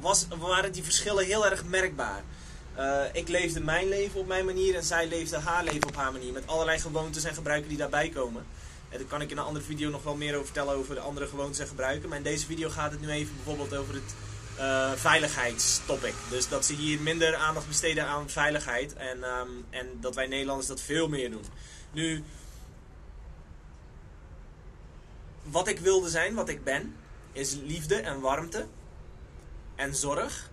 was, 0.00 0.26
waren 0.38 0.72
die 0.72 0.82
verschillen 0.82 1.24
heel 1.24 1.46
erg 1.46 1.64
merkbaar. 1.64 2.22
Uh, 2.78 3.02
ik 3.12 3.28
leefde 3.28 3.60
mijn 3.60 3.88
leven 3.88 4.20
op 4.20 4.26
mijn 4.26 4.44
manier 4.44 4.74
en 4.74 4.82
zij 4.82 5.08
leefde 5.08 5.38
haar 5.38 5.64
leven 5.64 5.88
op 5.88 5.96
haar 5.96 6.12
manier. 6.12 6.32
Met 6.32 6.46
allerlei 6.46 6.78
gewoontes 6.78 7.24
en 7.24 7.34
gebruiken 7.34 7.68
die 7.68 7.78
daarbij 7.78 8.08
komen. 8.08 8.46
En 8.88 8.98
daar 8.98 9.06
kan 9.06 9.20
ik 9.20 9.30
in 9.30 9.36
een 9.36 9.44
andere 9.44 9.64
video 9.64 9.90
nog 9.90 10.02
wel 10.02 10.16
meer 10.16 10.32
over 10.32 10.44
vertellen 10.44 10.74
over 10.74 10.94
de 10.94 11.00
andere 11.00 11.26
gewoontes 11.26 11.58
en 11.58 11.66
gebruiken. 11.66 12.08
Maar 12.08 12.18
in 12.18 12.24
deze 12.24 12.46
video 12.46 12.68
gaat 12.68 12.90
het 12.90 13.00
nu 13.00 13.08
even 13.08 13.34
bijvoorbeeld 13.36 13.74
over 13.74 13.94
het 13.94 14.14
uh, 14.58 14.92
veiligheidstopic. 14.92 16.14
Dus 16.30 16.48
dat 16.48 16.64
ze 16.64 16.74
hier 16.74 17.00
minder 17.00 17.34
aandacht 17.34 17.68
besteden 17.68 18.06
aan 18.06 18.30
veiligheid. 18.30 18.94
En, 18.94 19.24
um, 19.24 19.64
en 19.70 19.86
dat 20.00 20.14
wij 20.14 20.26
Nederlanders 20.26 20.68
dat 20.68 20.80
veel 20.80 21.08
meer 21.08 21.30
doen. 21.30 21.44
Nu, 21.92 22.24
wat 25.42 25.68
ik 25.68 25.78
wilde 25.78 26.08
zijn, 26.08 26.34
wat 26.34 26.48
ik 26.48 26.64
ben, 26.64 26.96
is 27.32 27.54
liefde 27.54 27.96
en 27.96 28.20
warmte 28.20 28.66
en 29.74 29.94
zorg. 29.94 30.50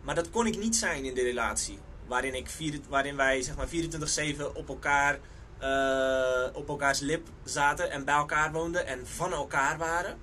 Maar 0.00 0.14
dat 0.14 0.30
kon 0.30 0.46
ik 0.46 0.58
niet 0.58 0.76
zijn 0.76 1.04
in 1.04 1.14
de 1.14 1.22
relatie. 1.22 1.78
Waarin, 2.06 2.34
ik 2.34 2.48
vier, 2.48 2.80
waarin 2.88 3.16
wij 3.16 3.42
zeg 3.42 3.56
maar 3.56 3.68
24-7 3.68 4.52
op 4.54 4.68
elkaar 4.68 5.18
eh, 5.60 6.46
op 6.52 6.68
elkaars 6.68 7.00
lip 7.00 7.28
zaten 7.44 7.90
en 7.90 8.04
bij 8.04 8.14
elkaar 8.14 8.52
woonden 8.52 8.86
en 8.86 9.06
van 9.06 9.32
elkaar 9.32 9.78
waren. 9.78 10.18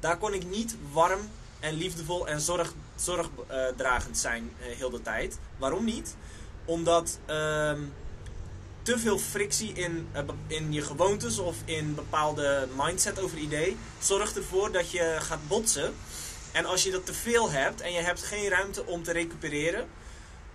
Daar 0.00 0.18
kon 0.18 0.34
ik 0.34 0.46
niet 0.46 0.76
warm 0.92 1.20
en 1.60 1.74
liefdevol 1.74 2.28
en 2.28 2.40
zorg, 2.40 2.72
zorgdragend 2.96 4.18
zijn 4.18 4.50
uh, 4.60 4.66
heel 4.76 4.90
de 4.90 5.02
tijd. 5.02 5.38
Waarom 5.56 5.84
niet? 5.84 6.16
Omdat 6.64 7.18
ehm, 7.26 7.80
te 8.82 8.98
veel 8.98 9.18
frictie 9.18 9.72
in, 9.72 10.08
in 10.46 10.72
je 10.72 10.82
gewoontes 10.82 11.38
of 11.38 11.56
in 11.64 11.94
bepaalde 11.94 12.68
mindset 12.76 13.20
over 13.20 13.38
idee 13.38 13.76
zorgt 13.98 14.36
ervoor 14.36 14.72
dat 14.72 14.90
je 14.90 15.16
gaat 15.20 15.48
botsen. 15.48 15.94
En 16.54 16.64
als 16.64 16.82
je 16.82 16.90
dat 16.90 17.06
te 17.06 17.14
veel 17.14 17.50
hebt 17.50 17.80
en 17.80 17.92
je 17.92 18.00
hebt 18.00 18.22
geen 18.22 18.48
ruimte 18.48 18.86
om 18.86 19.02
te 19.02 19.12
recupereren, 19.12 19.88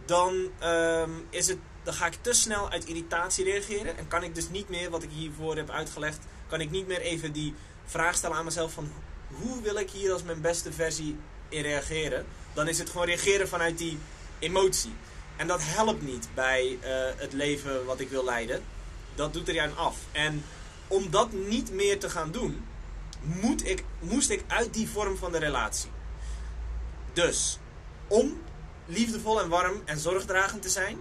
dan 0.05 0.49
um, 0.63 1.25
is 1.29 1.47
het 1.47 1.57
dan 1.83 1.93
ga 1.93 2.05
ik 2.05 2.17
te 2.21 2.33
snel 2.33 2.69
uit 2.69 2.85
irritatie 2.85 3.43
reageren. 3.43 3.97
En 3.97 4.07
kan 4.07 4.23
ik 4.23 4.35
dus 4.35 4.49
niet 4.49 4.69
meer, 4.69 4.89
wat 4.89 5.03
ik 5.03 5.09
hiervoor 5.11 5.55
heb 5.55 5.69
uitgelegd, 5.69 6.17
kan 6.47 6.61
ik 6.61 6.71
niet 6.71 6.87
meer 6.87 7.01
even 7.01 7.31
die 7.31 7.53
vraag 7.85 8.15
stellen 8.15 8.37
aan 8.37 8.45
mezelf 8.45 8.73
van 8.73 8.91
hoe 9.27 9.61
wil 9.61 9.75
ik 9.75 9.89
hier 9.89 10.11
als 10.13 10.23
mijn 10.23 10.41
beste 10.41 10.71
versie 10.71 11.17
in 11.49 11.61
reageren. 11.61 12.25
Dan 12.53 12.67
is 12.67 12.79
het 12.79 12.89
gewoon 12.89 13.05
reageren 13.05 13.47
vanuit 13.47 13.77
die 13.77 13.97
emotie. 14.39 14.93
En 15.35 15.47
dat 15.47 15.59
helpt 15.63 16.01
niet 16.01 16.27
bij 16.33 16.65
uh, 16.65 16.77
het 17.15 17.33
leven 17.33 17.85
wat 17.85 17.99
ik 17.99 18.09
wil 18.09 18.23
leiden. 18.23 18.63
Dat 19.15 19.33
doet 19.33 19.47
er 19.47 19.53
juist 19.53 19.77
af. 19.77 19.97
En 20.11 20.43
om 20.87 21.09
dat 21.09 21.31
niet 21.31 21.71
meer 21.71 21.99
te 21.99 22.09
gaan 22.09 22.31
doen, 22.31 22.65
moet 23.19 23.67
ik, 23.67 23.83
moest 23.99 24.29
ik 24.29 24.43
uit 24.47 24.73
die 24.73 24.89
vorm 24.89 25.17
van 25.17 25.31
de 25.31 25.37
relatie. 25.37 25.89
Dus, 27.13 27.59
om 28.07 28.41
liefdevol 28.85 29.41
en 29.41 29.49
warm 29.49 29.81
en 29.85 29.97
zorgdragend 29.97 30.61
te 30.61 30.69
zijn, 30.69 30.97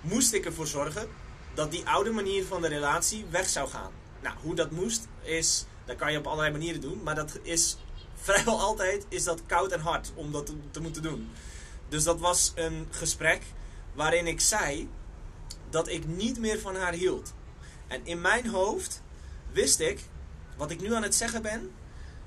moest 0.00 0.32
ik 0.32 0.44
ervoor 0.44 0.66
zorgen 0.66 1.08
dat 1.54 1.70
die 1.70 1.88
oude 1.88 2.10
manier 2.10 2.44
van 2.44 2.62
de 2.62 2.68
relatie 2.68 3.24
weg 3.30 3.48
zou 3.48 3.68
gaan. 3.68 3.90
Nou, 4.20 4.36
hoe 4.42 4.54
dat 4.54 4.70
moest 4.70 5.06
is, 5.22 5.66
dat 5.84 5.96
kan 5.96 6.12
je 6.12 6.18
op 6.18 6.26
allerlei 6.26 6.52
manieren 6.52 6.80
doen, 6.80 7.00
maar 7.02 7.14
dat 7.14 7.38
is 7.42 7.76
vrijwel 8.22 8.60
altijd 8.60 9.06
is 9.08 9.24
dat 9.24 9.42
koud 9.46 9.72
en 9.72 9.80
hard 9.80 10.12
om 10.14 10.32
dat 10.32 10.52
te, 10.70 10.80
moeten 10.80 11.02
doen. 11.02 11.30
Dus 11.88 12.04
dat 12.04 12.20
was 12.20 12.52
een 12.54 12.88
gesprek 12.90 13.42
waarin 13.94 14.26
ik 14.26 14.40
zei 14.40 14.88
dat 15.70 15.88
ik 15.88 16.06
niet 16.06 16.38
meer 16.38 16.60
van 16.60 16.76
haar 16.76 16.92
hield. 16.92 17.34
En 17.86 18.00
in 18.04 18.20
mijn 18.20 18.48
hoofd 18.48 19.02
wist 19.52 19.80
ik, 19.80 20.00
wat 20.58 20.70
ik 20.70 20.80
nu 20.80 20.94
aan 20.94 21.02
het 21.02 21.14
zeggen 21.14 21.42
ben, 21.42 21.70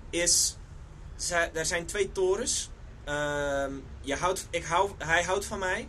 is, 0.09 0.57
er 1.53 1.65
zijn 1.65 1.85
twee 1.85 2.11
torens. 2.11 2.69
Uh, 3.07 3.65
je 4.01 4.15
houdt, 4.15 4.47
ik 4.49 4.63
hou, 4.63 4.91
hij 4.97 5.23
houdt 5.23 5.45
van 5.45 5.59
mij 5.59 5.87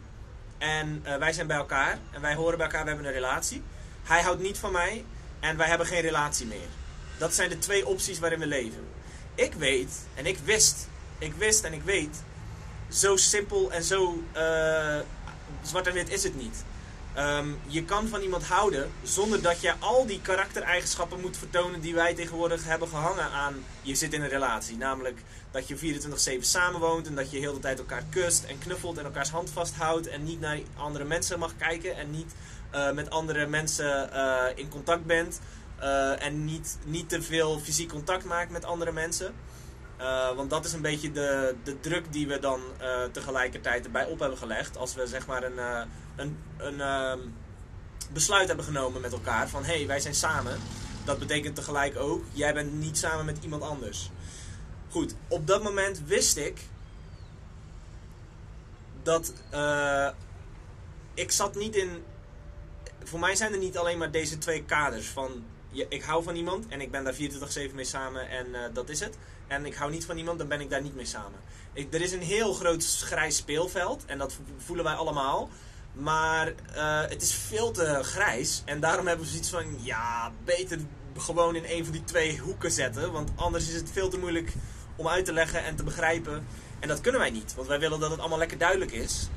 en 0.58 1.02
uh, 1.06 1.16
wij 1.16 1.32
zijn 1.32 1.46
bij 1.46 1.56
elkaar. 1.56 1.98
En 2.10 2.20
wij 2.20 2.34
horen 2.34 2.56
bij 2.56 2.66
elkaar, 2.66 2.82
we 2.82 2.88
hebben 2.88 3.06
een 3.06 3.12
relatie. 3.12 3.62
Hij 4.02 4.22
houdt 4.22 4.40
niet 4.40 4.58
van 4.58 4.72
mij. 4.72 5.04
En 5.40 5.56
wij 5.56 5.68
hebben 5.68 5.86
geen 5.86 6.00
relatie 6.00 6.46
meer. 6.46 6.68
Dat 7.18 7.34
zijn 7.34 7.48
de 7.48 7.58
twee 7.58 7.86
opties 7.86 8.18
waarin 8.18 8.38
we 8.38 8.46
leven. 8.46 8.88
Ik 9.34 9.54
weet, 9.54 9.90
en 10.14 10.26
ik 10.26 10.38
wist, 10.38 10.88
ik 11.18 11.34
wist 11.34 11.64
en 11.64 11.72
ik 11.72 11.82
weet. 11.82 12.22
Zo 12.88 13.16
simpel 13.16 13.72
en 13.72 13.82
zo 13.82 14.22
uh, 14.36 14.98
zwart 15.62 15.86
en 15.86 15.92
wit 15.92 16.10
is 16.10 16.22
het 16.22 16.36
niet. 16.36 16.64
Um, 17.18 17.58
je 17.66 17.84
kan 17.84 18.08
van 18.08 18.20
iemand 18.20 18.44
houden 18.44 18.90
zonder 19.02 19.42
dat 19.42 19.60
je 19.60 19.74
al 19.78 20.06
die 20.06 20.20
karaktereigenschappen 20.20 21.20
moet 21.20 21.36
vertonen 21.36 21.80
die 21.80 21.94
wij 21.94 22.14
tegenwoordig 22.14 22.64
hebben 22.64 22.88
gehangen 22.88 23.30
aan 23.30 23.64
je 23.82 23.94
zit 23.94 24.12
in 24.12 24.22
een 24.22 24.28
relatie. 24.28 24.76
Namelijk 24.76 25.22
dat 25.50 25.68
je 25.68 26.00
24-7 26.38 26.40
samenwoont 26.40 27.06
en 27.06 27.14
dat 27.14 27.30
je 27.30 27.38
heel 27.38 27.52
de 27.52 27.60
tijd 27.60 27.78
elkaar 27.78 28.04
kust 28.10 28.44
en 28.44 28.58
knuffelt 28.58 28.98
en 28.98 29.04
elkaars 29.04 29.30
hand 29.30 29.50
vasthoudt 29.50 30.08
en 30.08 30.24
niet 30.24 30.40
naar 30.40 30.58
andere 30.76 31.04
mensen 31.04 31.38
mag 31.38 31.56
kijken 31.56 31.96
en 31.96 32.10
niet 32.10 32.34
uh, 32.74 32.92
met 32.92 33.10
andere 33.10 33.46
mensen 33.46 34.10
uh, 34.12 34.44
in 34.54 34.68
contact 34.68 35.04
bent 35.04 35.40
uh, 35.80 36.22
en 36.22 36.44
niet, 36.44 36.78
niet 36.84 37.08
te 37.08 37.22
veel 37.22 37.58
fysiek 37.58 37.88
contact 37.88 38.24
maakt 38.24 38.50
met 38.50 38.64
andere 38.64 38.92
mensen. 38.92 39.34
Want 40.36 40.50
dat 40.50 40.64
is 40.64 40.72
een 40.72 40.82
beetje 40.82 41.12
de, 41.12 41.54
de 41.64 41.80
druk 41.80 42.12
die 42.12 42.26
we 42.26 42.38
dan 42.38 42.60
tegelijkertijd 43.12 43.84
erbij 43.84 44.06
op 44.06 44.18
hebben 44.18 44.38
gelegd. 44.38 44.76
Als 44.76 44.94
we 44.94 45.06
zeg 45.06 45.26
maar 45.26 45.42
een, 45.42 45.86
een, 46.16 46.38
een 46.56 46.74
uh, 46.74 47.12
besluit 48.12 48.46
hebben 48.46 48.64
genomen 48.64 49.00
met 49.00 49.12
elkaar 49.12 49.48
van 49.48 49.64
hé, 49.64 49.76
hey, 49.76 49.86
wij 49.86 50.00
zijn 50.00 50.14
samen. 50.14 50.58
Dat 51.04 51.18
betekent 51.18 51.54
tegelijk 51.54 51.96
ook, 51.96 52.24
jij 52.32 52.54
bent 52.54 52.72
niet 52.72 52.98
samen 52.98 53.24
met 53.24 53.38
iemand 53.42 53.62
anders. 53.62 54.10
Goed, 54.90 55.14
op 55.28 55.46
dat 55.46 55.62
moment 55.62 56.02
wist 56.06 56.36
ik 56.36 56.60
dat 59.02 59.32
ik 61.14 61.30
zat 61.30 61.54
niet 61.54 61.76
in. 61.76 62.04
Voor 63.04 63.18
mij 63.18 63.34
zijn 63.34 63.52
er 63.52 63.58
niet 63.58 63.78
alleen 63.78 63.98
maar 63.98 64.10
deze 64.10 64.38
twee 64.38 64.64
kaders 64.64 65.06
van 65.06 65.44
je, 65.70 65.86
ik 65.88 66.02
hou 66.02 66.22
van 66.22 66.36
iemand 66.36 66.68
en 66.68 66.80
ik 66.80 66.90
ben 66.90 67.04
daar 67.04 67.14
24-7 67.14 67.18
mee 67.74 67.84
samen 67.84 68.28
en 68.28 68.72
dat 68.72 68.88
is 68.88 69.00
het. 69.00 69.16
En 69.52 69.66
ik 69.66 69.74
hou 69.74 69.90
niet 69.90 70.04
van 70.04 70.16
iemand, 70.16 70.38
dan 70.38 70.48
ben 70.48 70.60
ik 70.60 70.70
daar 70.70 70.82
niet 70.82 70.94
mee 70.94 71.04
samen. 71.04 71.40
Er 71.74 72.00
is 72.00 72.12
een 72.12 72.22
heel 72.22 72.52
groot 72.52 72.84
grijs 72.84 73.36
speelveld 73.36 74.04
en 74.06 74.18
dat 74.18 74.38
voelen 74.58 74.84
wij 74.84 74.94
allemaal. 74.94 75.48
Maar 75.92 76.48
uh, 76.48 77.00
het 77.00 77.22
is 77.22 77.34
veel 77.34 77.70
te 77.70 77.98
grijs. 78.02 78.62
En 78.64 78.80
daarom 78.80 79.06
hebben 79.06 79.24
we 79.24 79.30
zoiets 79.30 79.50
van, 79.50 79.84
ja, 79.84 80.32
beter 80.44 80.78
gewoon 81.16 81.54
in 81.54 81.64
een 81.66 81.84
van 81.84 81.92
die 81.92 82.04
twee 82.04 82.38
hoeken 82.38 82.70
zetten. 82.70 83.12
Want 83.12 83.30
anders 83.34 83.68
is 83.68 83.74
het 83.74 83.90
veel 83.92 84.08
te 84.08 84.18
moeilijk 84.18 84.52
om 84.96 85.08
uit 85.08 85.24
te 85.24 85.32
leggen 85.32 85.64
en 85.64 85.76
te 85.76 85.84
begrijpen. 85.84 86.46
En 86.78 86.88
dat 86.88 87.00
kunnen 87.00 87.20
wij 87.20 87.30
niet, 87.30 87.54
want 87.54 87.68
wij 87.68 87.78
willen 87.78 88.00
dat 88.00 88.10
het 88.10 88.20
allemaal 88.20 88.38
lekker 88.38 88.58
duidelijk 88.58 88.92
is. 88.92 89.28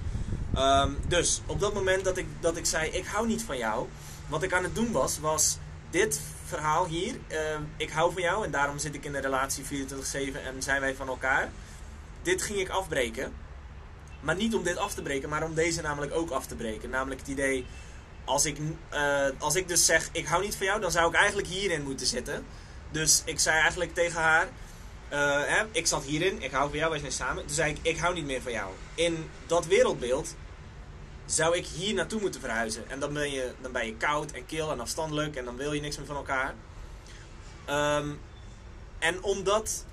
Um, 0.57 0.97
dus 1.07 1.41
op 1.45 1.59
dat 1.59 1.73
moment 1.73 2.03
dat 2.03 2.17
ik, 2.17 2.25
dat 2.39 2.57
ik 2.57 2.65
zei, 2.65 2.89
ik 2.89 3.05
hou 3.05 3.27
niet 3.27 3.43
van 3.43 3.57
jou. 3.57 3.87
Wat 4.27 4.43
ik 4.43 4.53
aan 4.53 4.63
het 4.63 4.75
doen 4.75 4.91
was, 4.91 5.19
was 5.19 5.57
dit 5.89 6.21
verhaal 6.45 6.85
hier. 6.85 7.15
Uh, 7.27 7.37
ik 7.77 7.89
hou 7.89 8.13
van 8.13 8.21
jou 8.21 8.45
en 8.45 8.51
daarom 8.51 8.77
zit 8.77 8.95
ik 8.95 9.05
in 9.05 9.15
een 9.15 9.21
relatie 9.21 9.63
24-7 9.63 9.67
en 10.45 10.63
zijn 10.63 10.81
wij 10.81 10.95
van 10.95 11.07
elkaar. 11.07 11.51
Dit 12.21 12.41
ging 12.41 12.59
ik 12.59 12.69
afbreken. 12.69 13.33
Maar 14.19 14.35
niet 14.35 14.55
om 14.55 14.63
dit 14.63 14.77
af 14.77 14.93
te 14.93 15.01
breken, 15.01 15.29
maar 15.29 15.43
om 15.43 15.53
deze 15.53 15.81
namelijk 15.81 16.13
ook 16.13 16.29
af 16.29 16.45
te 16.45 16.55
breken. 16.55 16.89
Namelijk 16.89 17.19
het 17.19 17.29
idee, 17.29 17.65
als 18.23 18.45
ik, 18.45 18.57
uh, 18.93 19.25
als 19.37 19.55
ik 19.55 19.67
dus 19.67 19.85
zeg, 19.85 20.09
ik 20.11 20.25
hou 20.25 20.43
niet 20.43 20.55
van 20.55 20.65
jou, 20.65 20.81
dan 20.81 20.91
zou 20.91 21.09
ik 21.09 21.15
eigenlijk 21.15 21.47
hierin 21.47 21.83
moeten 21.83 22.05
zitten. 22.05 22.45
Dus 22.91 23.21
ik 23.25 23.39
zei 23.39 23.59
eigenlijk 23.59 23.93
tegen 23.93 24.21
haar, 24.21 24.47
uh, 25.13 25.41
hè, 25.45 25.63
ik 25.71 25.87
zat 25.87 26.03
hierin, 26.03 26.41
ik 26.41 26.51
hou 26.51 26.69
van 26.69 26.77
jou, 26.77 26.89
wij 26.89 26.99
zijn 26.99 27.11
samen. 27.11 27.45
Toen 27.45 27.55
zei 27.55 27.71
ik, 27.71 27.77
ik 27.81 27.97
hou 27.97 28.13
niet 28.13 28.25
meer 28.25 28.41
van 28.41 28.51
jou. 28.51 28.71
In 28.93 29.29
dat 29.47 29.65
wereldbeeld 29.65 30.35
zou 31.25 31.55
ik 31.57 31.65
hier 31.65 31.93
naartoe 31.93 32.21
moeten 32.21 32.41
verhuizen. 32.41 32.89
En 32.89 32.99
dan 32.99 33.13
ben 33.13 33.31
je, 33.31 33.51
dan 33.61 33.71
ben 33.71 33.85
je 33.85 33.95
koud 33.95 34.31
en 34.31 34.45
kil 34.45 34.71
en 34.71 34.79
afstandelijk 34.79 35.35
en 35.35 35.45
dan 35.45 35.55
wil 35.55 35.73
je 35.73 35.81
niks 35.81 35.97
meer 35.97 36.05
van 36.05 36.15
elkaar. 36.15 36.53
Um, 37.69 38.19
en 38.99 39.23
omdat 39.23 39.85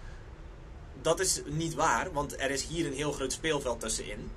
dat 1.03 1.20
is 1.20 1.41
niet 1.47 1.74
waar, 1.74 2.12
want 2.12 2.41
er 2.41 2.51
is 2.51 2.66
hier 2.66 2.87
een 2.87 2.93
heel 2.93 3.12
groot 3.12 3.33
speelveld 3.33 3.80
tussenin. 3.80 4.30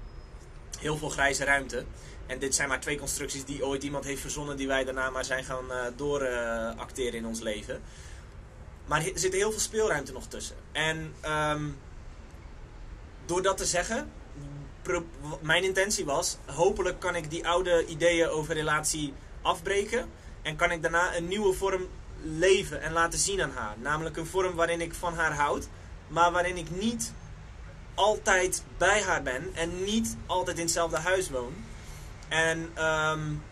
Heel 0.80 0.98
veel 0.98 1.10
grijze 1.10 1.44
ruimte. 1.44 1.86
En 2.26 2.40
dit 2.40 2.56
zijn 2.56 2.70
maar 2.70 2.80
twee 2.80 2.98
constructies 2.98 3.46
die 3.46 3.66
ooit 3.66 3.84
iemand 3.84 4.06
heeft 4.06 4.22
verzonnen, 4.22 4.58
die 4.58 4.68
wij 4.68 4.84
daarna 4.84 5.10
maar 5.10 5.26
zijn 5.26 5.44
gaan 5.44 5.66
uh, 5.72 5.82
dooracteren 5.96 7.14
in 7.14 7.26
ons 7.26 7.40
leven. 7.40 7.82
Maar 8.86 9.06
er 9.06 9.20
zit 9.20 9.34
heel 9.34 9.52
veel 9.52 9.60
speelruimte 9.60 10.12
nog 10.12 10.28
tussen. 10.28 10.56
En 10.72 11.14
um, 11.26 11.78
door 13.26 13.42
dat 13.42 13.58
te 13.58 13.66
zeggen, 13.66 14.12
mijn 15.42 15.64
intentie 15.64 16.06
was, 16.06 16.38
hopelijk 16.46 17.00
kan 17.00 17.16
ik 17.16 17.30
die 17.30 17.48
oude 17.48 17.86
ideeën 17.86 18.30
over 18.30 18.54
relatie 18.54 19.14
afbreken. 19.42 20.10
En 20.42 20.56
kan 20.56 20.72
ik 20.72 20.82
daarna 20.82 21.16
een 21.16 21.28
nieuwe 21.28 21.54
vorm 21.54 21.88
leven 22.24 22.82
en 22.82 22.92
laten 22.92 23.20
zien 23.20 23.42
aan 23.42 23.52
haar. 23.56 23.76
Namelijk 23.78 24.18
een 24.18 24.26
vorm 24.26 24.56
waarin 24.56 24.82
ik 24.82 24.94
van 24.94 25.14
haar 25.14 25.34
houd 25.34 25.68
maar 26.08 26.32
waarin 26.32 26.58
ik 26.58 26.70
niet 26.70 27.14
altijd 27.94 28.64
bij 28.78 29.02
haar 29.02 29.24
ben 29.24 29.50
en 29.54 29.84
niet 29.84 30.18
altijd 30.26 30.58
in 30.58 30.64
hetzelfde 30.64 30.98
huis 30.98 31.30
woon. 31.30 31.54
En, 32.28 32.86
um, 32.86 33.44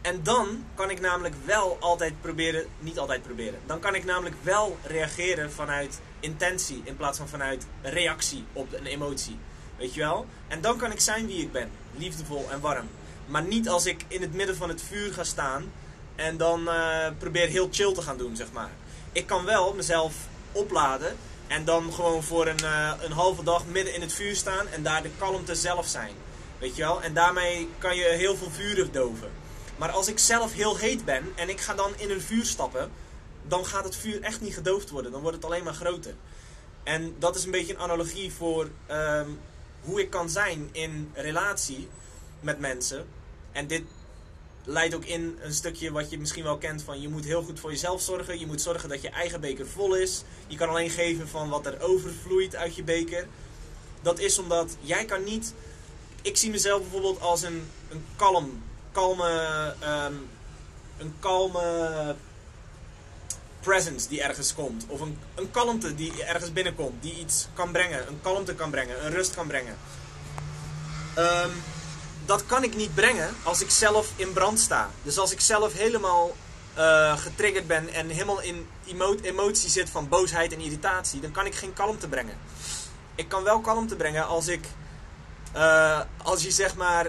en 0.00 0.22
dan 0.22 0.64
kan 0.74 0.90
ik 0.90 1.00
namelijk 1.00 1.34
wel 1.44 1.76
altijd 1.80 2.20
proberen, 2.20 2.66
niet 2.78 2.98
altijd 2.98 3.22
proberen, 3.22 3.60
dan 3.66 3.80
kan 3.80 3.94
ik 3.94 4.04
namelijk 4.04 4.36
wel 4.42 4.76
reageren 4.82 5.52
vanuit 5.52 6.00
intentie 6.20 6.80
in 6.84 6.96
plaats 6.96 7.18
van 7.18 7.28
vanuit 7.28 7.66
reactie 7.82 8.44
op 8.52 8.72
een 8.72 8.86
emotie. 8.86 9.38
Weet 9.78 9.94
je 9.94 10.00
wel? 10.00 10.26
En 10.48 10.60
dan 10.60 10.76
kan 10.76 10.92
ik 10.92 11.00
zijn 11.00 11.26
wie 11.26 11.42
ik 11.42 11.52
ben, 11.52 11.70
liefdevol 11.96 12.46
en 12.50 12.60
warm. 12.60 12.88
Maar 13.26 13.42
niet 13.42 13.68
als 13.68 13.86
ik 13.86 14.04
in 14.08 14.20
het 14.20 14.34
midden 14.34 14.56
van 14.56 14.68
het 14.68 14.82
vuur 14.82 15.12
ga 15.12 15.24
staan 15.24 15.72
en 16.14 16.36
dan 16.36 16.60
uh, 16.60 17.06
probeer 17.18 17.48
heel 17.48 17.68
chill 17.70 17.92
te 17.92 18.02
gaan 18.02 18.18
doen, 18.18 18.36
zeg 18.36 18.52
maar. 18.52 18.70
Ik 19.12 19.26
kan 19.26 19.44
wel 19.44 19.74
mezelf 19.74 20.14
opladen. 20.52 21.16
En 21.46 21.64
dan 21.64 21.92
gewoon 21.92 22.22
voor 22.22 22.46
een, 22.46 22.62
uh, 22.62 22.92
een 23.00 23.12
halve 23.12 23.42
dag 23.42 23.66
midden 23.66 23.94
in 23.94 24.00
het 24.00 24.12
vuur 24.12 24.36
staan 24.36 24.68
en 24.68 24.82
daar 24.82 25.02
de 25.02 25.10
kalmte 25.18 25.54
zelf 25.54 25.86
zijn. 25.86 26.12
Weet 26.58 26.76
je 26.76 26.82
wel? 26.82 27.02
En 27.02 27.14
daarmee 27.14 27.68
kan 27.78 27.96
je 27.96 28.04
heel 28.04 28.36
veel 28.36 28.50
vuren 28.50 28.92
doven. 28.92 29.30
Maar 29.76 29.90
als 29.90 30.08
ik 30.08 30.18
zelf 30.18 30.52
heel 30.52 30.76
heet 30.76 31.04
ben 31.04 31.32
en 31.34 31.48
ik 31.48 31.60
ga 31.60 31.74
dan 31.74 31.92
in 31.96 32.10
een 32.10 32.20
vuur 32.20 32.44
stappen, 32.44 32.90
dan 33.42 33.66
gaat 33.66 33.84
het 33.84 33.96
vuur 33.96 34.22
echt 34.22 34.40
niet 34.40 34.54
gedoofd 34.54 34.90
worden. 34.90 35.12
Dan 35.12 35.20
wordt 35.20 35.36
het 35.36 35.44
alleen 35.44 35.64
maar 35.64 35.74
groter. 35.74 36.14
En 36.82 37.14
dat 37.18 37.36
is 37.36 37.44
een 37.44 37.50
beetje 37.50 37.74
een 37.74 37.80
analogie 37.80 38.32
voor 38.32 38.68
ehm, 38.86 39.28
hoe 39.86 40.00
ik 40.00 40.10
kan 40.10 40.30
zijn 40.30 40.68
in 40.72 41.10
relatie 41.14 41.88
met 42.40 42.58
mensen. 42.58 43.06
En 43.52 43.66
dit 43.66 43.82
leidt 44.64 44.94
ook 44.94 45.04
in 45.04 45.38
een 45.40 45.52
stukje 45.52 45.92
wat 45.92 46.10
je 46.10 46.18
misschien 46.18 46.44
wel 46.44 46.58
kent 46.58 46.82
van 46.82 47.00
je 47.00 47.08
moet 47.08 47.24
heel 47.24 47.42
goed 47.42 47.60
voor 47.60 47.70
jezelf 47.70 48.00
zorgen. 48.00 48.38
Je 48.38 48.46
moet 48.46 48.60
zorgen 48.60 48.88
dat 48.88 49.02
je 49.02 49.08
eigen 49.08 49.40
beker 49.40 49.66
vol 49.66 49.94
is. 49.94 50.22
Je 50.46 50.56
kan 50.56 50.68
alleen 50.68 50.90
geven 50.90 51.28
van 51.28 51.48
wat 51.48 51.66
er 51.66 51.80
overvloeit 51.80 52.56
uit 52.56 52.76
je 52.76 52.82
beker. 52.82 53.26
Dat 54.02 54.18
is 54.18 54.38
omdat 54.38 54.76
jij 54.80 55.04
kan 55.04 55.24
niet... 55.24 55.54
Ik 56.22 56.36
zie 56.36 56.50
mezelf 56.50 56.80
bijvoorbeeld 56.80 57.20
als 57.20 57.42
een, 57.42 57.70
een 57.90 58.04
kalm, 58.16 58.62
kalme, 58.92 59.74
ehm, 59.80 60.14
een 60.98 61.14
kalme 61.18 62.16
presence 63.66 64.08
die 64.08 64.22
ergens 64.22 64.54
komt. 64.54 64.84
Of 64.88 65.00
een, 65.00 65.18
een 65.34 65.50
kalmte 65.50 65.94
die 65.94 66.24
ergens 66.24 66.52
binnenkomt. 66.52 67.02
Die 67.02 67.18
iets 67.18 67.48
kan 67.54 67.72
brengen. 67.72 68.08
Een 68.08 68.20
kalmte 68.22 68.54
kan 68.54 68.70
brengen. 68.70 69.04
Een 69.04 69.12
rust 69.12 69.34
kan 69.34 69.46
brengen. 69.46 69.76
Ehm, 71.14 71.50
dat 72.26 72.46
kan 72.46 72.62
ik 72.62 72.76
niet 72.76 72.94
brengen 72.94 73.28
als 73.42 73.60
ik 73.60 73.70
zelf 73.70 74.12
in 74.16 74.32
brand 74.32 74.58
sta. 74.60 74.90
Dus 75.02 75.18
als 75.18 75.32
ik 75.32 75.40
zelf 75.40 75.72
helemaal 75.72 76.36
uh, 76.78 77.18
getriggerd 77.18 77.66
ben 77.66 77.88
en 77.92 78.08
helemaal 78.08 78.40
in 78.40 78.66
emo 78.86 79.14
emotie 79.22 79.70
zit 79.70 79.90
van 79.90 80.08
boosheid 80.08 80.52
en 80.52 80.60
irritatie, 80.60 81.20
dan 81.20 81.30
kan 81.30 81.46
ik 81.46 81.54
geen 81.54 81.72
kalmte 81.72 82.08
brengen. 82.08 82.36
Ik 83.14 83.28
kan 83.28 83.42
wel 83.42 83.60
kalmte 83.60 83.96
brengen 83.96 84.26
als 84.26 84.48
ik, 84.48 84.64
uh, 85.56 86.00
als 86.22 86.42
je 86.42 86.50
zeg 86.50 86.76
maar 86.76 87.06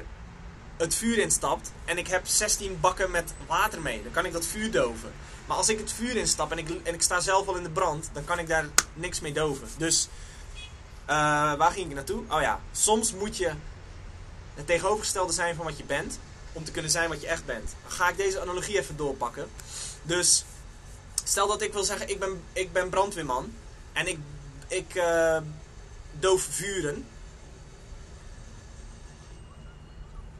het 0.78 0.96
vuur 0.96 1.18
instapt 1.18 1.72
en 1.86 1.98
ik 1.98 2.08
heb 2.08 2.28
16 2.28 2.78
bakken 2.80 3.12
met 3.12 3.34
water 3.48 3.82
mee, 3.82 4.04
dan 4.04 4.12
kan 4.12 4.26
ik 4.26 4.34
dat 4.34 4.46
vuur 4.46 4.72
doven. 4.72 5.12
Maar 5.46 5.58
als 5.58 5.70
ik 5.70 5.80
het 5.80 5.92
vuur 5.92 6.16
instap 6.16 6.52
en 6.52 6.58
ik, 6.58 6.70
en 6.84 6.94
ik 6.94 7.02
sta 7.02 7.20
zelf 7.20 7.48
al 7.48 7.56
in 7.56 7.64
de 7.64 7.70
brand, 7.70 8.10
dan 8.14 8.26
kan 8.26 8.40
ik 8.40 8.48
daar 8.48 8.66
niks 8.94 9.20
mee 9.20 9.34
doven. 9.34 9.68
Dus 9.78 10.08
uh, 11.10 11.54
waar 11.54 11.72
ging 11.72 11.90
ik 11.90 11.96
naartoe? 11.96 12.24
Oh 12.30 12.42
ja, 12.42 12.60
soms 12.72 13.14
moet 13.14 13.38
je 13.38 13.52
het 14.54 14.68
tegenovergestelde 14.68 15.34
zijn 15.34 15.56
van 15.56 15.66
wat 15.66 15.78
je 15.78 15.84
bent, 15.84 16.20
om 16.52 16.64
te 16.64 16.72
kunnen 16.72 16.92
zijn 16.92 17.10
wat 17.10 17.22
je 17.22 17.28
echt 17.28 17.46
bent. 17.46 17.76
Dan 17.82 17.92
ga 17.92 18.10
ik 18.10 18.18
deze 18.18 18.42
analogie 18.42 18.80
even 18.80 18.98
doorpakken. 18.98 19.50
Dus 20.04 20.46
stel 21.24 21.48
dat 21.48 21.62
ik 21.62 21.74
wil 21.74 21.84
zeggen, 21.84 22.10
ik 22.10 22.20
ben, 22.20 22.42
ik 22.54 22.72
ben 22.72 22.90
brandweerman 22.90 23.54
en 23.94 24.08
ik, 24.08 24.18
ik 24.68 24.96
uh, 24.96 25.38
doof 26.20 26.42
vuren. 26.42 27.06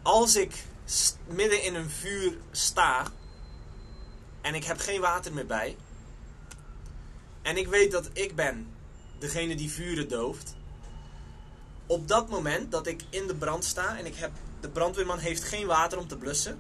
Als 0.08 0.36
ik 0.36 0.64
midden 1.28 1.64
in 1.64 1.76
een 1.76 1.90
vuur 1.90 2.38
sta 2.52 3.08
en 4.42 4.56
ik 4.56 4.64
heb 4.64 4.80
geen 4.80 5.02
water 5.02 5.34
meer 5.34 5.46
bij 5.46 5.78
en 7.42 7.58
ik 7.58 7.68
weet 7.68 7.92
dat 7.92 8.10
ik 8.14 8.36
ben 8.36 8.68
degene 9.20 9.56
die 9.56 9.72
vuren 9.72 10.10
dooft, 10.10 10.56
op 11.86 12.08
dat 12.08 12.30
moment 12.30 12.72
dat 12.72 12.88
ik 12.88 13.04
in 13.10 13.28
de 13.28 13.36
brand 13.36 13.66
sta 13.66 13.98
en 13.98 14.06
ik 14.06 14.16
heb, 14.16 14.32
de 14.60 14.70
brandweerman 14.70 15.20
heeft 15.20 15.44
geen 15.44 15.68
water 15.68 15.98
om 15.98 16.08
te 16.08 16.18
blussen. 16.18 16.60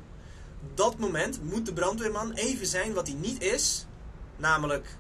Dat 0.74 0.98
moment 0.98 1.43
moet 1.43 1.66
de 1.66 1.74
brandweerman 1.74 2.32
even 2.34 2.68
zijn 2.68 2.93
wat 2.93 3.08
hij 3.08 3.16
niet 3.16 3.41
is. 3.41 3.86
Namelijk, 4.36 4.98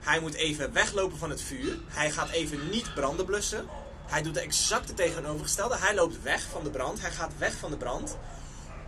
hij 0.00 0.20
moet 0.20 0.34
even 0.34 0.72
weglopen 0.72 1.18
van 1.18 1.30
het 1.30 1.42
vuur. 1.42 1.78
Hij 1.86 2.10
gaat 2.10 2.30
even 2.30 2.68
niet 2.70 2.94
branden 2.94 3.26
blussen. 3.26 3.66
Hij 4.06 4.22
doet 4.22 4.34
de 4.34 4.40
exacte 4.40 4.94
tegenovergestelde. 4.94 5.76
Hij 5.76 5.94
loopt 5.94 6.22
weg 6.22 6.42
van 6.50 6.64
de 6.64 6.70
brand. 6.70 7.00
Hij 7.00 7.10
gaat 7.10 7.38
weg 7.38 7.56
van 7.56 7.70
de 7.70 7.76
brand. 7.76 8.16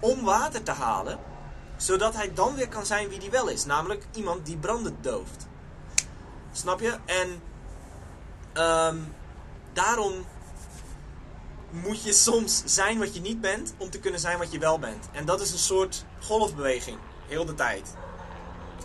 Om 0.01 0.25
water 0.25 0.63
te 0.63 0.73
halen. 0.73 1.19
Zodat 1.77 2.15
hij 2.15 2.35
dan 2.35 2.55
weer 2.55 2.69
kan 2.69 2.87
zijn 2.87 3.09
wie 3.09 3.19
hij 3.19 3.31
wel 3.31 3.49
is. 3.49 3.65
Namelijk 3.65 4.05
iemand 4.13 4.47
die 4.47 4.57
branden 4.57 4.97
dooft. 5.01 5.47
Snap 6.53 6.81
je? 6.81 6.99
En 7.05 7.43
um, 8.65 9.15
daarom 9.73 10.27
moet 11.71 12.03
je 12.03 12.13
soms 12.13 12.63
zijn 12.65 12.99
wat 12.99 13.15
je 13.15 13.21
niet 13.21 13.41
bent 13.41 13.75
om 13.77 13.91
te 13.91 13.99
kunnen 13.99 14.21
zijn 14.21 14.39
wat 14.39 14.53
je 14.53 14.59
wel 14.59 14.79
bent. 14.79 15.09
En 15.13 15.25
dat 15.25 15.41
is 15.41 15.53
een 15.53 15.59
soort 15.59 16.05
golfbeweging, 16.21 16.99
heel 17.27 17.45
de 17.45 17.55
tijd. 17.55 17.95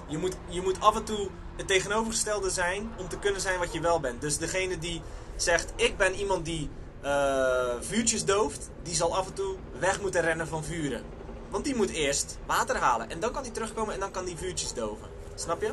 Je 0.07 0.17
moet, 0.17 0.35
je 0.47 0.61
moet 0.61 0.79
af 0.79 0.95
en 0.95 1.03
toe 1.03 1.29
het 1.55 1.67
tegenovergestelde 1.67 2.49
zijn 2.49 2.91
om 2.97 3.07
te 3.07 3.19
kunnen 3.19 3.41
zijn 3.41 3.59
wat 3.59 3.73
je 3.73 3.79
wel 3.79 3.99
bent. 3.99 4.21
Dus 4.21 4.37
degene 4.37 4.79
die 4.79 5.01
zegt, 5.35 5.73
ik 5.75 5.97
ben 5.97 6.15
iemand 6.15 6.45
die 6.45 6.69
uh, 7.03 7.65
vuurtjes 7.79 8.25
dooft, 8.25 8.69
die 8.83 8.95
zal 8.95 9.15
af 9.15 9.27
en 9.27 9.33
toe 9.33 9.55
weg 9.79 10.01
moeten 10.01 10.21
rennen 10.21 10.47
van 10.47 10.63
vuren. 10.63 11.03
Want 11.49 11.65
die 11.65 11.75
moet 11.75 11.89
eerst 11.89 12.37
water 12.45 12.75
halen. 12.75 13.09
En 13.09 13.19
dan 13.19 13.31
kan 13.31 13.43
hij 13.43 13.51
terugkomen 13.51 13.93
en 13.93 13.99
dan 13.99 14.11
kan 14.11 14.25
die 14.25 14.37
vuurtjes 14.37 14.73
doven. 14.73 15.07
Snap 15.35 15.61
je? 15.61 15.71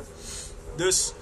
Dus 0.75 1.13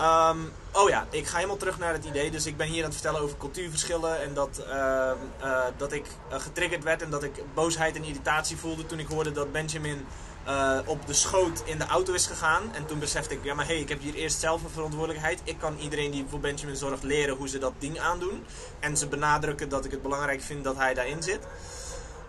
Um, 0.00 0.52
oh 0.72 0.88
ja, 0.88 1.06
ik 1.10 1.26
ga 1.26 1.36
helemaal 1.36 1.56
terug 1.56 1.78
naar 1.78 1.92
het 1.92 2.04
idee. 2.04 2.30
Dus 2.30 2.46
ik 2.46 2.56
ben 2.56 2.66
hier 2.66 2.78
aan 2.78 2.90
het 2.90 3.00
vertellen 3.00 3.20
over 3.20 3.36
cultuurverschillen. 3.36 4.22
En 4.22 4.34
dat, 4.34 4.64
uh, 4.68 5.10
uh, 5.44 5.64
dat 5.76 5.92
ik 5.92 6.06
uh, 6.32 6.40
getriggerd 6.40 6.84
werd 6.84 7.02
en 7.02 7.10
dat 7.10 7.22
ik 7.22 7.42
boosheid 7.54 7.96
en 7.96 8.04
irritatie 8.04 8.56
voelde 8.56 8.86
toen 8.86 8.98
ik 8.98 9.06
hoorde 9.06 9.32
dat 9.32 9.52
Benjamin 9.52 10.06
eh, 10.48 10.78
op 10.84 11.06
de 11.06 11.12
schoot 11.12 11.62
in 11.64 11.78
de 11.78 11.86
auto 11.86 12.12
is 12.12 12.26
gegaan. 12.26 12.74
En 12.74 12.86
toen 12.86 12.98
besefte 12.98 13.34
ik, 13.34 13.44
ja 13.44 13.54
maar 13.54 13.66
hé, 13.66 13.72
hey, 13.72 13.82
ik 13.82 13.88
heb 13.88 14.00
hier 14.00 14.14
eerst 14.14 14.40
zelf 14.40 14.64
een 14.64 14.70
verantwoordelijkheid. 14.70 15.40
Ik 15.44 15.58
kan 15.58 15.78
iedereen 15.78 16.10
die 16.10 16.24
voor 16.28 16.40
Benjamin 16.40 16.76
zorgt 16.76 17.02
leren 17.02 17.36
hoe 17.36 17.48
ze 17.48 17.58
dat 17.58 17.72
ding 17.78 17.98
aandoen. 17.98 18.44
En 18.80 18.96
ze 18.96 19.08
benadrukken 19.08 19.68
dat 19.68 19.84
ik 19.84 19.90
het 19.90 20.02
belangrijk 20.02 20.40
vind 20.40 20.64
dat 20.64 20.76
hij 20.76 20.94
daarin 20.94 21.22
zit. 21.22 21.46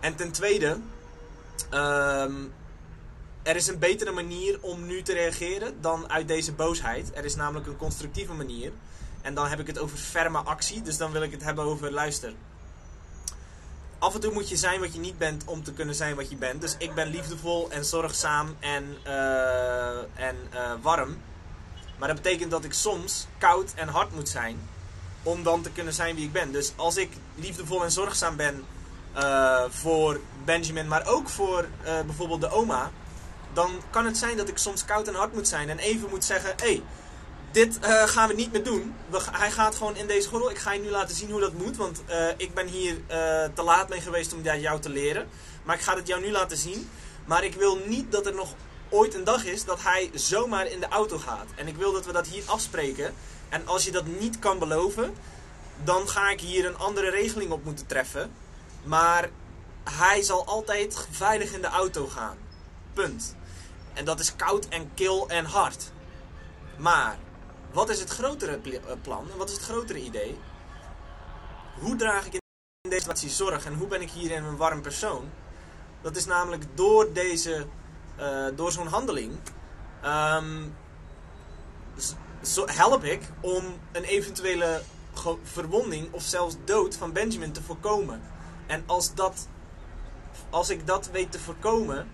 En 0.00 0.14
ten 0.14 0.32
tweede, 0.32 0.78
um, 1.74 2.52
er 3.42 3.56
is 3.56 3.66
een 3.66 3.78
betere 3.78 4.10
manier 4.10 4.58
om 4.60 4.86
nu 4.86 5.02
te 5.02 5.12
reageren 5.12 5.80
dan 5.80 6.10
uit 6.10 6.28
deze 6.28 6.52
boosheid. 6.52 7.10
Er 7.14 7.24
is 7.24 7.36
namelijk 7.36 7.66
een 7.66 7.76
constructieve 7.76 8.32
manier. 8.32 8.72
En 9.22 9.34
dan 9.34 9.46
heb 9.46 9.60
ik 9.60 9.66
het 9.66 9.78
over 9.78 9.98
ferme 9.98 10.38
actie. 10.38 10.82
Dus 10.82 10.96
dan 10.96 11.12
wil 11.12 11.22
ik 11.22 11.30
het 11.30 11.44
hebben 11.44 11.64
over 11.64 11.92
luister. 11.92 12.32
Af 14.00 14.14
en 14.14 14.20
toe 14.20 14.32
moet 14.32 14.48
je 14.48 14.56
zijn 14.56 14.80
wat 14.80 14.94
je 14.94 15.00
niet 15.00 15.18
bent 15.18 15.44
om 15.44 15.64
te 15.64 15.72
kunnen 15.72 15.94
zijn 15.94 16.16
wat 16.16 16.30
je 16.30 16.36
bent. 16.36 16.60
Dus 16.60 16.74
ik 16.78 16.94
ben 16.94 17.08
liefdevol 17.08 17.70
en 17.70 17.84
zorgzaam 17.84 18.56
en, 18.60 18.96
uh, 19.06 19.96
en 19.98 20.36
uh, 20.54 20.72
warm. 20.82 21.18
Maar 21.98 22.08
dat 22.08 22.22
betekent 22.22 22.50
dat 22.50 22.64
ik 22.64 22.72
soms 22.72 23.26
koud 23.38 23.72
en 23.74 23.88
hard 23.88 24.14
moet 24.14 24.28
zijn. 24.28 24.68
Om 25.22 25.42
dan 25.42 25.62
te 25.62 25.70
kunnen 25.70 25.92
zijn 25.92 26.14
wie 26.14 26.24
ik 26.24 26.32
ben. 26.32 26.52
Dus 26.52 26.72
als 26.76 26.96
ik 26.96 27.12
liefdevol 27.34 27.84
en 27.84 27.90
zorgzaam 27.90 28.36
ben 28.36 28.64
uh, 29.16 29.62
voor 29.68 30.20
Benjamin, 30.44 30.88
maar 30.88 31.06
ook 31.06 31.28
voor 31.28 31.68
bijvoorbeeld 31.82 32.40
de 32.40 32.50
oma 32.50 32.90
dan 33.52 33.70
kan 33.90 34.04
het 34.04 34.18
zijn 34.18 34.36
dat 34.36 34.48
ik 34.48 34.58
soms 34.58 34.84
koud 34.84 35.08
en 35.08 35.14
hard 35.14 35.34
moet 35.34 35.48
zijn 35.48 35.68
en 35.68 35.78
even 35.78 36.10
moet 36.10 36.24
zeggen: 36.24 36.50
hé, 36.56 36.66
hey, 36.66 36.82
dit 37.52 37.78
uh, 37.84 38.02
gaan 38.02 38.28
we 38.28 38.34
niet 38.34 38.52
meer 38.52 38.64
doen. 38.64 38.94
We, 39.08 39.20
hij 39.30 39.50
gaat 39.50 39.74
gewoon 39.74 39.96
in 39.96 40.06
deze 40.06 40.28
gordel. 40.28 40.50
Ik 40.50 40.58
ga 40.58 40.72
je 40.72 40.80
nu 40.80 40.90
laten 40.90 41.16
zien 41.16 41.30
hoe 41.30 41.40
dat 41.40 41.52
moet, 41.52 41.76
want 41.76 42.02
uh, 42.08 42.26
ik 42.36 42.54
ben 42.54 42.66
hier 42.66 42.94
uh, 42.94 43.04
te 43.54 43.62
laat 43.62 43.88
mee 43.88 44.00
geweest 44.00 44.32
om 44.32 44.42
dat 44.42 44.60
jou 44.60 44.80
te 44.80 44.88
leren. 44.88 45.28
Maar 45.62 45.76
ik 45.76 45.82
ga 45.82 45.96
het 45.96 46.06
jou 46.06 46.20
nu 46.20 46.30
laten 46.30 46.56
zien. 46.56 46.90
Maar 47.24 47.44
ik 47.44 47.54
wil 47.54 47.78
niet 47.86 48.12
dat 48.12 48.26
er 48.26 48.34
nog 48.34 48.54
ooit 48.88 49.14
een 49.14 49.24
dag 49.24 49.44
is 49.44 49.64
dat 49.64 49.82
hij 49.82 50.10
zomaar 50.14 50.66
in 50.66 50.80
de 50.80 50.88
auto 50.88 51.18
gaat. 51.18 51.46
En 51.56 51.68
ik 51.68 51.76
wil 51.76 51.92
dat 51.92 52.06
we 52.06 52.12
dat 52.12 52.26
hier 52.26 52.42
afspreken. 52.46 53.14
En 53.48 53.66
als 53.66 53.84
je 53.84 53.90
dat 53.90 54.06
niet 54.06 54.38
kan 54.38 54.58
beloven, 54.58 55.14
dan 55.84 56.08
ga 56.08 56.30
ik 56.30 56.40
hier 56.40 56.66
een 56.66 56.78
andere 56.78 57.10
regeling 57.10 57.50
op 57.50 57.64
moeten 57.64 57.86
treffen. 57.86 58.32
Maar 58.82 59.28
hij 59.84 60.22
zal 60.22 60.46
altijd 60.46 61.06
veilig 61.10 61.52
in 61.52 61.60
de 61.60 61.68
auto 61.68 62.06
gaan. 62.06 62.36
Punt. 62.92 63.36
En 63.92 64.04
dat 64.04 64.20
is 64.20 64.36
koud 64.36 64.68
en 64.68 64.90
kil 64.94 65.28
en 65.28 65.44
hard. 65.44 65.92
Maar, 66.76 67.18
wat 67.72 67.88
is 67.88 68.00
het 68.00 68.10
grotere 68.10 68.60
eh, 68.62 68.80
plan? 69.02 69.30
En 69.32 69.38
wat 69.38 69.48
is 69.48 69.54
het 69.54 69.64
grotere 69.64 70.00
idee? 70.00 70.38
Hoe 71.80 71.96
draag 71.96 72.26
ik 72.26 72.32
in 72.32 72.40
deze 72.80 73.00
situatie 73.00 73.28
zorg 73.28 73.64
en 73.64 73.74
hoe 73.74 73.86
ben 73.86 74.00
ik 74.00 74.10
hierin 74.10 74.44
een 74.44 74.56
warm 74.56 74.82
persoon? 74.82 75.30
Dat 76.02 76.16
is 76.16 76.26
namelijk 76.26 76.64
door 76.74 77.12
deze, 77.12 77.66
uh, 78.20 78.46
door 78.54 78.72
zo'n 78.72 78.86
handeling, 78.86 79.32
um, 80.04 80.74
zo 82.42 82.66
help 82.66 83.04
ik 83.04 83.22
om 83.40 83.64
een 83.92 84.04
eventuele 84.04 84.82
verwonding 85.42 86.12
of 86.12 86.22
zelfs 86.22 86.56
dood 86.64 86.96
van 86.96 87.12
Benjamin 87.12 87.52
te 87.52 87.62
voorkomen. 87.62 88.22
En 88.66 88.82
als, 88.86 89.14
dat, 89.14 89.48
als 90.50 90.70
ik 90.70 90.86
dat 90.86 91.10
weet 91.10 91.32
te 91.32 91.40
voorkomen, 91.40 92.08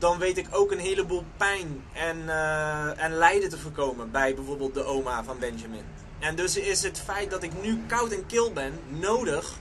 dan 0.00 0.18
weet 0.18 0.38
ik 0.38 0.46
ook 0.50 0.70
een 0.70 0.78
heleboel 0.78 1.24
pijn 1.36 1.84
en, 1.92 2.16
uh, 2.18 3.02
en 3.02 3.12
lijden 3.12 3.48
te 3.48 3.58
voorkomen 3.58 4.10
bij 4.10 4.34
bijvoorbeeld 4.34 4.74
de 4.74 4.84
oma 4.84 5.24
van 5.24 5.38
Benjamin. 5.38 5.84
En 6.18 6.36
dus 6.36 6.56
is 6.56 6.82
het 6.82 7.00
feit 7.00 7.30
dat 7.30 7.42
ik 7.42 7.62
nu 7.62 7.82
koud 7.86 8.12
en 8.12 8.26
kil 8.26 8.52
ben 8.52 8.80
nodig 8.88 9.58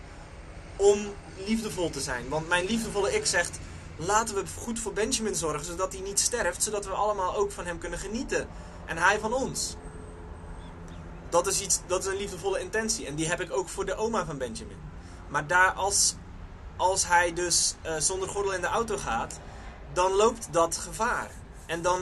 om 0.76 1.00
liefdevol 1.46 1.90
te 1.90 2.00
zijn. 2.00 2.30
Want 2.30 2.48
mijn 2.48 2.66
liefdevolle 2.66 3.16
ik 3.16 3.26
zegt: 3.26 3.60
laten 3.96 4.36
we 4.36 4.44
goed 4.58 4.80
voor 4.80 4.94
Benjamin 4.94 5.36
zorgen 5.36 5.66
zodat 5.66 5.94
hij 5.94 6.02
niet 6.02 6.20
sterft, 6.20 6.64
zodat 6.64 6.86
we 6.86 6.92
allemaal 6.92 7.36
ook 7.36 7.52
van 7.52 7.66
hem 7.66 7.78
kunnen 7.78 8.00
genieten. 8.00 8.48
En 8.86 8.98
hij 8.98 9.20
van 9.20 9.34
ons. 9.34 9.76
Dat 11.30 11.48
is, 11.48 11.62
iets, 11.62 11.80
dat 11.88 12.00
is 12.06 12.12
een 12.12 12.18
liefdevolle 12.18 12.60
intentie. 12.60 13.06
En 13.06 13.16
die 13.16 13.28
heb 13.28 13.42
ik 13.42 13.52
ook 13.52 13.70
voor 13.70 13.86
de 13.86 13.96
oma 13.96 14.26
van 14.26 14.38
Benjamin. 14.38 14.78
Maar 15.28 15.48
daar 15.48 15.72
als 15.72 16.16
als 16.80 17.08
hij 17.08 17.34
dus 17.34 17.76
eh, 17.82 17.96
zonder 17.98 18.30
gordel 18.30 18.54
in 18.54 18.62
de 18.62 18.68
auto 18.68 18.98
gaat, 18.98 19.40
dan 19.94 20.12
loopt 20.12 20.48
dat 20.54 20.78
gevaar. 20.78 21.32
En 21.66 21.82
dan, 21.82 22.02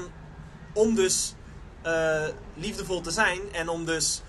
om 0.74 0.96
dus 0.96 1.34
eh, 1.82 2.24
liefdevol 2.54 3.02
te 3.02 3.12
zijn 3.12 3.42
en 3.54 3.70
om 3.70 3.86
dus. 3.86 4.22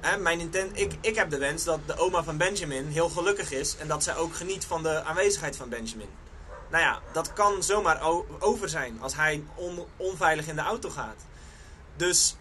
Hè, 0.00 0.16
mijn 0.16 0.40
intent, 0.40 0.78
ik, 0.78 0.96
ik 1.00 1.14
heb 1.16 1.30
de 1.30 1.38
wens 1.38 1.64
dat 1.64 1.80
de 1.86 1.96
oma 1.96 2.22
van 2.22 2.36
Benjamin 2.36 2.86
heel 2.86 3.08
gelukkig 3.08 3.50
is 3.52 3.76
en 3.76 3.88
dat 3.88 4.02
zij 4.02 4.16
ook 4.16 4.34
geniet 4.34 4.64
van 4.64 4.82
de 4.82 5.04
aanwezigheid 5.04 5.56
van 5.56 5.68
Benjamin. 5.68 6.08
Nou 6.70 6.82
ja, 6.84 7.00
dat 7.12 7.32
kan 7.32 7.62
zomaar 7.62 8.00
over 8.38 8.68
zijn 8.68 8.98
als 9.00 9.14
hij 9.14 9.44
on- 9.54 9.86
onveilig 9.96 10.46
in 10.46 10.54
de 10.54 10.60
auto 10.62 10.90
gaat. 10.90 11.24
Dus 11.96 12.36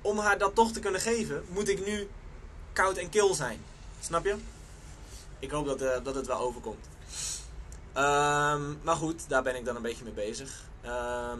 om 0.00 0.18
haar 0.18 0.38
dat 0.38 0.54
toch 0.54 0.72
te 0.72 0.80
kunnen 0.80 1.00
geven, 1.00 1.44
moet 1.48 1.68
ik 1.68 1.86
nu 1.86 2.08
koud 2.72 2.96
en 2.96 3.08
kil 3.08 3.34
zijn. 3.34 3.64
Snap 4.00 4.24
je? 4.24 4.36
Ik 5.38 5.50
hoop 5.50 5.66
dat, 5.66 5.80
eh, 5.80 6.04
dat 6.04 6.14
het 6.14 6.26
wel 6.26 6.38
overkomt. 6.38 6.86
Ehm, 7.96 8.62
maar 8.82 8.96
goed, 8.96 9.28
daar 9.28 9.42
ben 9.42 9.56
ik 9.56 9.64
dan 9.64 9.76
een 9.76 9.82
beetje 9.82 10.04
mee 10.04 10.12
bezig. 10.12 10.50
Ehm, 10.82 11.38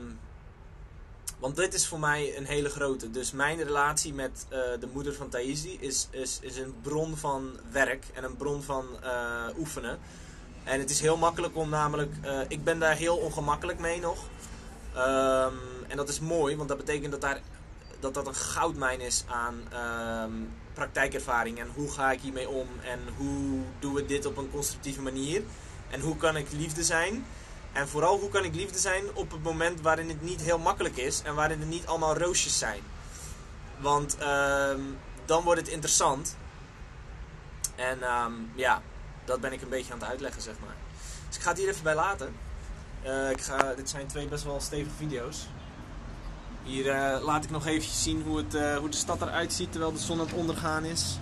want 1.38 1.56
dit 1.56 1.74
is 1.74 1.86
voor 1.86 1.98
mij 1.98 2.36
een 2.36 2.44
hele 2.44 2.68
grote. 2.68 3.10
Dus 3.10 3.32
mijn 3.32 3.62
relatie 3.62 4.14
met 4.14 4.46
eh, 4.48 4.58
de 4.80 4.88
moeder 4.92 5.14
van 5.14 5.28
Thaisi 5.28 5.76
is, 5.80 6.08
is, 6.10 6.38
is 6.42 6.56
een 6.56 6.74
bron 6.82 7.16
van 7.16 7.50
werk 7.70 8.04
en 8.14 8.24
een 8.24 8.36
bron 8.36 8.62
van 8.62 8.86
eh, 9.02 9.58
oefenen. 9.58 9.98
En 10.64 10.80
het 10.80 10.90
is 10.90 11.00
heel 11.00 11.16
makkelijk 11.16 11.56
om 11.56 11.68
namelijk... 11.68 12.12
eh, 12.22 12.40
ik 12.48 12.64
ben 12.64 12.78
daar 12.78 12.96
heel 12.96 13.16
ongemakkelijk 13.16 13.78
mee 13.78 14.00
nog. 14.00 14.18
Ehm, 14.94 15.54
en 15.88 15.96
dat 15.96 16.08
is 16.08 16.20
mooi, 16.20 16.56
want 16.56 16.68
dat 16.68 16.78
betekent 16.78 17.12
dat 17.12 17.20
daar, 17.20 17.40
dat, 18.00 18.14
dat 18.14 18.26
een 18.26 18.34
goudmijn 18.34 19.00
is 19.00 19.24
aan 19.26 19.54
praktijkervaring. 20.74 21.58
En 21.58 21.68
hoe 21.74 21.90
ga 21.90 22.12
ik 22.12 22.20
hiermee 22.20 22.48
om? 22.48 22.68
En 22.82 23.00
hoe 23.16 23.60
doen 23.78 23.94
we 23.94 24.06
dit 24.06 24.26
op 24.26 24.36
een 24.36 24.50
constructieve 24.50 25.02
manier? 25.02 25.42
En 25.90 26.00
hoe 26.00 26.16
kan 26.16 26.36
ik 26.36 26.52
liefde 26.52 26.84
zijn? 26.84 27.26
En 27.72 27.88
vooral 27.88 28.18
hoe 28.18 28.30
kan 28.30 28.44
ik 28.44 28.54
liefde 28.54 28.78
zijn 28.78 29.04
op 29.14 29.30
het 29.30 29.42
moment 29.42 29.80
waarin 29.80 30.08
het 30.08 30.22
niet 30.22 30.42
heel 30.42 30.58
makkelijk 30.58 30.96
is 30.96 31.22
en 31.22 31.34
waarin 31.34 31.60
er 31.60 31.66
niet 31.66 31.86
allemaal 31.86 32.18
roosjes 32.18 32.58
zijn. 32.58 32.80
Want 33.78 34.16
ehm, 34.18 34.80
dan 35.24 35.42
wordt 35.44 35.60
het 35.60 35.68
interessant. 35.68 36.36
En 37.74 38.02
ehm, 38.02 38.32
ja, 38.54 38.82
dat 39.24 39.40
ben 39.40 39.52
ik 39.52 39.62
een 39.62 39.68
beetje 39.68 39.92
aan 39.92 39.98
het 39.98 40.08
uitleggen, 40.08 40.42
zeg 40.42 40.54
maar. 40.64 40.74
Dus 41.26 41.36
ik 41.36 41.42
ga 41.42 41.50
het 41.50 41.58
hier 41.58 41.68
even 41.68 41.82
bij 41.82 41.94
laten. 41.94 42.34
Eh, 43.02 43.30
ik 43.30 43.40
ga, 43.40 43.74
dit 43.74 43.90
zijn 43.90 44.06
twee 44.06 44.28
best 44.28 44.44
wel 44.44 44.60
stevige 44.60 44.96
video's. 44.96 45.46
Hier 46.62 46.90
eh, 46.90 47.24
laat 47.24 47.44
ik 47.44 47.50
nog 47.50 47.66
even 47.66 47.92
zien 47.92 48.22
hoe, 48.22 48.36
het, 48.36 48.54
eh, 48.54 48.76
hoe 48.76 48.88
de 48.88 48.96
stad 48.96 49.22
eruit 49.22 49.52
ziet 49.52 49.70
terwijl 49.70 49.92
de 49.92 49.98
zon 49.98 50.20
aan 50.20 50.26
het 50.26 50.34
ondergaan 50.34 50.84
is. 50.84 51.18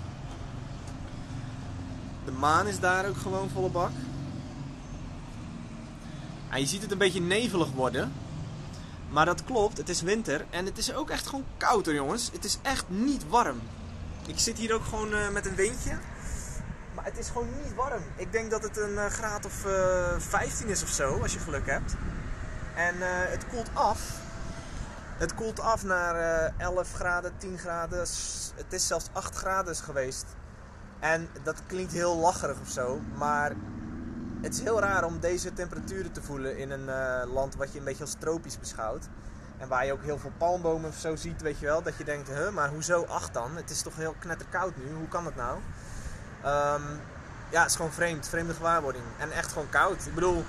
De 2.25 2.33
maan 2.33 2.67
is 2.67 2.81
daar 2.81 3.09
ook 3.09 3.17
gewoon 3.17 3.51
volle 3.51 3.69
bak. 3.69 3.91
Je 6.61 6.67
ziet 6.67 6.83
het 6.83 6.93
een 6.93 6.99
beetje 6.99 7.21
nevelig 7.21 7.71
worden. 7.71 8.13
Maar 9.11 9.25
dat 9.25 9.45
klopt, 9.45 9.79
het 9.79 9.89
is 9.89 10.03
winter 10.03 10.45
en 10.51 10.65
het 10.65 10.79
is 10.79 10.95
ook 10.95 11.11
echt 11.11 11.27
gewoon 11.27 11.45
koud 11.57 11.87
jongens. 11.87 12.31
Het 12.33 12.45
is 12.45 12.59
echt 12.63 12.85
niet 12.89 13.29
warm. 13.29 13.61
Ik 14.27 14.39
zit 14.39 14.59
hier 14.59 14.75
ook 14.75 14.85
gewoon 14.85 15.15
eh, 15.15 15.29
met 15.29 15.47
een 15.47 15.55
windje. 15.55 15.99
Maar 16.95 17.05
het 17.05 17.19
is 17.19 17.29
gewoon 17.29 17.49
niet 17.65 17.75
warm. 17.75 18.03
Ik 18.17 18.33
denk 18.33 18.51
dat 18.51 18.63
het 18.63 18.77
een 18.77 18.99
eh, 18.99 19.07
graad 19.07 19.47
of 19.47 19.65
eh 19.65 20.19
15 20.19 20.69
is 20.69 20.83
of 20.83 20.89
zo, 20.89 21.19
als 21.23 21.33
je 21.33 21.39
geluk 21.39 21.67
hebt. 21.67 21.95
En 22.75 22.95
eh, 23.03 23.09
het 23.09 23.47
koelt 23.49 23.71
af. 23.73 24.01
Het 25.17 25.35
koelt 25.35 25.61
af 25.61 25.85
naar 25.85 26.15
eh 26.17 26.67
11 26.67 26.93
graden, 26.93 27.33
10 27.39 27.59
graden. 27.59 27.99
Het 28.55 28.73
is 28.73 28.87
zelfs 28.87 29.09
8 29.13 29.37
graden 29.37 29.77
geweest. 29.77 30.27
En 31.01 31.29
dat 31.43 31.63
klinkt 31.67 31.93
heel 31.93 32.17
lacherig 32.17 32.61
of 32.61 32.69
zo. 32.69 33.01
Maar 33.15 33.53
het 34.45 34.55
is 34.55 34.61
heel 34.61 34.81
raar 34.81 35.05
om 35.05 35.21
deze 35.21 35.53
temperaturen 35.53 36.13
te 36.13 36.23
voelen 36.23 36.59
in 36.59 36.71
een 36.71 36.89
eh, 36.89 37.33
land 37.33 37.57
wat 37.57 37.73
je 37.73 37.79
een 37.79 37.85
beetje 37.85 38.05
als 38.05 38.15
tropisch 38.19 38.59
beschouwt. 38.59 39.09
En 39.59 39.69
waar 39.69 39.87
je 39.87 39.93
ook 39.93 40.03
heel 40.03 40.19
veel 40.19 40.33
palmbomen 40.39 40.91
of 40.91 40.97
zo 40.97 41.17
ziet, 41.17 41.43
weet 41.43 41.59
je 41.59 41.67
wel. 41.67 41.83
Dat 41.83 41.97
je 41.97 42.05
denkt, 42.05 42.29
huh, 42.29 42.51
maar 42.51 42.69
hoezo 42.69 43.05
8 43.05 43.35
dan? 43.35 43.57
Het 43.57 43.71
is 43.71 43.83
toch 43.83 43.97
heel 43.97 44.15
knetterkoud 44.19 44.77
nu? 44.77 44.95
Hoe 44.95 45.09
kan 45.09 45.25
dat 45.25 45.35
nou? 45.35 45.59
Ehm, 46.43 46.83
ja, 47.51 47.61
het 47.61 47.71
is 47.71 47.77
gewoon 47.77 47.93
vreemd. 47.93 48.29
Vreemde 48.29 48.55
gewaarwording. 48.55 49.05
En 49.19 49.31
echt 49.31 49.53
gewoon 49.53 49.69
koud. 49.69 50.07
Ik 50.07 50.15
bedoel, 50.15 50.45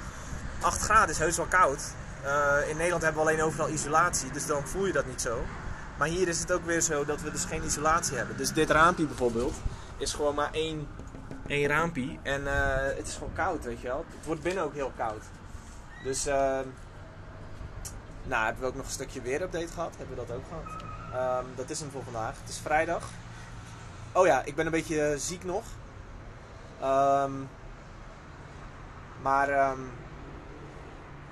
8 0.62 0.82
graden 0.82 1.10
is 1.10 1.18
heus 1.18 1.38
wel 1.38 1.46
koud. 1.46 1.82
Eh, 2.24 2.70
in 2.70 2.76
Nederland 2.76 3.04
hebben 3.04 3.24
we 3.24 3.30
alleen 3.30 3.43
overal 3.43 3.70
isolatie, 3.70 4.32
dus 4.32 4.46
dan 4.46 4.68
voel 4.68 4.86
je 4.86 4.93
dat 4.93 5.06
niet 5.06 5.22
zo. 5.22 5.39
Maar 5.98 6.08
hier 6.08 6.28
is 6.28 6.39
het 6.39 6.52
ook 6.52 6.66
weer 6.66 6.82
zo 6.82 7.06
dat 7.06 7.22
we 7.22 7.32
dus 7.32 7.46
geen 7.46 7.64
isolatie 7.64 8.18
hebben. 8.18 8.38
Dus 8.38 8.54
dit 8.54 8.70
raampje 8.70 9.06
bijvoorbeeld 9.06 9.56
is 9.98 10.14
gewoon 10.14 10.36
maar 10.36 10.50
één, 10.52 10.88
één 11.48 11.68
raampje. 11.68 12.18
En 12.22 12.48
eh, 12.48 12.98
het 12.98 13.08
is 13.08 13.14
gewoon 13.14 13.34
koud, 13.34 13.64
weet 13.64 13.82
je 13.82 13.88
wel. 13.88 14.06
Het 14.18 14.26
wordt 14.26 14.41
binnen 14.41 14.64
ook 14.64 14.74
heel 14.74 14.91
koud. 14.98 15.24
Dus, 16.04 16.26
ehm 16.26 16.68
nou, 18.24 18.46
hebben 18.46 18.62
we 18.62 18.70
ook 18.70 18.76
nog 18.76 18.86
een 18.86 18.91
stukje 18.91 19.22
weerupdate 19.22 19.68
gehad. 19.68 19.93
Hebben 19.98 20.16
we 20.16 20.26
dat 20.26 20.36
ook 20.36 20.43
gehad. 20.48 20.84
Ehm, 21.14 21.46
dat 21.56 21.70
is 21.70 21.80
hem 21.80 21.89
voor 21.89 22.04
vandaag. 22.04 22.39
Het 22.39 22.50
is 22.50 22.60
vrijdag. 22.60 23.10
Oh 24.12 24.26
ja, 24.26 24.43
ik 24.43 24.56
ben 24.56 24.66
een 24.66 24.72
beetje 24.72 25.02
eh, 25.02 25.18
ziek 25.18 25.43
nog. 25.43 25.64
Ehm, 26.82 27.32
maar, 29.22 29.76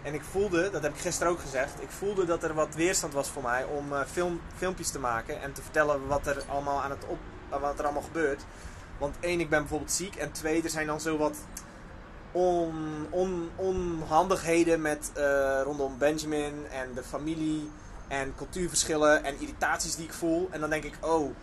en 0.03 0.13
ik 0.13 0.23
voelde, 0.23 0.69
dat 0.69 0.83
heb 0.83 0.93
ik 0.93 0.99
gisteren 0.99 1.31
ook 1.31 1.39
gezegd, 1.39 1.81
ik 1.81 1.89
voelde 1.89 2.25
dat 2.25 2.43
er 2.43 2.53
wat 2.53 2.75
weerstand 2.75 3.13
was 3.13 3.29
voor 3.29 3.41
mij 3.41 3.63
om 3.63 3.93
eh, 3.93 4.01
film, 4.11 4.41
filmpjes 4.55 4.89
te 4.89 4.99
maken 4.99 5.41
en 5.41 5.53
te 5.53 5.61
vertellen 5.61 6.07
wat 6.07 6.27
er 6.27 6.43
allemaal 6.47 6.81
aan 6.81 6.89
het 6.89 7.05
op, 7.05 7.17
wat 7.49 7.79
er 7.79 7.83
allemaal 7.83 8.01
gebeurt. 8.01 8.45
Want 9.03 9.15
één, 9.19 9.39
ik 9.39 9.49
ben 9.49 9.59
bijvoorbeeld 9.59 9.91
ziek 9.91 10.15
en 10.15 10.31
twee, 10.31 10.63
er 10.63 10.69
zijn 10.69 10.87
dan 10.87 11.01
zo 11.01 11.17
wat 11.17 11.37
on, 12.31 13.07
on, 13.09 13.49
onhandigheden 13.55 14.81
met, 14.81 15.11
eh, 15.13 15.61
rondom 15.63 15.97
Benjamin 15.97 16.53
en 16.71 16.93
de 16.93 17.03
familie 17.03 17.69
en 18.07 18.33
cultuurverschillen 18.35 19.23
en 19.23 19.39
irritaties 19.39 19.95
die 19.95 20.05
ik 20.05 20.13
voel. 20.13 20.47
En 20.51 20.59
dan 20.59 20.69
denk 20.69 20.83
ik, 20.83 20.97
oh, 20.99 21.35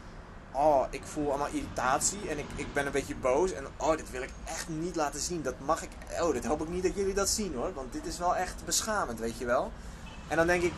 oh, 0.53 0.87
ik 0.91 1.03
voel 1.05 1.29
allemaal 1.29 1.49
irritatie 1.53 2.29
en 2.29 2.39
ik, 2.39 2.47
ik 2.55 2.73
ben 2.73 2.87
een 2.87 2.93
beetje 2.93 3.15
boos. 3.15 3.53
En 3.53 3.67
oh, 3.77 3.97
dit 3.97 4.11
wil 4.11 4.23
ik 4.23 4.33
echt 4.45 4.69
niet 4.69 4.97
laten 4.97 5.21
zien. 5.21 5.43
Dat 5.43 5.61
mag 5.65 5.83
ik, 5.83 5.91
oh, 6.21 6.33
dit 6.33 6.47
hoop 6.47 6.63
ik 6.63 6.69
niet 6.69 6.83
dat 6.83 6.95
jullie 6.95 7.15
dat 7.15 7.29
zien 7.29 7.55
hoor. 7.55 7.75
Want 7.75 7.93
dit 7.93 8.07
is 8.07 8.19
wel 8.19 8.37
echt 8.37 8.65
beschamend, 8.65 9.19
weet 9.19 9.39
je 9.39 9.45
wel. 9.45 9.73
En 10.29 10.37
dan 10.37 10.47
denk 10.47 10.63
ik, 10.63 10.75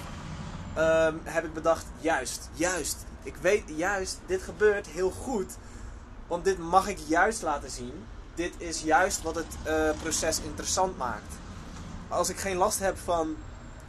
ehm, 0.75 1.15
heb 1.23 1.45
ik 1.45 1.53
bedacht, 1.53 1.87
juist, 2.01 2.49
juist. 2.53 2.97
Ik 3.23 3.37
weet, 3.37 3.63
juist, 3.77 4.19
dit 4.27 4.43
gebeurt 4.43 4.87
heel 4.87 5.11
goed. 5.11 5.57
Want 6.33 6.45
dit 6.45 6.59
mag 6.59 6.89
ik 6.89 6.99
juist 7.07 7.43
laten 7.43 7.71
zien. 7.71 8.07
Dit 8.35 8.55
is 8.59 8.83
juist 8.83 9.23
wat 9.23 9.35
het 9.35 9.57
eh, 9.63 9.91
proces 10.03 10.41
interessant 10.41 10.99
maakt. 10.99 11.35
Als 12.09 12.29
ik 12.29 12.37
geen 12.37 12.57
last 12.57 12.79
heb 12.79 12.99
van 12.99 13.37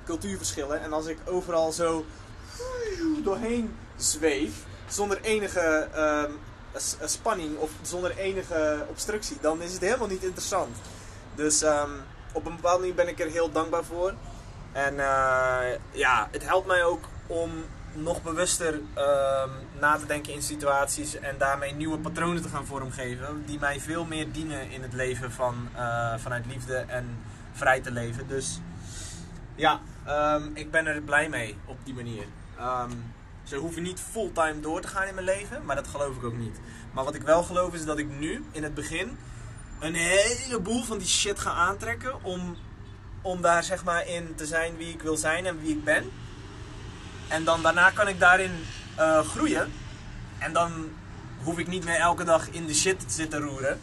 cultuurverschillen 0.05 0.81
en 0.81 0.93
als 0.93 1.05
ik 1.05 1.17
overal 1.25 1.71
zo 1.71 2.05
doorheen 3.23 3.75
zweef, 3.97 4.53
zonder 4.87 5.21
enige 5.21 5.87
ehm, 5.93 6.31
eh, 6.71 7.07
spanning 7.07 7.57
of 7.57 7.71
zonder 7.81 8.17
enige 8.17 8.85
obstructie, 8.89 9.37
dan 9.41 9.61
is 9.61 9.73
het 9.73 9.81
helemaal 9.81 10.07
niet 10.07 10.23
interessant. 10.23 10.77
Dus 11.35 11.61
ehm, 11.61 11.91
op 12.33 12.45
een 12.45 12.55
bepaalde 12.55 12.79
manier 12.79 12.95
ben 12.95 13.07
ik 13.07 13.19
er 13.19 13.29
heel 13.29 13.51
dankbaar 13.51 13.83
voor. 13.83 14.13
En 14.71 14.99
eh, 14.99 15.79
ja, 15.91 16.27
het 16.31 16.43
helpt 16.43 16.67
mij 16.67 16.83
ook 16.83 17.03
om 17.27 17.65
nog 17.93 18.23
bewuster 18.23 18.81
ehm, 18.93 19.49
na 19.83 19.97
te 19.97 20.05
denken 20.05 20.33
in 20.33 20.41
situaties 20.41 21.19
en 21.19 21.35
daarmee 21.37 21.73
nieuwe 21.73 21.97
patronen 21.97 22.41
te 22.41 22.49
gaan 22.49 22.65
vormgeven. 22.65 23.43
Die 23.45 23.59
mij 23.59 23.79
veel 23.79 24.05
meer 24.05 24.31
dienen 24.31 24.71
in 24.71 24.81
het 24.81 24.93
leven 24.93 25.31
van, 25.31 25.69
eh, 25.75 26.13
vanuit 26.17 26.45
liefde 26.45 26.75
en 26.75 27.17
vrij 27.53 27.81
te 27.81 27.91
leven. 27.91 28.27
Dus 28.27 28.59
ja, 29.55 29.79
ehm, 30.05 30.43
ik 30.53 30.71
ben 30.71 30.85
er 30.85 31.01
blij 31.01 31.29
mee 31.29 31.57
op 31.65 31.77
die 31.83 31.93
manier. 31.93 32.25
Ehm, 32.57 32.91
ze 33.43 33.55
hoeven 33.55 33.83
niet 33.83 33.99
fulltime 34.11 34.59
door 34.59 34.81
te 34.81 34.87
gaan 34.87 35.07
in 35.07 35.13
mijn 35.13 35.25
leven, 35.25 35.65
maar 35.65 35.75
dat 35.75 35.87
geloof 35.87 36.15
ik 36.15 36.23
ook 36.23 36.37
niet. 36.37 36.59
Maar 36.91 37.03
wat 37.03 37.15
ik 37.15 37.21
wel 37.21 37.43
geloof 37.43 37.73
is 37.73 37.85
dat 37.85 37.97
ik 37.97 38.07
nu, 38.19 38.45
in 38.51 38.63
het 38.63 38.73
begin, 38.73 39.17
een 39.79 39.95
heleboel 39.95 40.83
van 40.83 40.97
die 40.97 41.07
shit 41.07 41.39
ga 41.39 41.51
aantrekken 41.51 42.23
om, 42.23 42.57
om 43.21 43.41
daar 43.41 43.63
zeg 43.63 43.83
maar 43.83 44.07
in 44.07 44.35
te 44.35 44.45
zijn 44.45 44.77
wie 44.77 44.93
ik 44.93 45.01
wil 45.01 45.17
zijn 45.17 45.45
en 45.45 45.59
wie 45.59 45.71
ik 45.77 45.83
ben. 45.83 46.11
En 47.27 47.43
dan 47.43 47.61
daarna 47.61 47.89
kan 47.89 48.07
ik 48.07 48.19
daarin 48.19 48.51
eh, 48.95 49.19
groeien. 49.19 49.71
En 50.37 50.53
dan 50.53 50.91
hoef 51.43 51.57
ik 51.57 51.67
niet 51.67 51.85
meer 51.85 51.99
elke 51.99 52.23
dag 52.23 52.49
in 52.49 52.65
de 52.65 52.73
shit 52.73 52.99
te 52.99 53.13
zitten 53.13 53.41
roeren. 53.41 53.79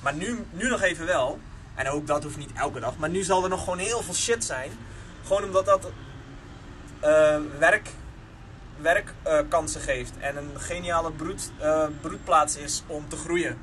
Maar 0.00 0.14
nu, 0.14 0.44
nu 0.50 0.68
nog 0.68 0.82
even 0.82 1.06
wel. 1.06 1.40
En 1.74 1.88
ook 1.88 2.06
dat 2.06 2.22
hoeft 2.22 2.36
niet 2.36 2.52
elke 2.52 2.80
dag. 2.80 2.96
Maar 2.96 3.10
nu 3.10 3.22
zal 3.22 3.42
er 3.42 3.48
nog 3.48 3.64
gewoon 3.64 3.78
heel 3.78 4.02
veel 4.02 4.14
shit 4.14 4.44
zijn. 4.44 4.70
Gewoon 5.26 5.44
omdat 5.44 5.66
dat 5.66 5.90
eh, 7.00 7.38
werk, 7.58 7.90
werkkansen 8.76 9.80
geeft. 9.80 10.12
En 10.18 10.36
een 10.36 10.60
geniale 10.60 11.12
broed, 11.12 11.50
eh, 11.58 11.86
broedplaats 12.00 12.56
is 12.56 12.82
om 12.86 13.08
te 13.08 13.16
groeien. 13.16 13.58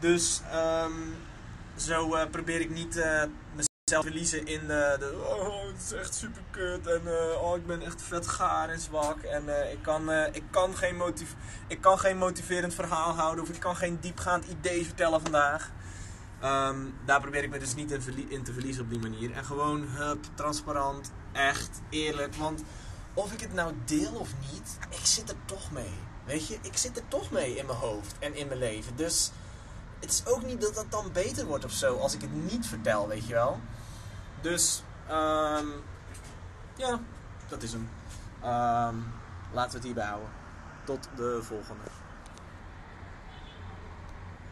Dus 0.00 0.40
ehm, 0.50 0.92
zo 1.76 2.16
probeer 2.30 2.60
ik 2.60 2.70
niet 2.70 3.04
eh, 3.94 4.00
te 4.00 4.06
verliezen 4.06 4.46
in 4.46 4.66
de, 4.66 4.96
de 4.98 5.24
oh, 5.28 5.66
het 5.72 5.82
is 5.82 5.92
echt 5.92 6.14
super 6.14 6.42
kut 6.50 6.86
en 6.86 7.00
eh, 7.06 7.42
oh, 7.42 7.56
ik 7.56 7.66
ben 7.66 7.82
echt 7.82 8.02
vet 8.02 8.26
gaar 8.26 8.68
en 8.68 8.80
zwak 8.80 9.22
en 9.22 9.62
eh, 9.62 9.72
ik, 9.72 9.82
kan, 9.82 10.10
eh, 10.10 10.34
ik, 10.34 10.42
kan 10.50 10.76
geen 10.76 10.96
motiv 10.96 11.34
ik 11.66 11.80
kan 11.80 11.98
geen 11.98 12.18
motiverend 12.18 12.74
verhaal 12.74 13.14
houden 13.14 13.44
of 13.44 13.50
ik 13.50 13.60
kan 13.60 13.76
geen 13.76 13.98
diepgaand 14.00 14.44
idee 14.44 14.84
vertellen 14.84 15.20
vandaag. 15.20 15.70
Ehm, 16.40 16.76
daar 17.04 17.20
probeer 17.20 17.42
ik 17.42 17.50
me 17.50 17.58
dus 17.58 17.74
niet 17.74 17.90
in, 17.90 18.30
in 18.30 18.42
te 18.42 18.52
verliezen 18.52 18.82
op 18.82 18.90
die 18.90 18.98
manier. 18.98 19.32
En 19.32 19.44
gewoon, 19.44 19.88
hup, 19.88 20.24
transparant, 20.34 21.12
echt, 21.32 21.80
eerlijk. 21.90 22.34
Want 22.34 22.62
of 23.14 23.32
ik 23.32 23.40
het 23.40 23.52
nou 23.52 23.72
deel 23.84 24.12
of 24.12 24.28
niet, 24.52 24.78
ik 24.90 25.06
zit 25.06 25.28
er 25.28 25.36
toch 25.44 25.72
mee. 25.72 25.94
Weet 26.24 26.46
je, 26.46 26.58
ik 26.62 26.76
zit 26.76 26.96
er 26.96 27.08
toch 27.08 27.30
mee 27.30 27.56
in 27.56 27.66
mijn 27.66 27.78
hoofd 27.78 28.14
en 28.18 28.34
in 28.34 28.46
mijn 28.46 28.58
leven. 28.58 28.96
Dus 28.96 29.30
het 30.00 30.10
is 30.10 30.26
ook 30.26 30.44
niet 30.44 30.60
dat 30.60 30.74
dat 30.74 30.90
dan 30.90 31.12
beter 31.12 31.46
wordt 31.46 31.64
of 31.64 31.72
zo 31.72 31.96
als 31.96 32.14
ik 32.14 32.20
het 32.20 32.52
niet 32.52 32.66
vertel, 32.66 33.08
weet 33.08 33.26
je 33.26 33.32
wel. 33.32 33.60
Dus, 34.44 34.82
ehm, 35.08 35.66
ja, 36.76 36.98
dat 37.48 37.62
is 37.62 37.72
hem. 37.72 37.88
Ehm, 38.42 38.96
laten 39.52 39.70
we 39.70 39.76
het 39.76 39.84
hierbij 39.84 40.04
houden. 40.04 40.28
Tot 40.84 41.08
de 41.16 41.38
volgende. 41.42 41.82